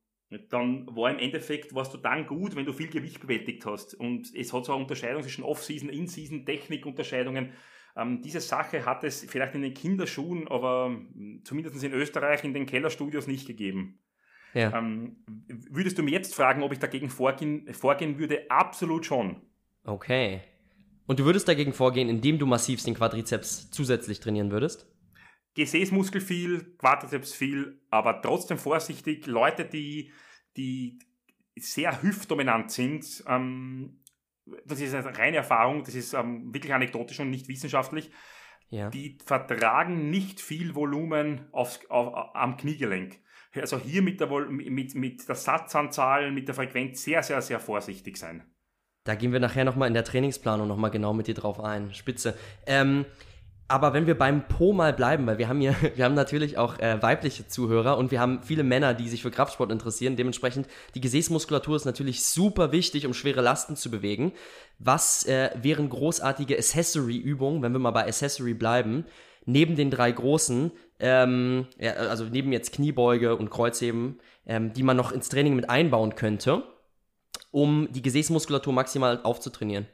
dann 0.48 0.86
war 0.94 1.10
im 1.10 1.18
Endeffekt, 1.18 1.74
warst 1.74 1.92
du 1.92 1.98
dann 1.98 2.26
gut, 2.26 2.56
wenn 2.56 2.64
du 2.64 2.72
viel 2.72 2.88
Gewicht 2.88 3.20
bewältigt 3.20 3.64
hast. 3.66 3.94
Und 3.94 4.34
es 4.34 4.52
hat 4.52 4.64
so 4.64 4.72
eine 4.72 4.82
Unterscheidung 4.82 5.22
zwischen 5.22 5.44
Off-Season, 5.44 5.88
In-Season, 5.88 6.44
Technikunterscheidungen. 6.44 7.52
Ähm, 7.96 8.22
diese 8.22 8.40
Sache 8.40 8.86
hat 8.86 9.04
es 9.04 9.24
vielleicht 9.24 9.54
in 9.54 9.62
den 9.62 9.74
Kinderschuhen, 9.74 10.48
aber 10.48 10.98
zumindest 11.44 11.82
in 11.82 11.92
Österreich 11.92 12.44
in 12.44 12.54
den 12.54 12.66
Kellerstudios 12.66 13.26
nicht 13.26 13.46
gegeben. 13.46 14.00
Ja. 14.54 14.76
Ähm, 14.76 15.16
würdest 15.70 15.98
du 15.98 16.02
mir 16.02 16.10
jetzt 16.10 16.34
fragen, 16.34 16.62
ob 16.62 16.72
ich 16.72 16.78
dagegen 16.78 17.08
vorgehen, 17.08 17.72
vorgehen 17.72 18.18
würde? 18.18 18.50
Absolut 18.50 19.06
schon. 19.06 19.42
Okay. 19.84 20.42
Und 21.06 21.18
du 21.18 21.24
würdest 21.24 21.48
dagegen 21.48 21.72
vorgehen, 21.72 22.08
indem 22.08 22.38
du 22.38 22.46
massiv 22.46 22.82
den 22.82 22.94
Quadrizeps 22.94 23.70
zusätzlich 23.70 24.20
trainieren 24.20 24.50
würdest? 24.50 24.86
Gesäßmuskel 25.54 26.20
viel, 26.20 26.76
Quadrizeps 26.78 27.34
viel, 27.34 27.80
aber 27.90 28.22
trotzdem 28.22 28.58
vorsichtig. 28.58 29.26
Leute, 29.26 29.64
die, 29.64 30.12
die 30.56 30.98
sehr 31.56 32.02
hüftdominant 32.02 32.70
sind, 32.70 33.24
ähm, 33.26 33.98
das 34.64 34.80
ist 34.80 34.94
eine 34.94 35.16
reine 35.16 35.36
Erfahrung, 35.38 35.84
das 35.84 35.94
ist 35.94 36.14
ähm, 36.14 36.52
wirklich 36.52 36.72
anekdotisch 36.72 37.20
und 37.20 37.30
nicht 37.30 37.48
wissenschaftlich, 37.48 38.10
ja. 38.72 38.90
die 38.90 39.16
vertragen 39.24 40.10
nicht 40.10 40.40
viel 40.40 40.74
Volumen 40.74 41.46
aufs, 41.52 41.80
auf, 41.88 42.34
am 42.34 42.56
Kniegelenk 42.56 43.22
also 43.60 43.78
hier 43.78 44.02
mit 44.02 44.20
der, 44.20 44.28
mit, 44.48 44.94
mit 44.94 45.28
der 45.28 45.34
Satzanzahl, 45.34 46.30
mit 46.32 46.48
der 46.48 46.54
Frequenz 46.54 47.02
sehr, 47.02 47.22
sehr, 47.22 47.42
sehr 47.42 47.60
vorsichtig 47.60 48.16
sein. 48.16 48.42
Da 49.04 49.14
gehen 49.14 49.32
wir 49.32 49.40
nachher 49.40 49.64
nochmal 49.64 49.88
in 49.88 49.94
der 49.94 50.04
Trainingsplanung 50.04 50.68
nochmal 50.68 50.90
genau 50.90 51.12
mit 51.12 51.26
dir 51.26 51.34
drauf 51.34 51.60
ein. 51.60 51.92
Spitze. 51.92 52.38
Ähm, 52.66 53.04
aber 53.72 53.94
wenn 53.94 54.06
wir 54.06 54.18
beim 54.18 54.46
Po 54.48 54.74
mal 54.74 54.92
bleiben, 54.92 55.26
weil 55.26 55.38
wir 55.38 55.48
haben 55.48 55.58
hier, 55.58 55.74
wir 55.94 56.04
haben 56.04 56.12
natürlich 56.12 56.58
auch 56.58 56.78
äh, 56.78 57.02
weibliche 57.02 57.48
Zuhörer 57.48 57.96
und 57.96 58.10
wir 58.10 58.20
haben 58.20 58.42
viele 58.42 58.64
Männer, 58.64 58.92
die 58.92 59.08
sich 59.08 59.22
für 59.22 59.30
Kraftsport 59.30 59.72
interessieren. 59.72 60.14
Dementsprechend, 60.14 60.68
die 60.94 61.00
Gesäßmuskulatur 61.00 61.76
ist 61.76 61.86
natürlich 61.86 62.22
super 62.22 62.70
wichtig, 62.70 63.06
um 63.06 63.14
schwere 63.14 63.40
Lasten 63.40 63.74
zu 63.74 63.90
bewegen. 63.90 64.32
Was 64.78 65.24
äh, 65.24 65.50
wären 65.62 65.88
großartige 65.88 66.58
Accessory-Übungen, 66.58 67.62
wenn 67.62 67.72
wir 67.72 67.78
mal 67.78 67.92
bei 67.92 68.04
Accessory 68.06 68.52
bleiben, 68.52 69.06
neben 69.46 69.74
den 69.74 69.90
drei 69.90 70.12
großen, 70.12 70.70
ähm, 71.00 71.66
ja, 71.78 71.92
also 71.92 72.24
neben 72.24 72.52
jetzt 72.52 72.74
Kniebeuge 72.74 73.36
und 73.36 73.48
Kreuzheben, 73.48 74.20
ähm, 74.44 74.74
die 74.74 74.82
man 74.82 74.98
noch 74.98 75.12
ins 75.12 75.30
Training 75.30 75.56
mit 75.56 75.70
einbauen 75.70 76.14
könnte, 76.14 76.62
um 77.50 77.88
die 77.90 78.02
Gesäßmuskulatur 78.02 78.74
maximal 78.74 79.20
aufzutrainieren? 79.22 79.86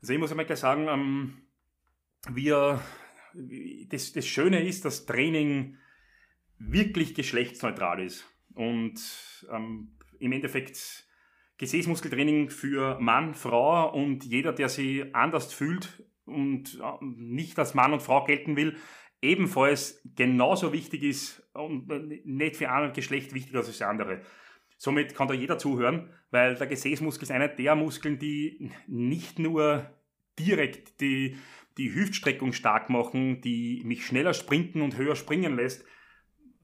Also 0.00 0.12
ich 0.12 0.20
muss 0.20 0.30
einmal 0.30 0.46
gleich 0.46 0.60
sagen, 0.60 0.86
ähm, 0.86 1.38
wir, 2.34 2.80
das, 3.88 4.12
das 4.12 4.26
Schöne 4.26 4.66
ist, 4.66 4.84
dass 4.84 5.06
Training 5.06 5.76
wirklich 6.58 7.14
geschlechtsneutral 7.14 8.02
ist 8.02 8.24
und 8.54 9.00
ähm, 9.52 9.92
im 10.18 10.32
Endeffekt 10.32 11.06
Gesäßmuskeltraining 11.58 12.50
für 12.50 12.98
Mann, 13.00 13.34
Frau 13.34 13.92
und 13.92 14.24
jeder, 14.24 14.52
der 14.52 14.68
sich 14.68 15.14
anders 15.14 15.52
fühlt 15.52 16.04
und 16.24 16.80
äh, 16.80 17.04
nicht 17.04 17.58
als 17.58 17.74
Mann 17.74 17.92
und 17.92 18.02
Frau 18.02 18.24
gelten 18.24 18.56
will, 18.56 18.76
ebenfalls 19.20 20.00
genauso 20.14 20.72
wichtig 20.72 21.02
ist 21.02 21.42
und 21.52 21.88
nicht 22.24 22.56
für 22.56 22.70
ein 22.70 22.92
Geschlecht 22.92 23.34
wichtiger 23.34 23.58
als 23.58 23.66
das 23.66 23.82
andere. 23.82 24.22
Somit 24.76 25.16
kann 25.16 25.26
da 25.26 25.34
jeder 25.34 25.58
zuhören, 25.58 26.10
weil 26.30 26.54
der 26.54 26.68
Gesäßmuskel 26.68 27.24
ist 27.24 27.32
einer 27.32 27.48
der 27.48 27.74
Muskeln, 27.74 28.20
die 28.20 28.70
nicht 28.86 29.40
nur 29.40 29.92
direkt 30.38 31.00
die, 31.00 31.36
die 31.78 31.94
Hüftstreckung 31.94 32.52
stark 32.52 32.90
machen, 32.90 33.40
die 33.40 33.82
mich 33.84 34.04
schneller 34.04 34.34
sprinten 34.34 34.82
und 34.82 34.96
höher 34.96 35.16
springen 35.16 35.56
lässt, 35.56 35.84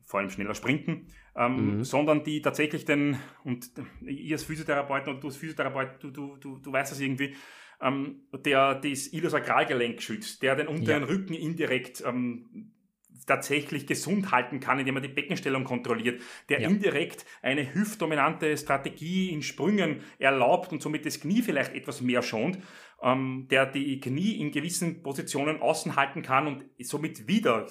vor 0.04 0.20
allem 0.20 0.30
schneller 0.30 0.54
sprinten, 0.54 1.06
ähm, 1.36 1.78
mhm. 1.78 1.84
sondern 1.84 2.24
die 2.24 2.42
tatsächlich 2.42 2.84
den, 2.84 3.16
und 3.44 3.70
ihr 4.02 4.34
als 4.34 4.44
Physiotherapeut 4.44 5.08
und 5.08 5.22
du 5.22 5.28
als 5.28 5.36
Physiotherapeut, 5.36 6.02
du, 6.02 6.10
du, 6.10 6.36
du, 6.36 6.58
du 6.58 6.72
weißt 6.72 6.92
das 6.92 7.00
irgendwie, 7.00 7.34
ähm, 7.80 8.22
der 8.44 8.74
das 8.74 9.12
Iliosakralgelenk 9.12 10.02
schützt, 10.02 10.42
der 10.42 10.56
den 10.56 10.68
unteren 10.68 11.02
ja. 11.02 11.08
Rücken 11.08 11.34
indirekt 11.34 12.02
ähm, 12.06 12.72
tatsächlich 13.26 13.86
gesund 13.86 14.32
halten 14.32 14.60
kann, 14.60 14.78
indem 14.78 14.96
er 14.96 15.02
die 15.02 15.08
Beckenstellung 15.08 15.64
kontrolliert, 15.64 16.20
der 16.48 16.60
ja. 16.60 16.68
indirekt 16.68 17.24
eine 17.42 17.74
hüftdominante 17.74 18.56
Strategie 18.56 19.30
in 19.30 19.42
Sprüngen 19.42 20.00
erlaubt 20.18 20.72
und 20.72 20.82
somit 20.82 21.06
das 21.06 21.20
Knie 21.20 21.42
vielleicht 21.42 21.74
etwas 21.74 22.00
mehr 22.00 22.22
schont, 22.22 22.58
ähm, 23.02 23.46
der 23.50 23.66
die 23.66 24.00
Knie 24.00 24.40
in 24.40 24.50
gewissen 24.50 25.02
Positionen 25.02 25.60
außen 25.60 25.96
halten 25.96 26.22
kann 26.22 26.46
und 26.46 26.64
somit 26.80 27.26
wieder 27.28 27.66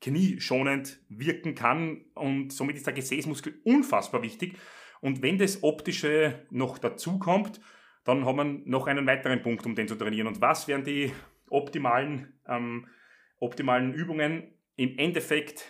knieschonend 0.00 1.00
wirken 1.08 1.54
kann 1.54 2.04
und 2.14 2.52
somit 2.52 2.76
ist 2.76 2.86
der 2.86 2.94
Gesäßmuskel 2.94 3.60
unfassbar 3.64 4.22
wichtig. 4.22 4.56
Und 5.00 5.22
wenn 5.22 5.38
das 5.38 5.62
Optische 5.62 6.46
noch 6.50 6.78
dazu 6.78 7.18
kommt, 7.18 7.60
dann 8.04 8.24
haben 8.24 8.36
wir 8.36 8.44
noch 8.64 8.86
einen 8.86 9.06
weiteren 9.06 9.42
Punkt, 9.42 9.66
um 9.66 9.74
den 9.74 9.88
zu 9.88 9.96
trainieren. 9.96 10.28
Und 10.28 10.40
was 10.40 10.66
wären 10.66 10.84
die 10.84 11.12
optimalen, 11.50 12.38
ähm, 12.46 12.86
optimalen 13.38 13.92
Übungen? 13.92 14.54
Im 14.78 14.96
Endeffekt 14.96 15.64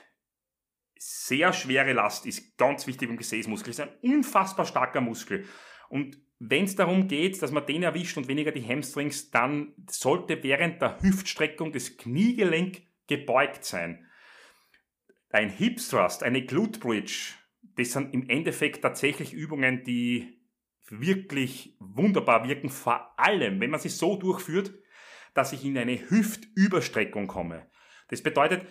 sehr 0.98 1.54
schwere 1.54 1.94
Last 1.94 2.26
ist 2.26 2.58
ganz 2.58 2.86
wichtig 2.86 3.08
im 3.08 3.16
Gesäßmuskel. 3.16 3.70
Ist 3.70 3.80
ein 3.80 3.96
unfassbar 4.02 4.66
starker 4.66 5.00
Muskel. 5.00 5.46
Und 5.88 6.18
wenn 6.38 6.64
es 6.64 6.76
darum 6.76 7.08
geht, 7.08 7.40
dass 7.40 7.50
man 7.50 7.64
den 7.64 7.84
erwischt 7.84 8.18
und 8.18 8.28
weniger 8.28 8.52
die 8.52 8.66
Hamstrings, 8.66 9.30
dann 9.30 9.72
sollte 9.88 10.42
während 10.42 10.82
der 10.82 11.00
Hüftstreckung 11.00 11.72
das 11.72 11.96
Kniegelenk 11.96 12.82
gebeugt 13.06 13.64
sein. 13.64 14.06
Ein 15.30 15.48
Hip 15.48 15.78
Thrust, 15.78 16.22
eine 16.22 16.44
Glute 16.44 16.78
Bridge, 16.78 17.32
das 17.76 17.92
sind 17.92 18.12
im 18.12 18.28
Endeffekt 18.28 18.82
tatsächlich 18.82 19.32
Übungen, 19.32 19.84
die 19.84 20.38
wirklich 20.90 21.76
wunderbar 21.80 22.46
wirken, 22.46 22.68
vor 22.68 23.18
allem, 23.18 23.58
wenn 23.60 23.70
man 23.70 23.80
sie 23.80 23.88
so 23.88 24.16
durchführt, 24.16 24.74
dass 25.32 25.54
ich 25.54 25.64
in 25.64 25.78
eine 25.78 26.10
Hüftüberstreckung 26.10 27.26
komme. 27.26 27.70
Das 28.08 28.22
bedeutet, 28.22 28.66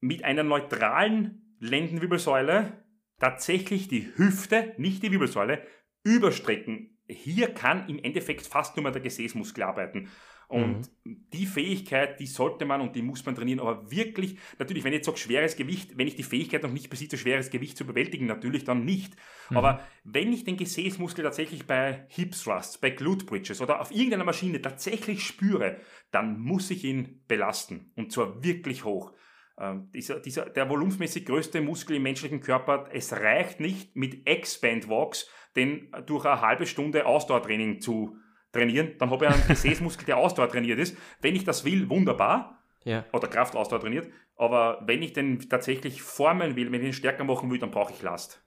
mit 0.00 0.24
einer 0.24 0.42
neutralen 0.42 1.56
Lendenwirbelsäule 1.60 2.84
tatsächlich 3.18 3.88
die 3.88 4.12
Hüfte, 4.16 4.74
nicht 4.76 5.02
die 5.02 5.10
Wirbelsäule, 5.10 5.62
überstrecken. 6.04 6.98
Hier 7.08 7.48
kann 7.48 7.88
im 7.88 7.98
Endeffekt 7.98 8.46
fast 8.46 8.76
nur 8.76 8.84
mal 8.84 8.92
der 8.92 9.02
Gesäßmuskel 9.02 9.62
arbeiten. 9.64 10.08
Und 10.48 10.88
mhm. 11.04 11.26
die 11.34 11.44
Fähigkeit, 11.44 12.18
die 12.20 12.26
sollte 12.26 12.64
man 12.64 12.80
und 12.80 12.96
die 12.96 13.02
muss 13.02 13.24
man 13.26 13.34
trainieren, 13.34 13.60
aber 13.60 13.90
wirklich, 13.90 14.38
natürlich, 14.58 14.82
wenn 14.82 14.92
ich 14.92 14.98
jetzt 14.98 15.06
sage, 15.06 15.18
schweres 15.18 15.56
Gewicht, 15.56 15.98
wenn 15.98 16.08
ich 16.08 16.16
die 16.16 16.22
Fähigkeit 16.22 16.62
noch 16.62 16.72
nicht 16.72 16.88
besitze, 16.88 17.18
schweres 17.18 17.50
Gewicht 17.50 17.76
zu 17.76 17.86
bewältigen, 17.86 18.24
natürlich 18.24 18.64
dann 18.64 18.86
nicht. 18.86 19.14
Mhm. 19.50 19.58
Aber 19.58 19.86
wenn 20.04 20.32
ich 20.32 20.44
den 20.44 20.56
Gesäßmuskel 20.56 21.22
tatsächlich 21.22 21.66
bei 21.66 22.06
Hip 22.08 22.32
Thrusts, 22.32 22.78
bei 22.78 22.88
Glute 22.88 23.26
Bridges 23.26 23.60
oder 23.60 23.78
auf 23.78 23.90
irgendeiner 23.90 24.24
Maschine 24.24 24.62
tatsächlich 24.62 25.22
spüre, 25.22 25.80
dann 26.12 26.40
muss 26.40 26.70
ich 26.70 26.82
ihn 26.82 27.22
belasten. 27.28 27.92
Und 27.96 28.12
zwar 28.12 28.42
wirklich 28.42 28.84
hoch. 28.84 29.12
Ähm, 29.60 29.90
dieser, 29.92 30.20
dieser, 30.20 30.46
der 30.46 30.68
volumensmäßig 30.68 31.26
größte 31.26 31.60
Muskel 31.60 31.96
im 31.96 32.02
menschlichen 32.02 32.40
Körper, 32.40 32.88
es 32.92 33.12
reicht 33.12 33.60
nicht 33.60 33.96
mit 33.96 34.26
Expand 34.26 34.88
Walks, 34.88 35.28
den 35.56 35.90
durch 36.06 36.24
eine 36.24 36.40
halbe 36.40 36.66
Stunde 36.66 37.06
Ausdauertraining 37.06 37.80
zu 37.80 38.16
trainieren, 38.52 38.92
dann 38.98 39.10
habe 39.10 39.26
ich 39.26 39.32
einen 39.32 39.46
Gesäßmuskel, 39.48 40.06
der 40.06 40.16
Ausdauer 40.16 40.48
trainiert 40.48 40.78
ist. 40.78 40.96
Wenn 41.20 41.34
ich 41.34 41.44
das 41.44 41.64
will, 41.64 41.88
wunderbar. 41.90 42.62
Ja. 42.84 43.04
Oder 43.12 43.28
Kraftausdauer 43.28 43.80
trainiert. 43.80 44.08
Aber 44.36 44.80
wenn 44.86 45.02
ich 45.02 45.12
den 45.12 45.40
tatsächlich 45.48 46.00
formen 46.00 46.54
will, 46.56 46.70
wenn 46.70 46.80
ich 46.80 46.86
ihn 46.86 46.92
stärker 46.92 47.24
machen 47.24 47.50
will, 47.50 47.58
dann 47.58 47.70
brauche 47.70 47.92
ich 47.92 48.02
Last. 48.02 48.42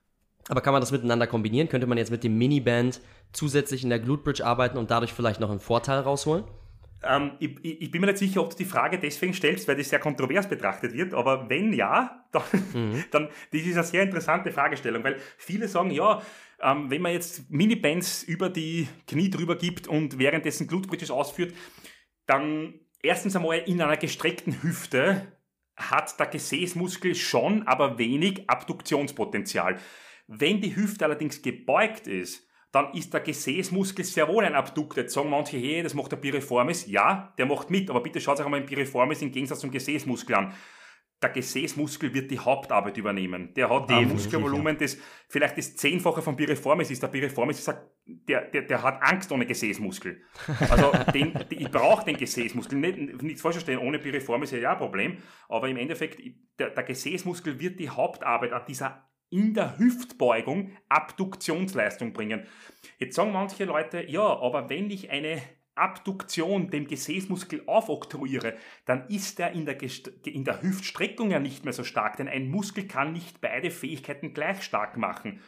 Aber 0.48 0.60
kann 0.60 0.72
man 0.72 0.80
das 0.80 0.90
miteinander 0.90 1.26
kombinieren? 1.26 1.68
Könnte 1.68 1.86
man 1.86 1.98
jetzt 1.98 2.10
mit 2.10 2.24
dem 2.24 2.36
Miniband 2.36 3.00
zusätzlich 3.32 3.84
in 3.84 3.90
der 3.90 4.00
Glute 4.00 4.24
Bridge 4.24 4.44
arbeiten 4.44 4.78
und 4.78 4.90
dadurch 4.90 5.12
vielleicht 5.12 5.38
noch 5.38 5.50
einen 5.50 5.60
Vorteil 5.60 6.00
rausholen? 6.00 6.44
Ähm, 7.04 7.32
ich, 7.40 7.64
ich, 7.64 7.90
bin 7.90 8.00
mir 8.00 8.08
nicht 8.08 8.18
sicher, 8.18 8.42
ob 8.42 8.50
du 8.50 8.56
die 8.56 8.64
Frage 8.64 8.98
deswegen 8.98 9.34
stellst, 9.34 9.66
weil 9.66 9.76
das 9.76 9.88
sehr 9.88 9.98
kontrovers 9.98 10.48
betrachtet 10.48 10.92
wird, 10.92 11.14
aber 11.14 11.48
wenn 11.48 11.72
ja, 11.72 12.24
dann, 12.32 12.42
mhm. 12.72 13.04
dann 13.10 13.28
das 13.52 13.60
ist 13.62 13.74
eine 13.76 13.84
sehr 13.84 14.02
interessante 14.02 14.52
Fragestellung, 14.52 15.02
weil 15.02 15.16
viele 15.36 15.68
sagen, 15.68 15.90
ja, 15.90 16.22
ähm, 16.60 16.90
wenn 16.90 17.02
man 17.02 17.12
jetzt 17.12 17.50
Minibands 17.50 18.22
über 18.22 18.48
die 18.48 18.88
Knie 19.06 19.30
drüber 19.30 19.56
gibt 19.56 19.88
und 19.88 20.18
währenddessen 20.18 20.68
Glute 20.68 20.88
Bridges 20.88 21.10
ausführt, 21.10 21.54
dann 22.26 22.74
erstens 23.02 23.34
einmal 23.34 23.58
in 23.58 23.82
einer 23.82 23.96
gestreckten 23.96 24.62
Hüfte 24.62 25.26
hat 25.76 26.18
der 26.20 26.26
Gesäßmuskel 26.26 27.14
schon, 27.14 27.66
aber 27.66 27.98
wenig 27.98 28.48
Abduktionspotenzial. 28.48 29.78
Wenn 30.28 30.60
die 30.60 30.76
Hüfte 30.76 31.04
allerdings 31.04 31.42
gebeugt 31.42 32.06
ist, 32.06 32.46
dann 32.72 32.92
ist 32.94 33.12
der 33.12 33.20
Gesäßmuskel 33.20 34.04
sehr 34.04 34.26
wohl 34.28 34.44
ein 34.44 34.54
Abdukt. 34.54 34.96
Jetzt 34.96 35.14
sagen 35.14 35.30
manche, 35.30 35.58
hey, 35.58 35.82
das 35.82 35.94
macht 35.94 36.12
der 36.12 36.16
Piriformis. 36.16 36.86
Ja, 36.86 37.32
der 37.38 37.46
macht 37.46 37.70
mit, 37.70 37.90
aber 37.90 38.02
bitte 38.02 38.20
schaut 38.20 38.40
euch 38.40 38.44
einmal 38.44 38.60
den 38.60 38.66
Piriformis 38.66 39.22
im 39.22 39.30
Gegensatz 39.30 39.60
zum 39.60 39.70
Gesäßmuskel 39.70 40.34
an 40.34 40.54
der 41.22 41.30
Gesäßmuskel 41.30 42.12
wird 42.12 42.30
die 42.30 42.38
Hauptarbeit 42.38 42.96
übernehmen. 42.96 43.54
Der 43.54 43.70
hat 43.70 43.90
ein 43.90 44.08
Muskelvolumen, 44.08 44.76
das 44.76 44.98
vielleicht 45.28 45.56
das 45.56 45.76
Zehnfache 45.76 46.20
von 46.20 46.36
Piriformis 46.36 46.90
ist. 46.90 47.02
Der 47.02 47.08
Piriformis 47.08 47.60
ist, 47.60 47.74
der, 48.04 48.42
der, 48.50 48.62
der 48.62 48.82
hat 48.82 49.00
Angst 49.02 49.30
ohne 49.30 49.46
Gesäßmuskel. 49.46 50.22
Also 50.68 50.90
den, 51.14 51.32
ich 51.50 51.70
brauche 51.70 52.04
den 52.04 52.16
Gesäßmuskel. 52.16 52.78
Nicht, 52.78 53.22
nicht 53.22 53.40
falsch 53.40 53.56
verstehen, 53.56 53.78
ohne 53.78 53.98
Piriformis 54.00 54.52
ist 54.52 54.60
ja 54.60 54.72
ein 54.72 54.78
Problem. 54.78 55.18
Aber 55.48 55.68
im 55.68 55.76
Endeffekt, 55.76 56.20
der, 56.58 56.70
der 56.70 56.82
Gesäßmuskel 56.82 57.60
wird 57.60 57.78
die 57.78 57.90
Hauptarbeit 57.90 58.52
an 58.52 58.62
dieser 58.66 59.08
in 59.32 59.54
der 59.54 59.78
Hüftbeugung 59.78 60.76
Abduktionsleistung 60.88 62.12
bringen. 62.12 62.46
Jetzt 62.98 63.16
sagen 63.16 63.32
manche 63.32 63.64
Leute, 63.64 64.08
ja, 64.08 64.22
aber 64.22 64.68
wenn 64.68 64.90
ich 64.90 65.10
eine 65.10 65.42
Abduktion 65.74 66.70
dem 66.70 66.86
Gesäßmuskel 66.86 67.62
aufoktroyiere, 67.66 68.56
dann 68.84 69.08
ist 69.08 69.40
er 69.40 69.52
in 69.52 69.64
der, 69.64 69.78
in 70.26 70.44
der 70.44 70.62
Hüftstreckung 70.62 71.30
ja 71.30 71.40
nicht 71.40 71.64
mehr 71.64 71.72
so 71.72 71.82
stark, 71.82 72.18
denn 72.18 72.28
ein 72.28 72.50
Muskel 72.50 72.86
kann 72.86 73.12
nicht 73.12 73.40
beide 73.40 73.70
Fähigkeiten 73.70 74.34
gleich 74.34 74.62
stark 74.62 74.98
machen. 74.98 75.40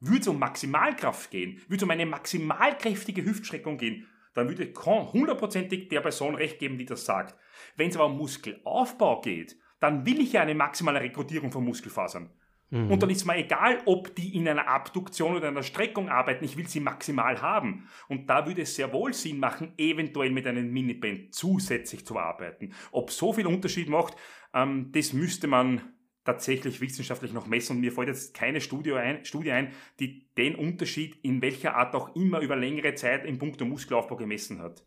Würde 0.00 0.20
es 0.20 0.28
um 0.28 0.38
Maximalkraft 0.38 1.30
gehen, 1.30 1.62
würde 1.68 1.76
es 1.76 1.82
um 1.82 1.90
eine 1.90 2.06
maximalkräftige 2.06 3.24
Hüftstreckung 3.24 3.78
gehen, 3.78 4.06
dann 4.34 4.48
würde 4.48 4.64
ich 4.64 4.78
hundertprozentig 4.86 5.88
der 5.88 6.00
Person 6.00 6.34
recht 6.34 6.58
geben, 6.58 6.78
die 6.78 6.84
das 6.84 7.04
sagt. 7.04 7.34
Wenn 7.76 7.88
es 7.88 7.96
aber 7.96 8.06
um 8.06 8.18
Muskelaufbau 8.18 9.20
geht, 9.22 9.56
dann 9.80 10.04
will 10.06 10.20
ich 10.20 10.34
ja 10.34 10.42
eine 10.42 10.54
maximale 10.54 11.00
Rekrutierung 11.00 11.50
von 11.50 11.64
Muskelfasern. 11.64 12.30
Mhm. 12.70 12.90
Und 12.90 13.02
dann 13.02 13.10
ist 13.10 13.26
mir 13.26 13.36
egal, 13.36 13.82
ob 13.84 14.14
die 14.14 14.36
in 14.36 14.48
einer 14.48 14.68
Abduktion 14.68 15.36
oder 15.36 15.48
einer 15.48 15.62
Streckung 15.62 16.08
arbeiten, 16.08 16.44
ich 16.44 16.56
will 16.56 16.68
sie 16.68 16.80
maximal 16.80 17.42
haben. 17.42 17.88
Und 18.08 18.30
da 18.30 18.46
würde 18.46 18.62
es 18.62 18.76
sehr 18.76 18.92
wohl 18.92 19.12
Sinn 19.12 19.38
machen, 19.38 19.72
eventuell 19.76 20.30
mit 20.30 20.46
einem 20.46 20.72
Miniband 20.72 21.34
zusätzlich 21.34 22.06
zu 22.06 22.18
arbeiten. 22.18 22.72
Ob 22.92 23.10
so 23.10 23.32
viel 23.32 23.46
Unterschied 23.46 23.88
macht, 23.88 24.16
ähm, 24.54 24.90
das 24.92 25.12
müsste 25.12 25.46
man 25.46 25.82
tatsächlich 26.24 26.80
wissenschaftlich 26.80 27.32
noch 27.32 27.46
messen. 27.46 27.76
Und 27.76 27.80
mir 27.80 27.92
fällt 27.92 28.08
jetzt 28.08 28.34
keine 28.34 28.60
Studie 28.60 28.92
ein, 28.92 29.24
Studie 29.24 29.52
ein, 29.52 29.72
die 29.98 30.28
den 30.36 30.54
Unterschied 30.54 31.16
in 31.24 31.42
welcher 31.42 31.76
Art 31.76 31.94
auch 31.94 32.14
immer 32.14 32.40
über 32.40 32.56
längere 32.56 32.94
Zeit 32.94 33.24
im 33.24 33.38
Punkt 33.38 33.60
Muskelaufbau 33.60 34.16
gemessen 34.16 34.60
hat. 34.60 34.84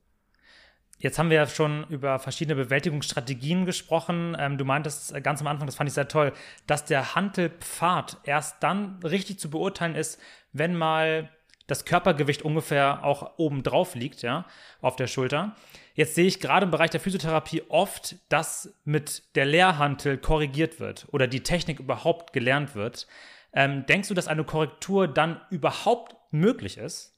Jetzt 1.03 1.19
haben 1.19 1.29
wir 1.29 1.35
ja 1.35 1.47
schon 1.47 1.85
über 1.89 2.17
verschiedene 2.17 2.55
Bewältigungsstrategien 2.55 3.65
gesprochen. 3.65 4.37
Ähm, 4.39 4.57
du 4.57 4.63
meintest 4.63 5.21
ganz 5.21 5.41
am 5.41 5.47
Anfang, 5.47 5.65
das 5.65 5.75
fand 5.75 5.89
ich 5.89 5.93
sehr 5.93 6.07
toll, 6.07 6.31
dass 6.65 6.85
der 6.85 7.13
Hantelpfad 7.13 8.19
erst 8.23 8.63
dann 8.63 9.01
richtig 9.03 9.37
zu 9.37 9.49
beurteilen 9.49 9.95
ist, 9.95 10.17
wenn 10.53 10.77
mal 10.77 11.29
das 11.67 11.83
Körpergewicht 11.83 12.43
ungefähr 12.43 13.03
auch 13.03 13.37
oben 13.37 13.63
drauf 13.63 13.95
liegt, 13.95 14.21
ja, 14.21 14.45
auf 14.79 14.95
der 14.95 15.07
Schulter. 15.07 15.57
Jetzt 15.93 16.15
sehe 16.15 16.25
ich 16.25 16.39
gerade 16.39 16.63
im 16.63 16.71
Bereich 16.71 16.89
der 16.89 17.01
Physiotherapie 17.01 17.63
oft, 17.67 18.15
dass 18.29 18.73
mit 18.85 19.35
der 19.35 19.45
Leerhantel 19.45 20.17
korrigiert 20.17 20.79
wird 20.79 21.07
oder 21.11 21.27
die 21.27 21.43
Technik 21.43 21.81
überhaupt 21.81 22.31
gelernt 22.31 22.75
wird. 22.75 23.07
Ähm, 23.51 23.85
denkst 23.87 24.07
du, 24.07 24.13
dass 24.13 24.29
eine 24.29 24.45
Korrektur 24.45 25.09
dann 25.09 25.41
überhaupt 25.49 26.15
möglich 26.31 26.77
ist? 26.77 27.12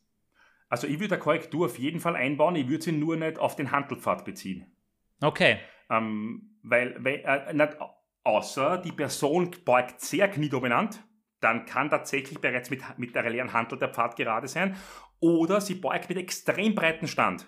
Also 0.68 0.88
ich 0.88 0.99
würde 0.99 1.16
eine 1.16 1.24
Korrektur 1.24 1.68
auf 1.68 1.78
jeden 1.78 1.99
Fall 1.99 2.16
einbauen, 2.16 2.55
ich 2.55 2.68
würde 2.68 2.84
sie 2.84 2.91
nur 2.91 3.16
nicht 3.16 3.38
auf 3.39 3.55
den 3.55 3.72
Handelpfad 3.72 4.26
beziehen. 4.26 4.76
Okay. 5.22 5.59
Ähm, 5.89 6.57
weil, 6.63 6.95
weil 7.03 7.22
äh, 7.24 7.53
nicht, 7.53 7.78
außer 8.24 8.80
die 8.80 8.91
Person 8.91 9.51
beugt 9.63 10.01
sehr 10.01 10.28
kniedominant, 10.28 11.03
dann 11.39 11.66
kann 11.66 11.89
tatsächlich 11.89 12.39
bereits 12.39 12.70
mit, 12.72 12.82
mit 12.97 13.13
der 13.13 13.30
leeren 13.30 13.53
Handel 13.53 13.78
der 13.78 13.89
Pfad 13.89 14.16
gerade 14.16 14.47
sein. 14.47 14.76
Oder 15.20 15.61
sie 15.61 15.76
beugt 15.76 16.09
mit 16.09 16.18
extrem 16.18 16.74
breiten 16.74 17.07
Stand. 17.07 17.47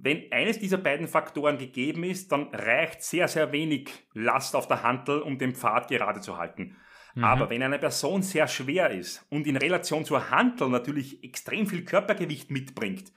wenn 0.00 0.30
eines 0.32 0.58
dieser 0.58 0.78
beiden 0.78 1.08
Faktoren 1.08 1.58
gegeben 1.58 2.04
ist, 2.04 2.30
dann 2.30 2.48
reicht 2.54 3.02
sehr, 3.02 3.28
sehr 3.28 3.52
wenig 3.52 3.90
Last 4.12 4.54
auf 4.54 4.68
der 4.68 4.82
Hantel, 4.82 5.20
um 5.20 5.38
den 5.38 5.54
Pfad 5.54 5.88
gerade 5.88 6.20
zu 6.20 6.36
halten. 6.38 6.76
Mhm. 7.18 7.24
Aber 7.24 7.50
wenn 7.50 7.64
eine 7.64 7.80
Person 7.80 8.22
sehr 8.22 8.46
schwer 8.46 8.90
ist 8.90 9.26
und 9.28 9.48
in 9.48 9.56
Relation 9.56 10.04
zur 10.04 10.30
Hantel 10.30 10.68
natürlich 10.68 11.24
extrem 11.24 11.66
viel 11.66 11.84
Körpergewicht 11.84 12.52
mitbringt, 12.52 13.12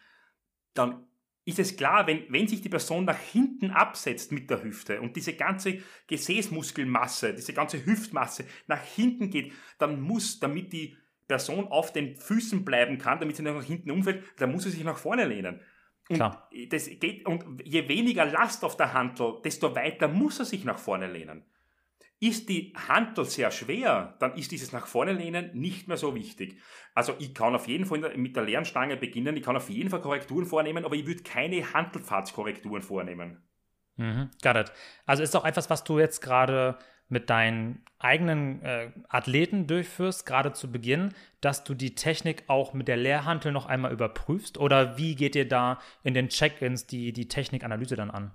dann 0.73 1.05
ist 1.45 1.59
es 1.59 1.77
klar, 1.77 2.07
wenn, 2.07 2.25
wenn 2.29 2.47
sich 2.47 2.61
die 2.61 2.69
Person 2.69 3.05
nach 3.05 3.19
hinten 3.19 3.69
absetzt 3.69 4.31
mit 4.31 4.49
der 4.49 4.63
Hüfte 4.63 5.01
und 5.01 5.15
diese 5.15 5.33
ganze 5.33 5.83
Gesäßmuskelmasse, 6.07 7.35
diese 7.35 7.53
ganze 7.53 7.85
Hüftmasse 7.85 8.45
nach 8.65 8.81
hinten 8.81 9.29
geht, 9.29 9.53
dann 9.77 10.01
muss, 10.01 10.39
damit 10.39 10.73
die 10.73 10.97
Person 11.27 11.67
auf 11.67 11.93
den 11.93 12.15
Füßen 12.15 12.65
bleiben 12.65 12.97
kann, 12.97 13.19
damit 13.19 13.35
sie 13.35 13.43
nach 13.43 13.63
hinten 13.63 13.91
umfällt, 13.91 14.23
dann 14.37 14.51
muss 14.51 14.63
sie 14.63 14.71
sich 14.71 14.83
nach 14.83 14.97
vorne 14.97 15.25
lehnen. 15.25 15.61
Und, 16.09 16.15
Klar. 16.15 16.49
Das 16.69 16.87
geht, 16.87 17.27
und 17.27 17.61
je 17.63 17.87
weniger 17.87 18.25
Last 18.25 18.63
auf 18.63 18.77
der 18.77 18.93
Handel, 18.93 19.35
desto 19.43 19.75
weiter 19.75 20.07
muss 20.07 20.39
er 20.39 20.45
sich 20.45 20.65
nach 20.65 20.79
vorne 20.79 21.05
lehnen. 21.05 21.45
Ist 22.21 22.49
die 22.49 22.71
Handel 22.87 23.25
sehr 23.25 23.49
schwer, 23.49 24.15
dann 24.19 24.35
ist 24.35 24.51
dieses 24.51 24.71
nach 24.71 24.85
vorne 24.85 25.11
lehnen 25.11 25.49
nicht 25.53 25.87
mehr 25.87 25.97
so 25.97 26.13
wichtig. 26.13 26.55
Also 26.93 27.15
ich 27.17 27.33
kann 27.33 27.55
auf 27.55 27.67
jeden 27.67 27.85
Fall 27.85 28.15
mit 28.15 28.35
der 28.35 28.43
leeren 28.43 28.63
Stange 28.63 28.95
beginnen, 28.95 29.35
ich 29.35 29.41
kann 29.41 29.57
auf 29.57 29.71
jeden 29.71 29.89
Fall 29.89 30.01
Korrekturen 30.01 30.45
vornehmen, 30.45 30.85
aber 30.85 30.95
ich 30.95 31.07
würde 31.07 31.23
keine 31.23 31.73
Handelfahrtskorrekturen 31.73 32.83
vornehmen. 32.83 33.41
Mhm, 33.95 34.29
got 34.43 34.55
it. 34.55 34.71
Also 35.07 35.23
ist 35.23 35.35
auch 35.35 35.45
etwas, 35.45 35.71
was 35.71 35.83
du 35.83 35.97
jetzt 35.97 36.21
gerade 36.21 36.77
mit 37.09 37.31
deinen 37.31 37.83
eigenen 37.97 38.61
äh, 38.61 38.91
Athleten 39.09 39.65
durchführst, 39.65 40.25
gerade 40.25 40.53
zu 40.53 40.71
Beginn, 40.71 41.15
dass 41.41 41.63
du 41.63 41.73
die 41.73 41.95
Technik 41.95 42.43
auch 42.47 42.73
mit 42.73 42.87
der 42.87 42.97
Leerhantel 42.97 43.51
noch 43.51 43.65
einmal 43.65 43.91
überprüfst? 43.91 44.59
Oder 44.59 44.95
wie 44.97 45.15
geht 45.15 45.35
ihr 45.35 45.47
da 45.47 45.79
in 46.03 46.13
den 46.13 46.29
Check-ins 46.29 46.85
die, 46.85 47.13
die 47.13 47.27
Technikanalyse 47.27 47.95
dann 47.95 48.11
an? 48.11 48.31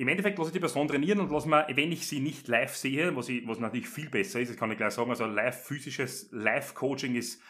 Im 0.00 0.08
Endeffekt 0.08 0.38
lasse 0.38 0.48
ich 0.48 0.54
die 0.54 0.60
Person 0.60 0.88
trainieren 0.88 1.20
und 1.20 1.30
lasse 1.30 1.46
mir, 1.46 1.66
wenn 1.74 1.92
ich 1.92 2.08
sie 2.08 2.20
nicht 2.20 2.48
live 2.48 2.74
sehe, 2.74 3.14
was, 3.14 3.28
ich, 3.28 3.46
was 3.46 3.58
natürlich 3.58 3.86
viel 3.86 4.08
besser 4.08 4.40
ist, 4.40 4.48
das 4.48 4.56
kann 4.56 4.70
ich 4.70 4.78
gleich 4.78 4.94
sagen, 4.94 5.10
also 5.10 5.26
live 5.26 5.62
physisches 5.66 6.30
Live-Coaching 6.32 7.16
ist 7.16 7.42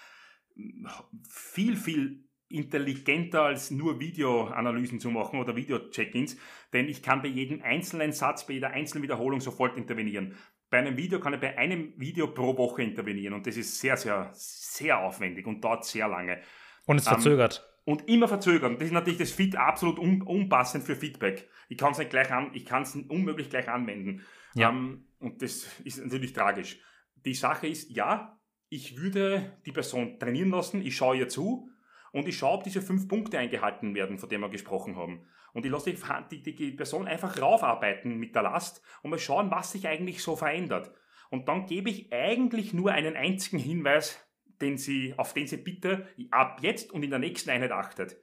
viel, 1.29 1.77
viel 1.77 2.25
intelligenter 2.49 3.43
als 3.43 3.71
nur 3.71 4.01
Videoanalysen 4.01 4.99
zu 4.99 5.13
machen 5.13 5.39
oder 5.39 5.55
Video-Check-ins, 5.55 6.39
denn 6.73 6.89
ich 6.89 7.05
kann 7.05 7.23
bei 7.23 7.29
jedem 7.29 7.63
einzelnen 7.63 8.11
Satz, 8.11 8.49
bei 8.49 8.55
jeder 8.55 8.71
einzelnen 8.71 9.05
Wiederholung 9.05 9.41
sofort 9.41 9.77
intervenieren. 9.77 10.35
Bei 10.71 10.79
einem 10.79 10.97
Video 10.97 11.21
kann 11.21 11.35
ich 11.35 11.41
bei 11.41 11.57
einem 11.57 11.95
Video 11.99 12.35
pro 12.35 12.59
Woche 12.59 12.83
intervenieren 12.83 13.35
und 13.35 13.47
das 13.47 13.57
ist 13.57 13.79
sehr, 13.79 13.97
sehr, 13.97 14.29
sehr 14.35 14.99
aufwendig 14.99 15.47
und 15.47 15.63
dauert 15.63 15.85
sehr 15.85 16.09
lange. 16.09 16.43
Und 16.85 16.97
es 16.97 17.07
verzögert. 17.07 17.70
Und 17.91 18.09
immer 18.09 18.29
verzögern. 18.29 18.75
Das 18.75 18.85
ist 18.85 18.93
natürlich 18.93 19.19
das 19.19 19.33
Fit 19.33 19.57
absolut 19.57 19.99
un 19.99 20.23
unpassend 20.23 20.85
für 20.85 20.95
Feedback. 20.95 21.49
Ich 21.69 21.77
kann 21.77 21.91
es 21.91 21.99
nicht 21.99 22.11
gleich 22.11 22.31
an, 22.31 22.51
ich 22.55 22.65
kann 22.65 22.83
es 22.83 22.95
unmöglich 22.95 23.51
gleich 23.51 23.69
anwenden. 23.69 24.23
Ja. 24.55 24.69
Ähm, 24.69 25.09
und 25.19 25.43
das 25.43 25.67
ist 25.83 25.99
natürlich 25.99 26.33
tragisch. 26.33 26.79
Die 27.25 27.35
Sache 27.35 27.67
ist, 27.67 27.91
ja, 27.91 28.39
ich 28.69 28.97
würde 28.97 29.59
die 29.67 29.73
Person 29.73 30.21
trainieren 30.21 30.51
lassen, 30.51 30.87
ich 30.87 30.95
schaue 30.95 31.17
ihr 31.17 31.29
zu, 31.29 31.69
und 32.13 32.29
ich 32.29 32.37
schaue, 32.39 32.59
ob 32.59 32.63
diese 32.63 32.81
fünf 32.81 33.09
Punkte 33.09 33.41
eingehalten 33.41 33.93
werden, 33.97 34.19
von 34.19 34.29
denen 34.29 34.45
wir 34.45 34.51
gesprochen 34.51 34.95
haben. 34.95 35.27
Und 35.53 35.67
ich 35.67 35.73
lasse 35.73 35.93
die, 36.31 36.43
die, 36.45 36.55
die 36.55 36.71
Person 36.71 37.09
einfach 37.09 37.43
raufarbeiten 37.43 38.19
mit 38.19 38.37
der 38.37 38.43
Last 38.43 38.83
und 39.03 39.11
mal 39.11 39.19
schauen, 39.19 39.51
was 39.51 39.73
sich 39.73 39.89
eigentlich 39.89 40.23
so 40.23 40.37
verändert. 40.37 40.93
Und 41.31 41.49
dann 41.49 41.67
gebe 41.67 41.91
ich 41.91 42.13
eigentlich 42.13 42.73
nur 42.73 42.93
einen 42.93 43.17
einzigen 43.17 43.59
Hinweis, 43.59 44.25
den 44.61 44.77
sie, 44.77 45.15
auf 45.17 45.33
den 45.33 45.47
sie 45.47 45.57
bitte 45.57 46.07
ab 46.31 46.61
jetzt 46.63 46.93
und 46.93 47.03
in 47.03 47.11
der 47.11 47.19
nächsten 47.19 47.51
Einheit 47.51 47.73
achtet. 47.73 48.17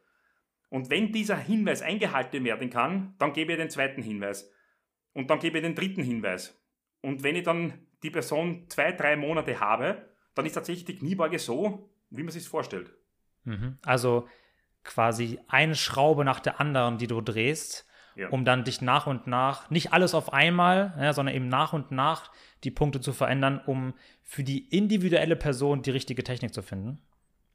Und 0.70 0.90
wenn 0.90 1.12
dieser 1.12 1.38
Hinweis 1.38 1.82
eingehalten 1.82 2.44
werden 2.44 2.70
kann, 2.70 3.16
dann 3.20 3.34
gebe 3.34 3.54
ich 3.54 3.58
den 3.58 3.70
zweiten 3.70 4.02
Hinweis. 4.02 4.52
Und 5.14 5.30
dann 5.30 5.40
gebe 5.40 5.58
ich 5.58 5.64
den 5.64 5.76
dritten 5.76 6.04
Hinweis. 6.04 6.62
Und 7.02 7.24
wenn 7.24 7.36
ich 7.36 7.44
dann 7.44 7.88
die 8.04 8.12
Person 8.12 8.66
zwei, 8.70 8.92
drei 8.92 9.16
Monate 9.16 9.60
habe, 9.60 10.10
dann 10.36 10.46
ist 10.46 10.54
tatsächlich 10.54 10.86
die 10.86 10.98
Kniebeuge 10.98 11.40
so, 11.40 11.90
wie 12.10 12.24
man 12.24 12.32
sich 12.32 12.48
vorstellt. 12.48 12.94
Mhm. 13.44 13.78
Also 13.84 14.28
quasi 14.84 15.40
eine 15.48 15.76
Schraube 15.76 16.24
nach 16.24 16.40
der 16.40 16.60
anderen, 16.60 16.98
die 16.98 17.08
du 17.08 17.22
drehst, 17.22 17.87
ja. 18.18 18.30
um 18.30 18.44
dann 18.46 18.64
dich 18.64 18.82
nach 18.82 19.08
und 19.08 19.28
nach, 19.28 19.70
nicht 19.70 19.94
alles 19.94 20.14
auf 20.14 20.34
einmal, 20.34 20.94
ja, 21.00 21.14
sondern 21.14 21.36
eben 21.36 21.48
nach 21.48 21.74
und 21.74 21.92
nach 21.92 22.32
die 22.64 22.72
Punkte 22.72 23.00
zu 23.00 23.14
verändern, 23.14 23.62
um 23.66 23.94
für 24.24 24.44
die 24.44 24.68
individuelle 24.70 25.36
Person 25.36 25.82
die 25.82 25.92
richtige 25.92 26.24
Technik 26.24 26.54
zu 26.54 26.62
finden. 26.62 27.00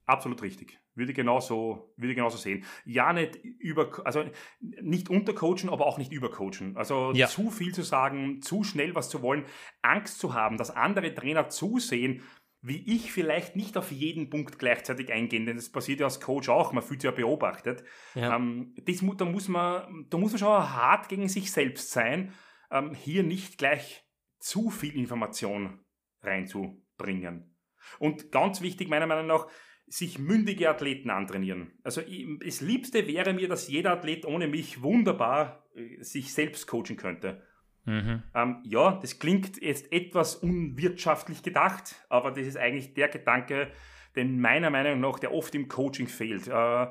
Absolut 0.07 0.43
richtig. 0.43 0.79
Würde 0.95 1.13
genauso, 1.13 1.95
würde 1.97 2.15
genauso 2.15 2.37
sehen. 2.37 2.65
Ja, 2.85 3.13
nicht 3.13 3.37
über, 3.37 3.91
also 4.05 4.25
nicht 4.61 5.09
untercoachen, 5.09 5.71
aber 5.71 5.87
auch 5.87 5.97
nicht 5.97 6.13
übercoachen. 6.13 6.77
Also 6.77 7.13
ja. 7.15 7.29
zu 7.29 7.51
viel 7.51 7.73
zu 7.73 7.83
sagen, 7.83 8.43
zu 8.43 8.63
schnell 8.65 8.95
was 8.95 9.09
zu 9.09 9.23
wollen, 9.23 9.45
Angst 9.81 10.19
zu 10.19 10.35
haben, 10.35 10.59
dass 10.59 10.71
andere 10.71 11.15
Trainer 11.15 11.49
zusehen, 11.49 12.23
wie 12.63 12.95
ich 12.95 13.13
vielleicht 13.13 13.57
nicht 13.57 13.77
auf 13.77 13.91
jeden 13.91 14.31
Punkt 14.31 14.59
gleichzeitig 14.59 15.13
eingehen, 15.13 15.47
denn 15.47 15.57
das 15.57 15.71
passiert 15.71 15.99
ja 15.99 16.07
als 16.07 16.21
Coach 16.21 16.49
auch, 16.49 16.73
man 16.73 16.83
fühlt 16.83 17.03
sich 17.03 17.11
ja 17.11 17.15
beobachtet. 17.15 17.83
Ja. 18.15 18.37
Ähm, 18.37 18.75
das, 18.85 19.03
da, 19.17 19.25
muss 19.25 19.49
man, 19.49 20.07
da 20.09 20.17
muss 20.17 20.31
man 20.31 20.39
schon 20.39 20.49
hart 20.49 21.09
gegen 21.09 21.29
sich 21.29 21.51
selbst 21.51 21.91
sein, 21.91 22.33
ähm, 22.71 22.95
hier 22.95 23.25
nicht 23.25 23.59
gleich 23.59 24.05
zu 24.39 24.71
viel 24.71 24.97
Information 24.97 25.81
reinzubringen. 26.23 27.57
Und 27.99 28.31
ganz 28.31 28.61
wichtig 28.61 28.89
meiner 28.89 29.09
Meinung 29.09 29.27
nach, 29.27 29.49
sich 29.87 30.19
mündige 30.19 30.71
Athleten 30.71 31.11
antrainieren. 31.11 31.79
Also 31.83 32.01
das 32.01 32.61
Liebste 32.61 33.07
wäre 33.09 33.35
mir, 33.35 33.49
dass 33.49 33.69
jeder 33.69 33.93
Athlet 33.93 34.25
ohne 34.25 34.47
mich 34.47 34.83
wunderbar 34.83 35.67
äh, 35.75 36.03
sich 36.03 36.33
selbst 36.33 36.67
coachen 36.69 36.97
könnte. 36.97 37.43
Mhm. 37.85 38.23
Ähm, 38.35 38.63
ja, 38.65 38.99
das 39.01 39.19
klingt 39.19 39.61
jetzt 39.61 39.93
etwas 39.93 40.37
unwirtschaftlich 40.37 41.43
gedacht, 41.43 41.97
aber 42.09 42.31
das 42.31 42.47
ist 42.47 42.57
eigentlich 42.57 42.95
der 42.95 43.09
Gedanke, 43.09 43.73
den 44.15 44.41
meiner 44.41 44.71
Meinung 44.71 45.01
nach, 45.01 45.19
der 45.19 45.33
oft 45.33 45.55
im 45.55 45.69
Coaching 45.69 46.07
fehlt. 46.07 46.49
Äh, 46.49 46.87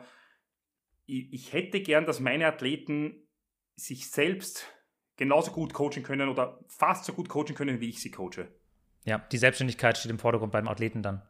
ich, 1.06 1.34
ich, 1.34 1.54
hätte 1.54 1.82
gern, 1.82 2.06
dass 2.06 2.20
meine 2.20 2.48
Athleten 2.48 3.28
sich 3.76 4.10
selbst 4.10 4.68
genauso 5.18 5.52
gut 5.52 5.74
coachen 5.74 6.04
können 6.04 6.30
oder 6.30 6.60
fast 6.68 7.06
so 7.06 7.14
gut 7.14 7.30
coachen 7.30 7.56
können, 7.56 7.80
wie 7.80 7.90
ich 7.90 8.02
sie 8.02 8.12
coache. 8.12 8.48
Ja, 9.06 9.20
die 9.32 9.38
Selbstständigkeit 9.38 9.98
steht 9.98 10.12
im 10.12 10.20
Vordergrund 10.20 10.52
beim 10.52 10.68
Athleten 10.68 11.02
dann. 11.02 11.22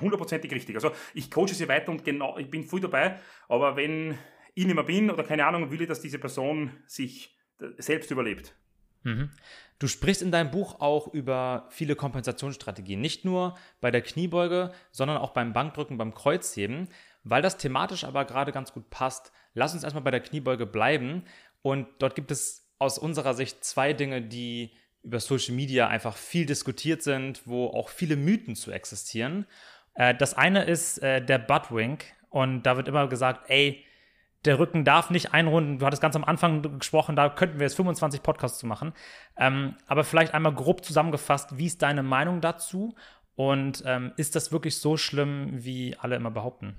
Hundertprozentig 0.00 0.52
richtig. 0.52 0.76
Also 0.76 0.92
ich 1.14 1.30
coache 1.30 1.54
sie 1.54 1.68
weiter 1.68 1.90
und 1.90 2.04
genau, 2.04 2.36
ich 2.38 2.50
bin 2.50 2.64
früh 2.64 2.80
dabei, 2.80 3.18
aber 3.48 3.76
wenn 3.76 4.18
ich 4.54 4.66
nicht 4.66 4.74
mehr 4.74 4.84
bin 4.84 5.10
oder 5.10 5.24
keine 5.24 5.46
Ahnung, 5.46 5.70
will 5.70 5.80
ich, 5.80 5.88
dass 5.88 6.00
diese 6.00 6.18
Person 6.18 6.70
sich 6.86 7.38
selbst 7.78 8.10
überlebt. 8.10 8.54
Mhm. 9.02 9.30
Du 9.78 9.88
sprichst 9.88 10.20
in 10.20 10.30
deinem 10.30 10.50
Buch 10.50 10.80
auch 10.80 11.08
über 11.08 11.66
viele 11.70 11.96
Kompensationsstrategien, 11.96 13.00
nicht 13.00 13.24
nur 13.24 13.56
bei 13.80 13.90
der 13.90 14.02
Kniebeuge, 14.02 14.72
sondern 14.90 15.16
auch 15.16 15.30
beim 15.30 15.54
Bankdrücken, 15.54 15.96
beim 15.96 16.14
Kreuzheben. 16.14 16.88
Weil 17.24 17.42
das 17.42 17.56
thematisch 17.56 18.04
aber 18.04 18.24
gerade 18.24 18.52
ganz 18.52 18.72
gut 18.72 18.90
passt, 18.90 19.32
lass 19.54 19.74
uns 19.74 19.82
erstmal 19.82 20.04
bei 20.04 20.10
der 20.10 20.20
Kniebeuge 20.20 20.66
bleiben. 20.66 21.24
Und 21.62 21.86
dort 21.98 22.14
gibt 22.14 22.30
es 22.30 22.68
aus 22.78 22.98
unserer 22.98 23.34
Sicht 23.34 23.64
zwei 23.64 23.92
Dinge, 23.92 24.22
die 24.22 24.72
über 25.02 25.20
Social 25.20 25.54
Media 25.54 25.88
einfach 25.88 26.16
viel 26.16 26.46
diskutiert 26.46 27.02
sind, 27.02 27.42
wo 27.46 27.66
auch 27.68 27.88
viele 27.88 28.16
Mythen 28.16 28.56
zu 28.56 28.70
existieren. 28.70 29.46
Äh, 29.94 30.14
das 30.14 30.34
eine 30.34 30.64
ist 30.64 30.98
äh, 30.98 31.24
der 31.24 31.38
Buttwink. 31.38 32.04
Und 32.28 32.62
da 32.62 32.76
wird 32.76 32.88
immer 32.88 33.08
gesagt, 33.08 33.48
ey, 33.48 33.84
der 34.44 34.58
Rücken 34.58 34.84
darf 34.84 35.10
nicht 35.10 35.34
einrunden. 35.34 35.78
Du 35.78 35.86
hattest 35.86 36.02
ganz 36.02 36.16
am 36.16 36.24
Anfang 36.24 36.78
gesprochen, 36.78 37.16
da 37.16 37.28
könnten 37.28 37.58
wir 37.58 37.66
jetzt 37.66 37.76
25 37.76 38.22
Podcasts 38.22 38.58
zu 38.58 38.66
machen. 38.66 38.92
Ähm, 39.36 39.74
aber 39.86 40.04
vielleicht 40.04 40.34
einmal 40.34 40.54
grob 40.54 40.84
zusammengefasst, 40.84 41.58
wie 41.58 41.66
ist 41.66 41.82
deine 41.82 42.02
Meinung 42.02 42.40
dazu? 42.40 42.94
Und 43.36 43.82
ähm, 43.86 44.12
ist 44.16 44.36
das 44.36 44.52
wirklich 44.52 44.76
so 44.76 44.96
schlimm, 44.96 45.50
wie 45.52 45.96
alle 45.98 46.16
immer 46.16 46.30
behaupten? 46.30 46.76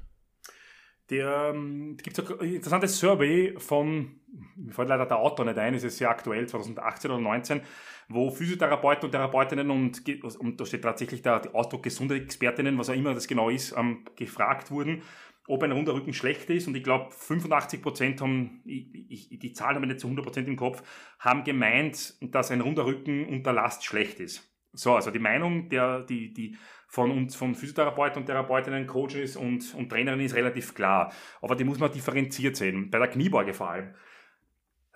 Der 1.09 1.51
ähm, 1.53 1.97
gibt 2.01 2.17
es 2.17 2.31
ein 2.39 2.53
interessantes 2.53 2.97
Survey 2.99 3.55
von, 3.57 4.21
mir 4.55 4.71
fällt 4.71 4.87
leider 4.87 5.05
der 5.05 5.17
Autor 5.17 5.45
nicht 5.45 5.57
ein, 5.57 5.73
es 5.73 5.83
ist 5.83 5.97
sehr 5.97 6.09
aktuell, 6.09 6.47
2018 6.47 7.11
oder 7.11 7.19
2019, 7.19 7.61
wo 8.07 8.29
Physiotherapeuten 8.29 9.05
und 9.05 9.11
Therapeutinnen 9.11 9.71
und, 9.71 10.01
und 10.39 10.61
da 10.61 10.65
steht 10.65 10.83
tatsächlich 10.83 11.21
der, 11.21 11.39
der 11.41 11.53
Ausdruck 11.53 11.83
gesunde 11.83 12.15
Expertinnen, 12.15 12.77
was 12.77 12.89
auch 12.89 12.93
immer 12.93 13.13
das 13.13 13.27
genau 13.27 13.49
ist, 13.49 13.75
ähm, 13.77 14.05
gefragt 14.15 14.71
wurden 14.71 15.03
ob 15.47 15.63
ein 15.63 15.71
runder 15.71 15.93
Rücken 15.93 16.13
schlecht 16.13 16.49
ist. 16.49 16.67
Und 16.67 16.75
ich 16.75 16.83
glaube, 16.83 17.11
85 17.11 17.81
Prozent 17.81 18.21
haben, 18.21 18.61
ich, 18.65 19.31
ich, 19.31 19.39
die 19.39 19.53
Zahl 19.53 19.75
haben 19.75 19.81
wir 19.81 19.87
nicht 19.87 19.99
zu 19.99 20.07
100 20.07 20.25
Prozent 20.25 20.47
im 20.47 20.55
Kopf, 20.55 20.83
haben 21.19 21.43
gemeint, 21.43 22.15
dass 22.21 22.51
ein 22.51 22.61
runder 22.61 22.85
Rücken 22.85 23.25
unter 23.25 23.53
Last 23.53 23.83
schlecht 23.83 24.19
ist. 24.19 24.47
So, 24.73 24.95
also 24.95 25.11
die 25.11 25.19
Meinung 25.19 25.67
der, 25.69 26.01
die, 26.01 26.33
die 26.33 26.57
von 26.87 27.11
uns, 27.11 27.35
von 27.35 27.55
Physiotherapeuten 27.55 28.21
und 28.21 28.25
Therapeutinnen, 28.25 28.87
Coaches 28.87 29.35
und, 29.35 29.73
und 29.75 29.89
Trainerinnen 29.89 30.25
ist 30.25 30.35
relativ 30.35 30.73
klar. 30.73 31.13
Aber 31.41 31.55
die 31.55 31.63
muss 31.63 31.79
man 31.79 31.91
differenziert 31.91 32.55
sehen. 32.55 32.89
Bei 32.89 32.99
der 32.99 33.07
Kniebeuge 33.07 33.53
vor 33.53 33.71
allem. 33.71 33.93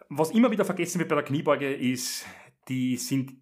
Was 0.09 0.31
immer 0.31 0.51
wieder 0.51 0.65
vergessen 0.65 0.99
wird 0.99 1.09
bei 1.09 1.15
der 1.15 1.23
Kniebeuge 1.23 1.73
ist, 1.73 2.25
die 2.67 2.95
sind 2.97 3.33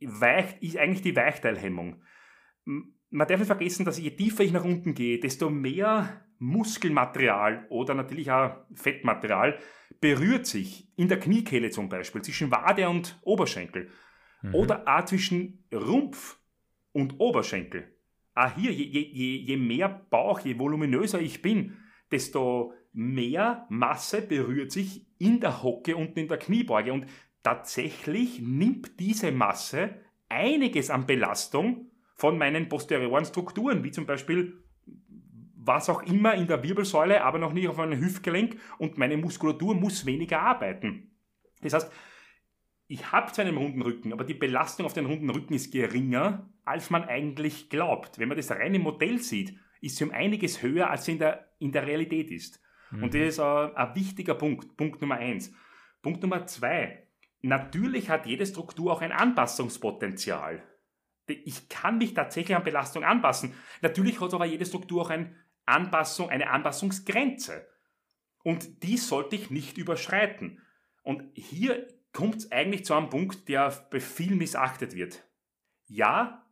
weich, 0.00 0.60
ist 0.60 0.76
eigentlich 0.76 1.02
die 1.02 1.16
Weichteilhemmung 1.16 2.02
man 3.14 3.28
darf 3.28 3.38
nicht 3.38 3.46
vergessen, 3.46 3.84
dass 3.84 3.98
je 3.98 4.10
tiefer 4.10 4.42
ich 4.42 4.52
nach 4.52 4.64
unten 4.64 4.92
gehe, 4.92 5.20
desto 5.20 5.48
mehr 5.48 6.20
Muskelmaterial 6.40 7.64
oder 7.68 7.94
natürlich 7.94 8.30
auch 8.30 8.56
Fettmaterial 8.74 9.58
berührt 10.00 10.46
sich 10.46 10.88
in 10.96 11.08
der 11.08 11.20
Kniekehle 11.20 11.70
zum 11.70 11.88
Beispiel, 11.88 12.22
zwischen 12.22 12.50
Wade 12.50 12.88
und 12.88 13.18
Oberschenkel 13.22 13.88
mhm. 14.42 14.54
oder 14.54 14.82
auch 14.86 15.04
zwischen 15.04 15.64
Rumpf 15.72 16.38
und 16.92 17.20
Oberschenkel. 17.20 17.88
Auch 18.34 18.52
hier, 18.56 18.72
je, 18.72 18.84
je, 18.84 19.36
je 19.36 19.56
mehr 19.56 19.88
Bauch, 20.10 20.40
je 20.40 20.58
voluminöser 20.58 21.20
ich 21.20 21.40
bin, 21.40 21.76
desto 22.10 22.72
mehr 22.92 23.66
Masse 23.68 24.22
berührt 24.22 24.72
sich 24.72 25.06
in 25.18 25.38
der 25.38 25.62
Hocke 25.62 25.96
und 25.96 26.18
in 26.18 26.26
der 26.26 26.38
Kniebeuge. 26.38 26.92
Und 26.92 27.06
tatsächlich 27.44 28.40
nimmt 28.40 28.98
diese 28.98 29.30
Masse 29.30 30.00
einiges 30.28 30.90
an 30.90 31.06
Belastung 31.06 31.92
von 32.14 32.38
meinen 32.38 32.68
posterioren 32.68 33.24
Strukturen, 33.24 33.84
wie 33.84 33.90
zum 33.90 34.06
Beispiel 34.06 34.64
was 35.56 35.88
auch 35.88 36.02
immer 36.02 36.34
in 36.34 36.46
der 36.46 36.62
Wirbelsäule, 36.62 37.24
aber 37.24 37.38
noch 37.38 37.52
nicht 37.52 37.68
auf 37.68 37.78
einem 37.78 38.00
Hüftgelenk 38.00 38.58
und 38.78 38.98
meine 38.98 39.16
Muskulatur 39.16 39.74
muss 39.74 40.06
weniger 40.06 40.40
arbeiten. 40.40 41.10
Das 41.62 41.72
heißt, 41.72 41.92
ich 42.86 43.12
habe 43.12 43.32
zwar 43.32 43.46
einen 43.46 43.56
runden 43.56 43.82
Rücken, 43.82 44.12
aber 44.12 44.24
die 44.24 44.34
Belastung 44.34 44.84
auf 44.84 44.92
den 44.92 45.06
runden 45.06 45.30
Rücken 45.30 45.54
ist 45.54 45.72
geringer, 45.72 46.50
als 46.64 46.90
man 46.90 47.04
eigentlich 47.04 47.70
glaubt. 47.70 48.18
Wenn 48.18 48.28
man 48.28 48.36
das 48.36 48.50
reine 48.50 48.78
Modell 48.78 49.18
sieht, 49.18 49.58
ist 49.80 49.96
sie 49.96 50.04
um 50.04 50.10
einiges 50.10 50.62
höher, 50.62 50.90
als 50.90 51.06
sie 51.06 51.12
in 51.12 51.18
der, 51.18 51.48
in 51.58 51.72
der 51.72 51.86
Realität 51.86 52.30
ist. 52.30 52.60
Mhm. 52.90 53.04
Und 53.04 53.14
das 53.14 53.22
ist 53.22 53.40
ein, 53.40 53.74
ein 53.74 53.94
wichtiger 53.94 54.34
Punkt, 54.34 54.76
Punkt 54.76 55.00
Nummer 55.00 55.16
eins. 55.16 55.52
Punkt 56.02 56.22
Nummer 56.22 56.46
zwei, 56.46 57.06
natürlich 57.40 58.10
hat 58.10 58.26
jede 58.26 58.44
Struktur 58.44 58.92
auch 58.92 59.00
ein 59.00 59.12
Anpassungspotenzial. 59.12 60.62
Ich 61.26 61.68
kann 61.68 61.98
mich 61.98 62.14
tatsächlich 62.14 62.56
an 62.56 62.64
Belastung 62.64 63.04
anpassen. 63.04 63.54
Natürlich 63.80 64.20
hat 64.20 64.34
aber 64.34 64.44
jede 64.44 64.66
Struktur 64.66 65.02
auch 65.02 65.10
ein 65.10 65.36
Anpassung, 65.64 66.28
eine 66.28 66.50
Anpassungsgrenze. 66.50 67.66
Und 68.42 68.82
die 68.82 68.98
sollte 68.98 69.36
ich 69.36 69.50
nicht 69.50 69.78
überschreiten. 69.78 70.60
Und 71.02 71.24
hier 71.34 71.88
kommt 72.12 72.36
es 72.36 72.52
eigentlich 72.52 72.84
zu 72.84 72.94
einem 72.94 73.08
Punkt, 73.08 73.48
der 73.48 73.70
bei 73.90 74.00
vielen 74.00 74.38
missachtet 74.38 74.94
wird. 74.94 75.24
Ja, 75.86 76.46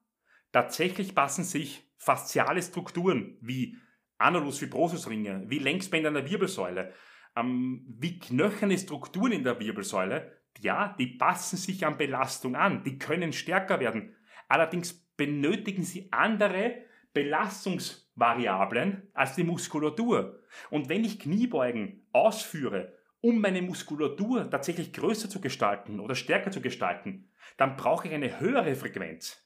tatsächlich 0.53 1.15
passen 1.15 1.45
sich 1.45 1.91
fasziale 1.99 2.63
Strukturen 2.63 3.37
wie 3.41 3.77
Anulus 4.19 4.59
fibrosusringe, 4.59 5.45
wie 5.49 5.59
Längsbänder 5.59 6.09
an 6.09 6.15
der 6.15 6.31
Wirbelsäule, 6.31 6.93
ähm, 7.37 7.85
wie 7.99 8.19
knöcherne 8.19 8.79
Strukturen 8.79 9.33
in 9.33 9.45
der 9.45 9.59
Wirbelsäule, 9.59 10.33
ja, 10.61 10.95
die 10.99 11.07
passen 11.07 11.57
sich 11.57 11.87
an 11.87 11.97
Belastung 11.97 12.57
an, 12.57 12.85
die 12.85 12.99
können 12.99 13.33
stärker 13.33 13.81
werden. 13.81 14.15
Allerdings 14.53 14.93
benötigen 15.17 15.83
sie 15.83 16.13
andere 16.13 16.75
Belastungsvariablen 17.15 19.09
als 19.15 19.35
die 19.35 19.45
Muskulatur. 19.45 20.41
Und 20.69 20.91
wenn 20.91 21.05
ich 21.05 21.19
Kniebeugen 21.19 22.07
ausführe, 22.13 22.93
um 23.23 23.41
meine 23.41 23.63
Muskulatur 23.63 24.51
tatsächlich 24.51 24.93
größer 24.93 25.31
zu 25.31 25.41
gestalten 25.41 26.01
oder 26.01 26.15
stärker 26.15 26.51
zu 26.51 26.61
gestalten, 26.61 27.31
dann 27.57 27.77
brauche 27.77 28.09
ich 28.09 28.13
eine 28.13 28.41
höhere 28.41 28.75
Frequenz 28.75 29.43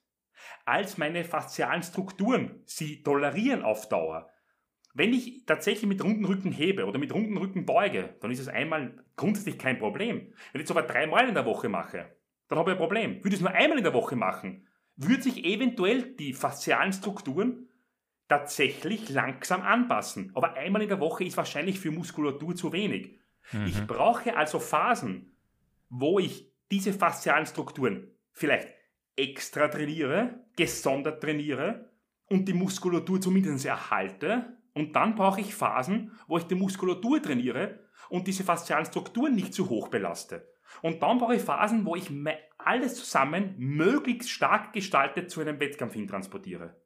als 0.64 0.98
meine 0.98 1.22
faszialen 1.22 1.84
Strukturen 1.84 2.64
sie 2.64 3.04
tolerieren 3.04 3.62
auf 3.62 3.88
Dauer. 3.88 4.28
Wenn 4.92 5.12
ich 5.12 5.46
tatsächlich 5.46 5.86
mit 5.86 6.02
runden 6.02 6.24
Rücken 6.24 6.50
hebe 6.50 6.84
oder 6.84 6.98
mit 6.98 7.14
runden 7.14 7.36
Rücken 7.36 7.64
beuge, 7.64 8.16
dann 8.20 8.32
ist 8.32 8.40
es 8.40 8.48
einmal 8.48 9.04
grundsätzlich 9.14 9.56
kein 9.56 9.78
Problem. 9.78 10.32
Wenn 10.50 10.60
ich 10.60 10.64
es 10.64 10.70
aber 10.72 10.82
dreimal 10.82 11.28
in 11.28 11.34
der 11.34 11.46
Woche 11.46 11.68
mache, 11.68 12.16
dann 12.48 12.58
habe 12.58 12.72
ich 12.72 12.74
ein 12.74 12.82
Problem. 12.82 13.18
Würde 13.18 13.28
ich 13.28 13.34
es 13.34 13.40
nur 13.40 13.52
einmal 13.52 13.78
in 13.78 13.84
der 13.84 13.94
Woche 13.94 14.16
machen, 14.16 14.65
würden 14.96 15.22
sich 15.22 15.44
eventuell 15.44 16.14
die 16.16 16.32
faszialen 16.32 16.92
Strukturen 16.92 17.68
tatsächlich 18.28 19.08
langsam 19.08 19.62
anpassen. 19.62 20.32
Aber 20.34 20.54
einmal 20.54 20.82
in 20.82 20.88
der 20.88 21.00
Woche 21.00 21.24
ist 21.24 21.36
wahrscheinlich 21.36 21.78
für 21.78 21.90
Muskulatur 21.90 22.56
zu 22.56 22.72
wenig. 22.72 23.18
Mhm. 23.52 23.66
Ich 23.66 23.86
brauche 23.86 24.36
also 24.36 24.58
Phasen, 24.58 25.36
wo 25.88 26.18
ich 26.18 26.50
diese 26.70 26.92
faszialen 26.92 27.46
Strukturen 27.46 28.10
vielleicht 28.32 28.68
extra 29.14 29.68
trainiere, 29.68 30.44
gesondert 30.56 31.22
trainiere 31.22 31.90
und 32.28 32.46
die 32.48 32.54
Muskulatur 32.54 33.20
zumindest 33.20 33.64
erhalte. 33.64 34.56
Und 34.74 34.94
dann 34.94 35.14
brauche 35.14 35.40
ich 35.40 35.54
Phasen, 35.54 36.12
wo 36.26 36.36
ich 36.38 36.44
die 36.44 36.54
Muskulatur 36.54 37.22
trainiere 37.22 37.80
und 38.10 38.26
diese 38.26 38.44
faszialen 38.44 38.84
Strukturen 38.84 39.34
nicht 39.34 39.54
zu 39.54 39.70
hoch 39.70 39.88
belaste. 39.88 40.46
Und 40.82 41.02
dann 41.02 41.18
brauche 41.18 41.36
ich 41.36 41.42
Phasen, 41.42 41.86
wo 41.86 41.96
ich 41.96 42.10
alles 42.66 42.96
zusammen 42.96 43.54
möglichst 43.58 44.30
stark 44.30 44.72
gestaltet 44.72 45.30
zu 45.30 45.40
einem 45.40 45.60
Wettkampf 45.60 45.94
hin 45.94 46.06
transportiere. 46.06 46.76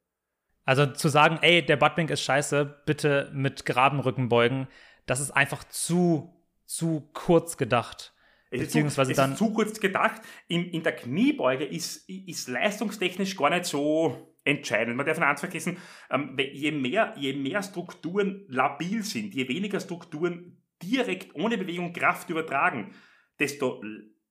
Also 0.63 0.85
zu 0.85 1.09
sagen, 1.09 1.39
ey, 1.41 1.65
der 1.65 1.77
Buttwink 1.77 2.11
ist 2.11 2.21
scheiße, 2.21 2.83
bitte 2.85 3.31
mit 3.33 3.65
geraden 3.65 3.99
Rücken 3.99 4.29
beugen, 4.29 4.67
das 5.05 5.19
ist 5.19 5.31
einfach 5.31 5.63
zu, 5.65 6.33
zu 6.65 7.09
kurz 7.13 7.57
gedacht. 7.57 8.13
Es 8.51 8.61
Beziehungsweise 8.61 9.11
ist, 9.11 9.15
zu, 9.15 9.21
dann, 9.21 9.31
ist 9.31 9.37
zu 9.37 9.53
kurz 9.53 9.79
gedacht. 9.79 10.21
In, 10.47 10.69
in 10.69 10.83
der 10.83 10.95
Kniebeuge 10.95 11.65
ist, 11.65 12.07
ist 12.09 12.47
leistungstechnisch 12.47 13.35
gar 13.35 13.49
nicht 13.49 13.65
so 13.65 14.35
entscheidend. 14.43 14.97
Man 14.97 15.05
darf 15.05 15.17
nicht 15.17 15.27
eins 15.27 15.39
vergessen, 15.39 15.77
ähm, 16.09 16.37
je, 16.37 16.71
mehr, 16.71 17.13
je 17.17 17.33
mehr 17.33 17.63
Strukturen 17.63 18.45
labil 18.47 19.03
sind, 19.03 19.33
je 19.33 19.47
weniger 19.47 19.79
Strukturen 19.79 20.61
direkt 20.81 21.35
ohne 21.35 21.57
Bewegung 21.57 21.93
Kraft 21.93 22.29
übertragen, 22.29 22.93
desto 23.39 23.81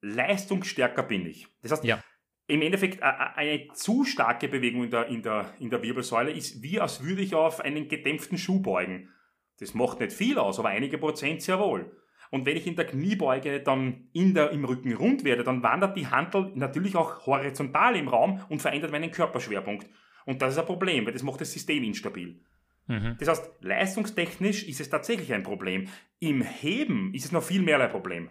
leistungsstärker 0.02 1.02
bin 1.02 1.26
ich. 1.26 1.46
Das 1.62 1.72
heißt, 1.72 1.84
ja. 1.84 2.02
im 2.46 2.62
Endeffekt 2.62 3.02
eine 3.02 3.68
zu 3.74 4.04
starke 4.04 4.48
Bewegung 4.48 4.84
in 4.84 4.90
der, 4.90 5.06
in, 5.06 5.22
der, 5.22 5.54
in 5.58 5.70
der 5.70 5.82
Wirbelsäule 5.82 6.30
ist 6.30 6.62
wie, 6.62 6.80
als 6.80 7.04
würde 7.04 7.22
ich 7.22 7.34
auf 7.34 7.60
einen 7.60 7.88
gedämpften 7.88 8.38
Schuh 8.38 8.60
beugen. 8.60 9.10
Das 9.58 9.74
macht 9.74 10.00
nicht 10.00 10.12
viel 10.12 10.38
aus, 10.38 10.58
aber 10.58 10.70
einige 10.70 10.98
Prozent 10.98 11.42
sehr 11.42 11.58
wohl. 11.58 11.96
Und 12.30 12.46
wenn 12.46 12.56
ich 12.56 12.66
in 12.66 12.76
der 12.76 12.86
Kniebeuge 12.86 13.60
dann 13.60 14.08
in 14.12 14.34
der, 14.34 14.50
im 14.50 14.64
Rücken 14.64 14.94
rund 14.94 15.24
werde, 15.24 15.42
dann 15.42 15.62
wandert 15.62 15.96
die 15.96 16.06
Handel 16.06 16.52
natürlich 16.54 16.96
auch 16.96 17.26
horizontal 17.26 17.96
im 17.96 18.08
Raum 18.08 18.40
und 18.48 18.62
verändert 18.62 18.92
meinen 18.92 19.10
Körperschwerpunkt. 19.10 19.88
Und 20.26 20.40
das 20.40 20.52
ist 20.52 20.58
ein 20.58 20.66
Problem, 20.66 21.06
weil 21.06 21.12
das 21.12 21.24
macht 21.24 21.40
das 21.40 21.52
System 21.52 21.82
instabil. 21.82 22.40
Mhm. 22.86 23.16
Das 23.18 23.28
heißt, 23.28 23.50
leistungstechnisch 23.60 24.64
ist 24.64 24.80
es 24.80 24.90
tatsächlich 24.90 25.32
ein 25.32 25.42
Problem. 25.42 25.88
Im 26.20 26.42
Heben 26.42 27.12
ist 27.14 27.24
es 27.24 27.32
noch 27.32 27.42
viel 27.42 27.62
mehr 27.62 27.80
ein 27.80 27.90
Problem. 27.90 28.28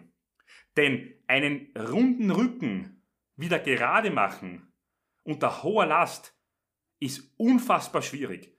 Denn 0.76 1.14
einen 1.26 1.72
runden 1.76 2.30
Rücken 2.30 3.02
wieder 3.36 3.58
gerade 3.58 4.10
machen 4.10 4.70
unter 5.22 5.62
hoher 5.62 5.86
Last 5.86 6.36
ist 6.98 7.32
unfassbar 7.36 8.02
schwierig. 8.02 8.56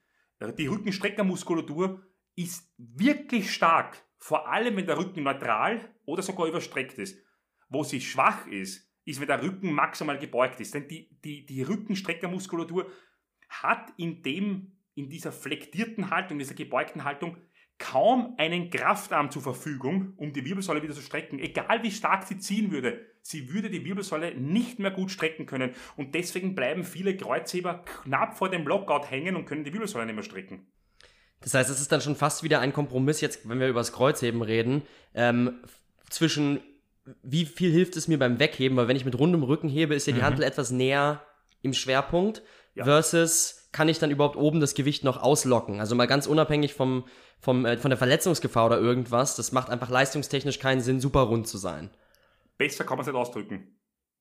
Die 0.58 0.66
Rückenstreckermuskulatur 0.66 2.04
ist 2.34 2.72
wirklich 2.76 3.52
stark, 3.52 4.02
vor 4.18 4.48
allem 4.48 4.76
wenn 4.76 4.86
der 4.86 4.98
Rücken 4.98 5.22
neutral 5.22 5.94
oder 6.04 6.22
sogar 6.22 6.46
überstreckt 6.46 6.98
ist. 6.98 7.18
Wo 7.68 7.84
sie 7.84 8.00
schwach 8.00 8.46
ist, 8.46 8.90
ist, 9.04 9.20
wenn 9.20 9.28
der 9.28 9.42
Rücken 9.42 9.72
maximal 9.72 10.18
gebeugt 10.18 10.60
ist. 10.60 10.74
Denn 10.74 10.88
die, 10.88 11.08
die, 11.24 11.46
die 11.46 11.62
Rückenstreckermuskulatur 11.62 12.90
hat 13.48 13.92
in, 13.96 14.22
dem, 14.22 14.72
in 14.94 15.08
dieser 15.08 15.32
flektierten 15.32 16.10
Haltung, 16.10 16.38
dieser 16.38 16.54
gebeugten 16.54 17.04
Haltung 17.04 17.36
kaum 17.78 18.34
einen 18.38 18.70
Kraftarm 18.70 19.30
zur 19.30 19.42
Verfügung, 19.42 20.12
um 20.16 20.32
die 20.32 20.44
Wirbelsäule 20.44 20.82
wieder 20.82 20.94
zu 20.94 21.02
strecken. 21.02 21.38
Egal 21.38 21.82
wie 21.82 21.90
stark 21.90 22.26
sie 22.26 22.38
ziehen 22.38 22.70
würde, 22.70 23.04
sie 23.22 23.52
würde 23.52 23.70
die 23.70 23.84
Wirbelsäule 23.84 24.34
nicht 24.34 24.78
mehr 24.78 24.90
gut 24.90 25.10
strecken 25.10 25.46
können. 25.46 25.74
Und 25.96 26.14
deswegen 26.14 26.54
bleiben 26.54 26.84
viele 26.84 27.16
Kreuzheber 27.16 27.84
knapp 27.84 28.36
vor 28.36 28.50
dem 28.50 28.66
Lockout 28.66 29.10
hängen 29.10 29.36
und 29.36 29.46
können 29.46 29.64
die 29.64 29.72
Wirbelsäule 29.72 30.06
nicht 30.06 30.14
mehr 30.14 30.24
strecken. 30.24 30.66
Das 31.40 31.54
heißt, 31.54 31.70
es 31.70 31.80
ist 31.80 31.90
dann 31.90 32.00
schon 32.00 32.14
fast 32.14 32.42
wieder 32.42 32.60
ein 32.60 32.72
Kompromiss, 32.72 33.20
jetzt, 33.20 33.48
wenn 33.48 33.58
wir 33.58 33.68
über 33.68 33.80
das 33.80 33.92
Kreuzheben 33.92 34.42
reden, 34.42 34.82
ähm, 35.14 35.60
zwischen 36.08 36.60
wie 37.22 37.46
viel 37.46 37.72
hilft 37.72 37.96
es 37.96 38.06
mir 38.06 38.18
beim 38.18 38.38
Wegheben, 38.38 38.76
weil 38.76 38.86
wenn 38.88 38.96
ich 38.96 39.04
mit 39.04 39.18
rundem 39.18 39.42
Rücken 39.42 39.68
hebe, 39.68 39.94
ist 39.94 40.06
ja 40.06 40.12
die 40.12 40.20
mhm. 40.20 40.26
Handel 40.26 40.44
etwas 40.44 40.70
näher 40.70 41.26
im 41.62 41.72
Schwerpunkt, 41.72 42.42
ja. 42.74 42.84
versus 42.84 43.61
kann 43.72 43.88
ich 43.88 43.98
dann 43.98 44.10
überhaupt 44.10 44.36
oben 44.36 44.60
das 44.60 44.74
Gewicht 44.74 45.02
noch 45.02 45.22
auslocken? 45.22 45.80
Also 45.80 45.94
mal 45.94 46.06
ganz 46.06 46.26
unabhängig 46.26 46.74
vom, 46.74 47.04
vom, 47.40 47.64
äh, 47.64 47.78
von 47.78 47.90
der 47.90 47.98
Verletzungsgefahr 47.98 48.66
oder 48.66 48.78
irgendwas, 48.78 49.36
das 49.36 49.52
macht 49.52 49.70
einfach 49.70 49.90
leistungstechnisch 49.90 50.58
keinen 50.58 50.82
Sinn, 50.82 51.00
super 51.00 51.22
rund 51.22 51.48
zu 51.48 51.58
sein. 51.58 51.90
Besser 52.58 52.84
kann 52.84 52.98
man 52.98 53.00
es 53.00 53.12
nicht 53.12 53.20
ausdrücken. 53.20 53.76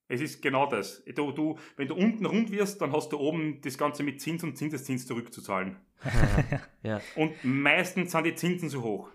Es 0.08 0.20
ist 0.20 0.42
genau 0.42 0.66
das. 0.66 1.04
Du, 1.16 1.32
du, 1.32 1.58
wenn 1.78 1.88
du 1.88 1.96
unten 1.96 2.26
rund 2.26 2.52
wirst, 2.52 2.82
dann 2.82 2.92
hast 2.92 3.14
du 3.14 3.20
oben 3.20 3.62
das 3.62 3.78
Ganze 3.78 4.04
mit 4.04 4.20
Zins 4.20 4.44
und 4.44 4.58
Zinseszins 4.58 5.08
zurückzuzahlen. 5.08 5.78
ja. 6.84 7.00
Und 7.16 7.34
meistens 7.44 8.12
sind 8.12 8.26
die 8.26 8.36
Zinsen 8.36 8.70
zu 8.70 8.84
hoch. 8.84 9.10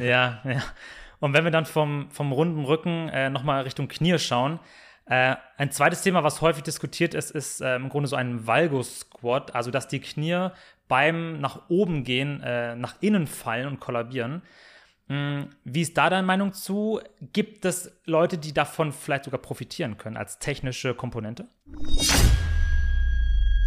ja, 0.00 0.40
ja. 0.44 0.62
Und 1.18 1.34
wenn 1.34 1.44
wir 1.44 1.50
dann 1.50 1.66
vom, 1.66 2.10
vom 2.10 2.32
runden 2.32 2.64
Rücken 2.64 3.08
äh, 3.08 3.28
nochmal 3.28 3.62
Richtung 3.62 3.88
Knie 3.88 4.18
schauen, 4.18 4.60
äh, 5.06 5.36
ein 5.56 5.72
zweites 5.72 6.02
Thema, 6.02 6.22
was 6.22 6.40
häufig 6.40 6.62
diskutiert 6.62 7.14
ist, 7.14 7.30
ist 7.30 7.60
äh, 7.60 7.76
im 7.76 7.88
Grunde 7.88 8.08
so 8.08 8.16
ein 8.16 8.46
Valgo-Squat, 8.46 9.54
also 9.54 9.70
dass 9.70 9.88
die 9.88 10.00
Knie 10.00 10.48
beim 10.88 11.40
nach 11.40 11.68
oben 11.68 12.04
gehen, 12.04 12.42
äh, 12.42 12.76
nach 12.76 12.96
innen 13.00 13.26
fallen 13.26 13.66
und 13.66 13.80
kollabieren. 13.80 14.42
Hm, 15.08 15.48
wie 15.64 15.82
ist 15.82 15.96
da 15.96 16.08
deine 16.10 16.26
Meinung 16.26 16.52
zu? 16.52 17.00
Gibt 17.32 17.64
es 17.64 17.92
Leute, 18.04 18.38
die 18.38 18.52
davon 18.52 18.92
vielleicht 18.92 19.24
sogar 19.24 19.40
profitieren 19.40 19.98
können 19.98 20.16
als 20.16 20.38
technische 20.38 20.94
Komponente? 20.94 21.48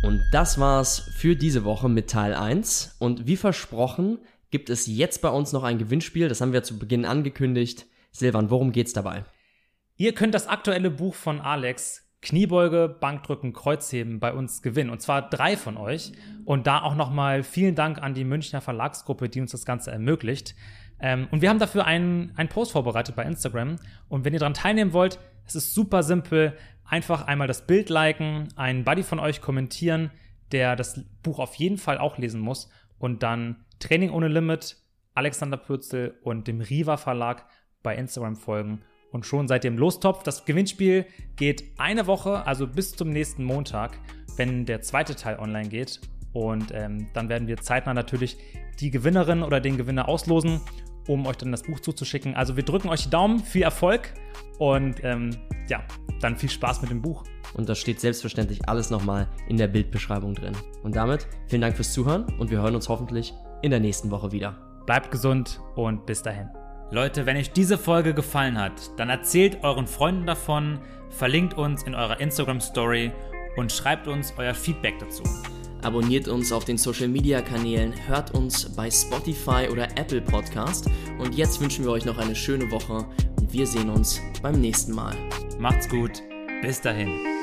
Und 0.04 0.22
das 0.32 0.58
war's 0.60 1.00
für 1.00 1.36
diese 1.36 1.64
Woche 1.64 1.90
mit 1.90 2.10
Teil 2.10 2.34
1. 2.34 2.98
Und 3.00 3.26
wie 3.28 3.38
versprochen, 3.38 4.20
gibt 4.52 4.70
es 4.70 4.86
jetzt 4.86 5.22
bei 5.22 5.30
uns 5.30 5.52
noch 5.52 5.64
ein 5.64 5.78
Gewinnspiel. 5.78 6.30
Das 6.30 6.42
haben 6.42 6.54
wir 6.54 6.64
zu 6.64 6.78
Beginn 6.78 7.06
angekündigt. 7.06 7.88
Silvan, 8.12 8.50
worum 8.50 8.72
geht's 8.72 8.94
dabei? 8.94 9.26
Ihr 10.04 10.14
könnt 10.14 10.36
das 10.36 10.48
aktuelle 10.48 10.92
Buch 10.92 11.16
von 11.16 11.40
Alex 11.40 12.06
Kniebeuge, 12.22 12.90
Bankdrücken, 12.90 13.54
Kreuzheben 13.54 14.20
bei 14.20 14.34
uns 14.34 14.62
gewinnen. 14.62 14.90
Und 14.90 15.02
zwar 15.02 15.30
drei 15.30 15.56
von 15.56 15.78
euch. 15.78 16.12
Und 16.44 16.68
da 16.68 16.82
auch 16.82 16.96
nochmal 16.96 17.42
vielen 17.42 17.74
Dank 17.74 18.04
an 18.04 18.14
die 18.14 18.26
Münchner 18.26 18.60
Verlagsgruppe, 18.60 19.30
die 19.30 19.40
uns 19.40 19.52
das 19.52 19.64
Ganze 19.64 19.92
ermöglicht. 19.92 20.56
Ähm, 21.00 21.30
und 21.32 21.42
wir 21.42 21.50
haben 21.50 21.60
dafür 21.60 21.86
einen, 21.86 22.34
einen 22.36 22.50
Post 22.50 22.74
vorbereitet 22.74 23.16
bei 23.16 23.24
Instagram. 23.24 23.78
Und 24.10 24.26
wenn 24.26 24.34
ihr 24.34 24.42
daran 24.42 24.56
teilnehmen 24.56 24.92
wollt, 24.92 25.20
es 25.46 25.56
ist 25.56 25.74
super 25.74 26.04
simpel. 26.04 26.58
Einfach 26.84 27.26
einmal 27.26 27.48
das 27.48 27.66
Bild 27.66 27.90
liken, 27.90 28.50
einen 28.58 28.84
Buddy 28.84 29.04
von 29.04 29.20
euch 29.22 29.40
kommentieren, 29.40 30.12
der 30.52 30.76
das 30.76 31.02
Buch 31.22 31.40
auf 31.40 31.56
jeden 31.56 31.78
Fall 31.78 31.98
auch 31.98 32.18
lesen 32.18 32.42
muss. 32.42 32.70
Und 33.00 33.24
dann 33.24 33.64
Training 33.80 34.10
ohne 34.10 34.28
Limit, 34.28 34.76
Alexander 35.14 35.56
Pürzel 35.56 36.20
und 36.24 36.50
dem 36.50 36.60
Riva 36.60 36.98
Verlag 36.98 37.46
bei 37.84 37.96
Instagram 37.96 38.36
folgen 38.36 38.82
und 39.14 39.26
schon 39.26 39.48
seid 39.48 39.64
ihr 39.64 39.72
im 39.72 39.78
Lostopf. 39.78 40.24
Das 40.24 40.44
Gewinnspiel 40.44 41.06
geht 41.38 41.64
eine 41.78 42.08
Woche, 42.08 42.46
also 42.46 42.68
bis 42.68 42.92
zum 42.92 43.10
nächsten 43.10 43.46
Montag, 43.46 43.98
wenn 44.36 44.66
der 44.66 44.82
zweite 44.82 45.16
Teil 45.16 45.40
online 45.40 45.70
geht. 45.70 46.02
Und 46.34 46.72
ähm, 46.74 47.08
dann 47.14 47.30
werden 47.30 47.48
wir 47.48 47.58
zeitnah 47.58 47.94
natürlich 47.94 48.38
die 48.80 48.90
Gewinnerin 48.90 49.44
oder 49.44 49.62
den 49.62 49.78
Gewinner 49.78 50.10
auslosen, 50.10 50.60
um 51.08 51.28
euch 51.28 51.38
dann 51.38 51.52
das 51.52 51.62
Buch 51.62 51.80
zuzuschicken. 51.80 52.36
Also 52.36 52.58
wir 52.58 52.64
drücken 52.64 52.90
euch 52.90 53.04
die 53.04 53.12
Daumen, 53.12 53.40
viel 53.40 53.62
Erfolg 53.62 54.14
und 54.58 55.04
ähm, 55.04 55.30
ja, 55.70 55.84
dann 56.20 56.36
viel 56.36 56.50
Spaß 56.50 56.82
mit 56.82 56.90
dem 56.90 57.02
Buch. 57.02 57.24
Und 57.54 57.70
da 57.70 57.76
steht 57.76 58.00
selbstverständlich 58.00 58.68
alles 58.68 58.90
nochmal 58.90 59.28
in 59.48 59.58
der 59.58 59.68
Bildbeschreibung 59.68 60.34
drin. 60.34 60.54
Und 60.82 60.96
damit 60.96 61.28
vielen 61.48 61.62
Dank 61.62 61.76
fürs 61.76 61.94
Zuhören 61.94 62.24
und 62.40 62.50
wir 62.50 62.62
hören 62.64 62.74
uns 62.74 62.90
hoffentlich 62.90 63.32
in 63.62 63.70
der 63.70 63.80
nächsten 63.80 64.10
Woche 64.10 64.32
wieder. 64.32 64.58
Bleibt 64.88 65.12
gesund 65.12 65.62
und 65.76 66.08
bis 66.08 66.24
dahin. 66.24 66.63
Leute, 66.92 67.26
wenn 67.26 67.38
euch 67.38 67.52
diese 67.52 67.78
Folge 67.78 68.14
gefallen 68.14 68.60
hat, 68.60 68.92
dann 68.98 69.10
erzählt 69.10 69.64
euren 69.64 69.88
Freunden 69.88 70.26
davon, 70.26 70.80
verlinkt 71.10 71.56
uns 71.56 71.84
in 71.84 71.96
eurer 71.96 72.20
Instagram 72.20 72.62
Story 72.62 73.12
und 73.56 73.72
schreibt 73.72 74.08
uns 74.08 74.34
euer 74.38 74.54
Feedback 74.54 75.00
dazu. 75.00 75.24
Abonniert 75.82 76.28
uns 76.28 76.52
auf 76.52 76.66
den 76.66 76.78
Social 76.78 77.10
Media 77.10 77.42
Kanälen, 77.42 77.94
hört 78.08 78.32
uns 78.32 78.74
bei 78.74 78.90
Spotify 78.90 79.68
oder 79.70 79.86
Apple 79.98 80.22
Podcast 80.22 80.90
und 81.20 81.36
jetzt 81.36 81.60
wünschen 81.60 81.84
wir 81.84 81.92
euch 81.92 82.06
noch 82.06 82.18
eine 82.18 82.36
schöne 82.36 82.72
Woche 82.72 83.06
und 83.38 83.52
wir 83.52 83.68
sehen 83.68 83.90
uns 83.90 84.22
beim 84.42 84.62
nächsten 84.62 84.94
Mal. 84.94 85.16
Macht's 85.60 85.90
gut, 85.90 86.24
bis 86.62 86.80
dahin. 86.80 87.43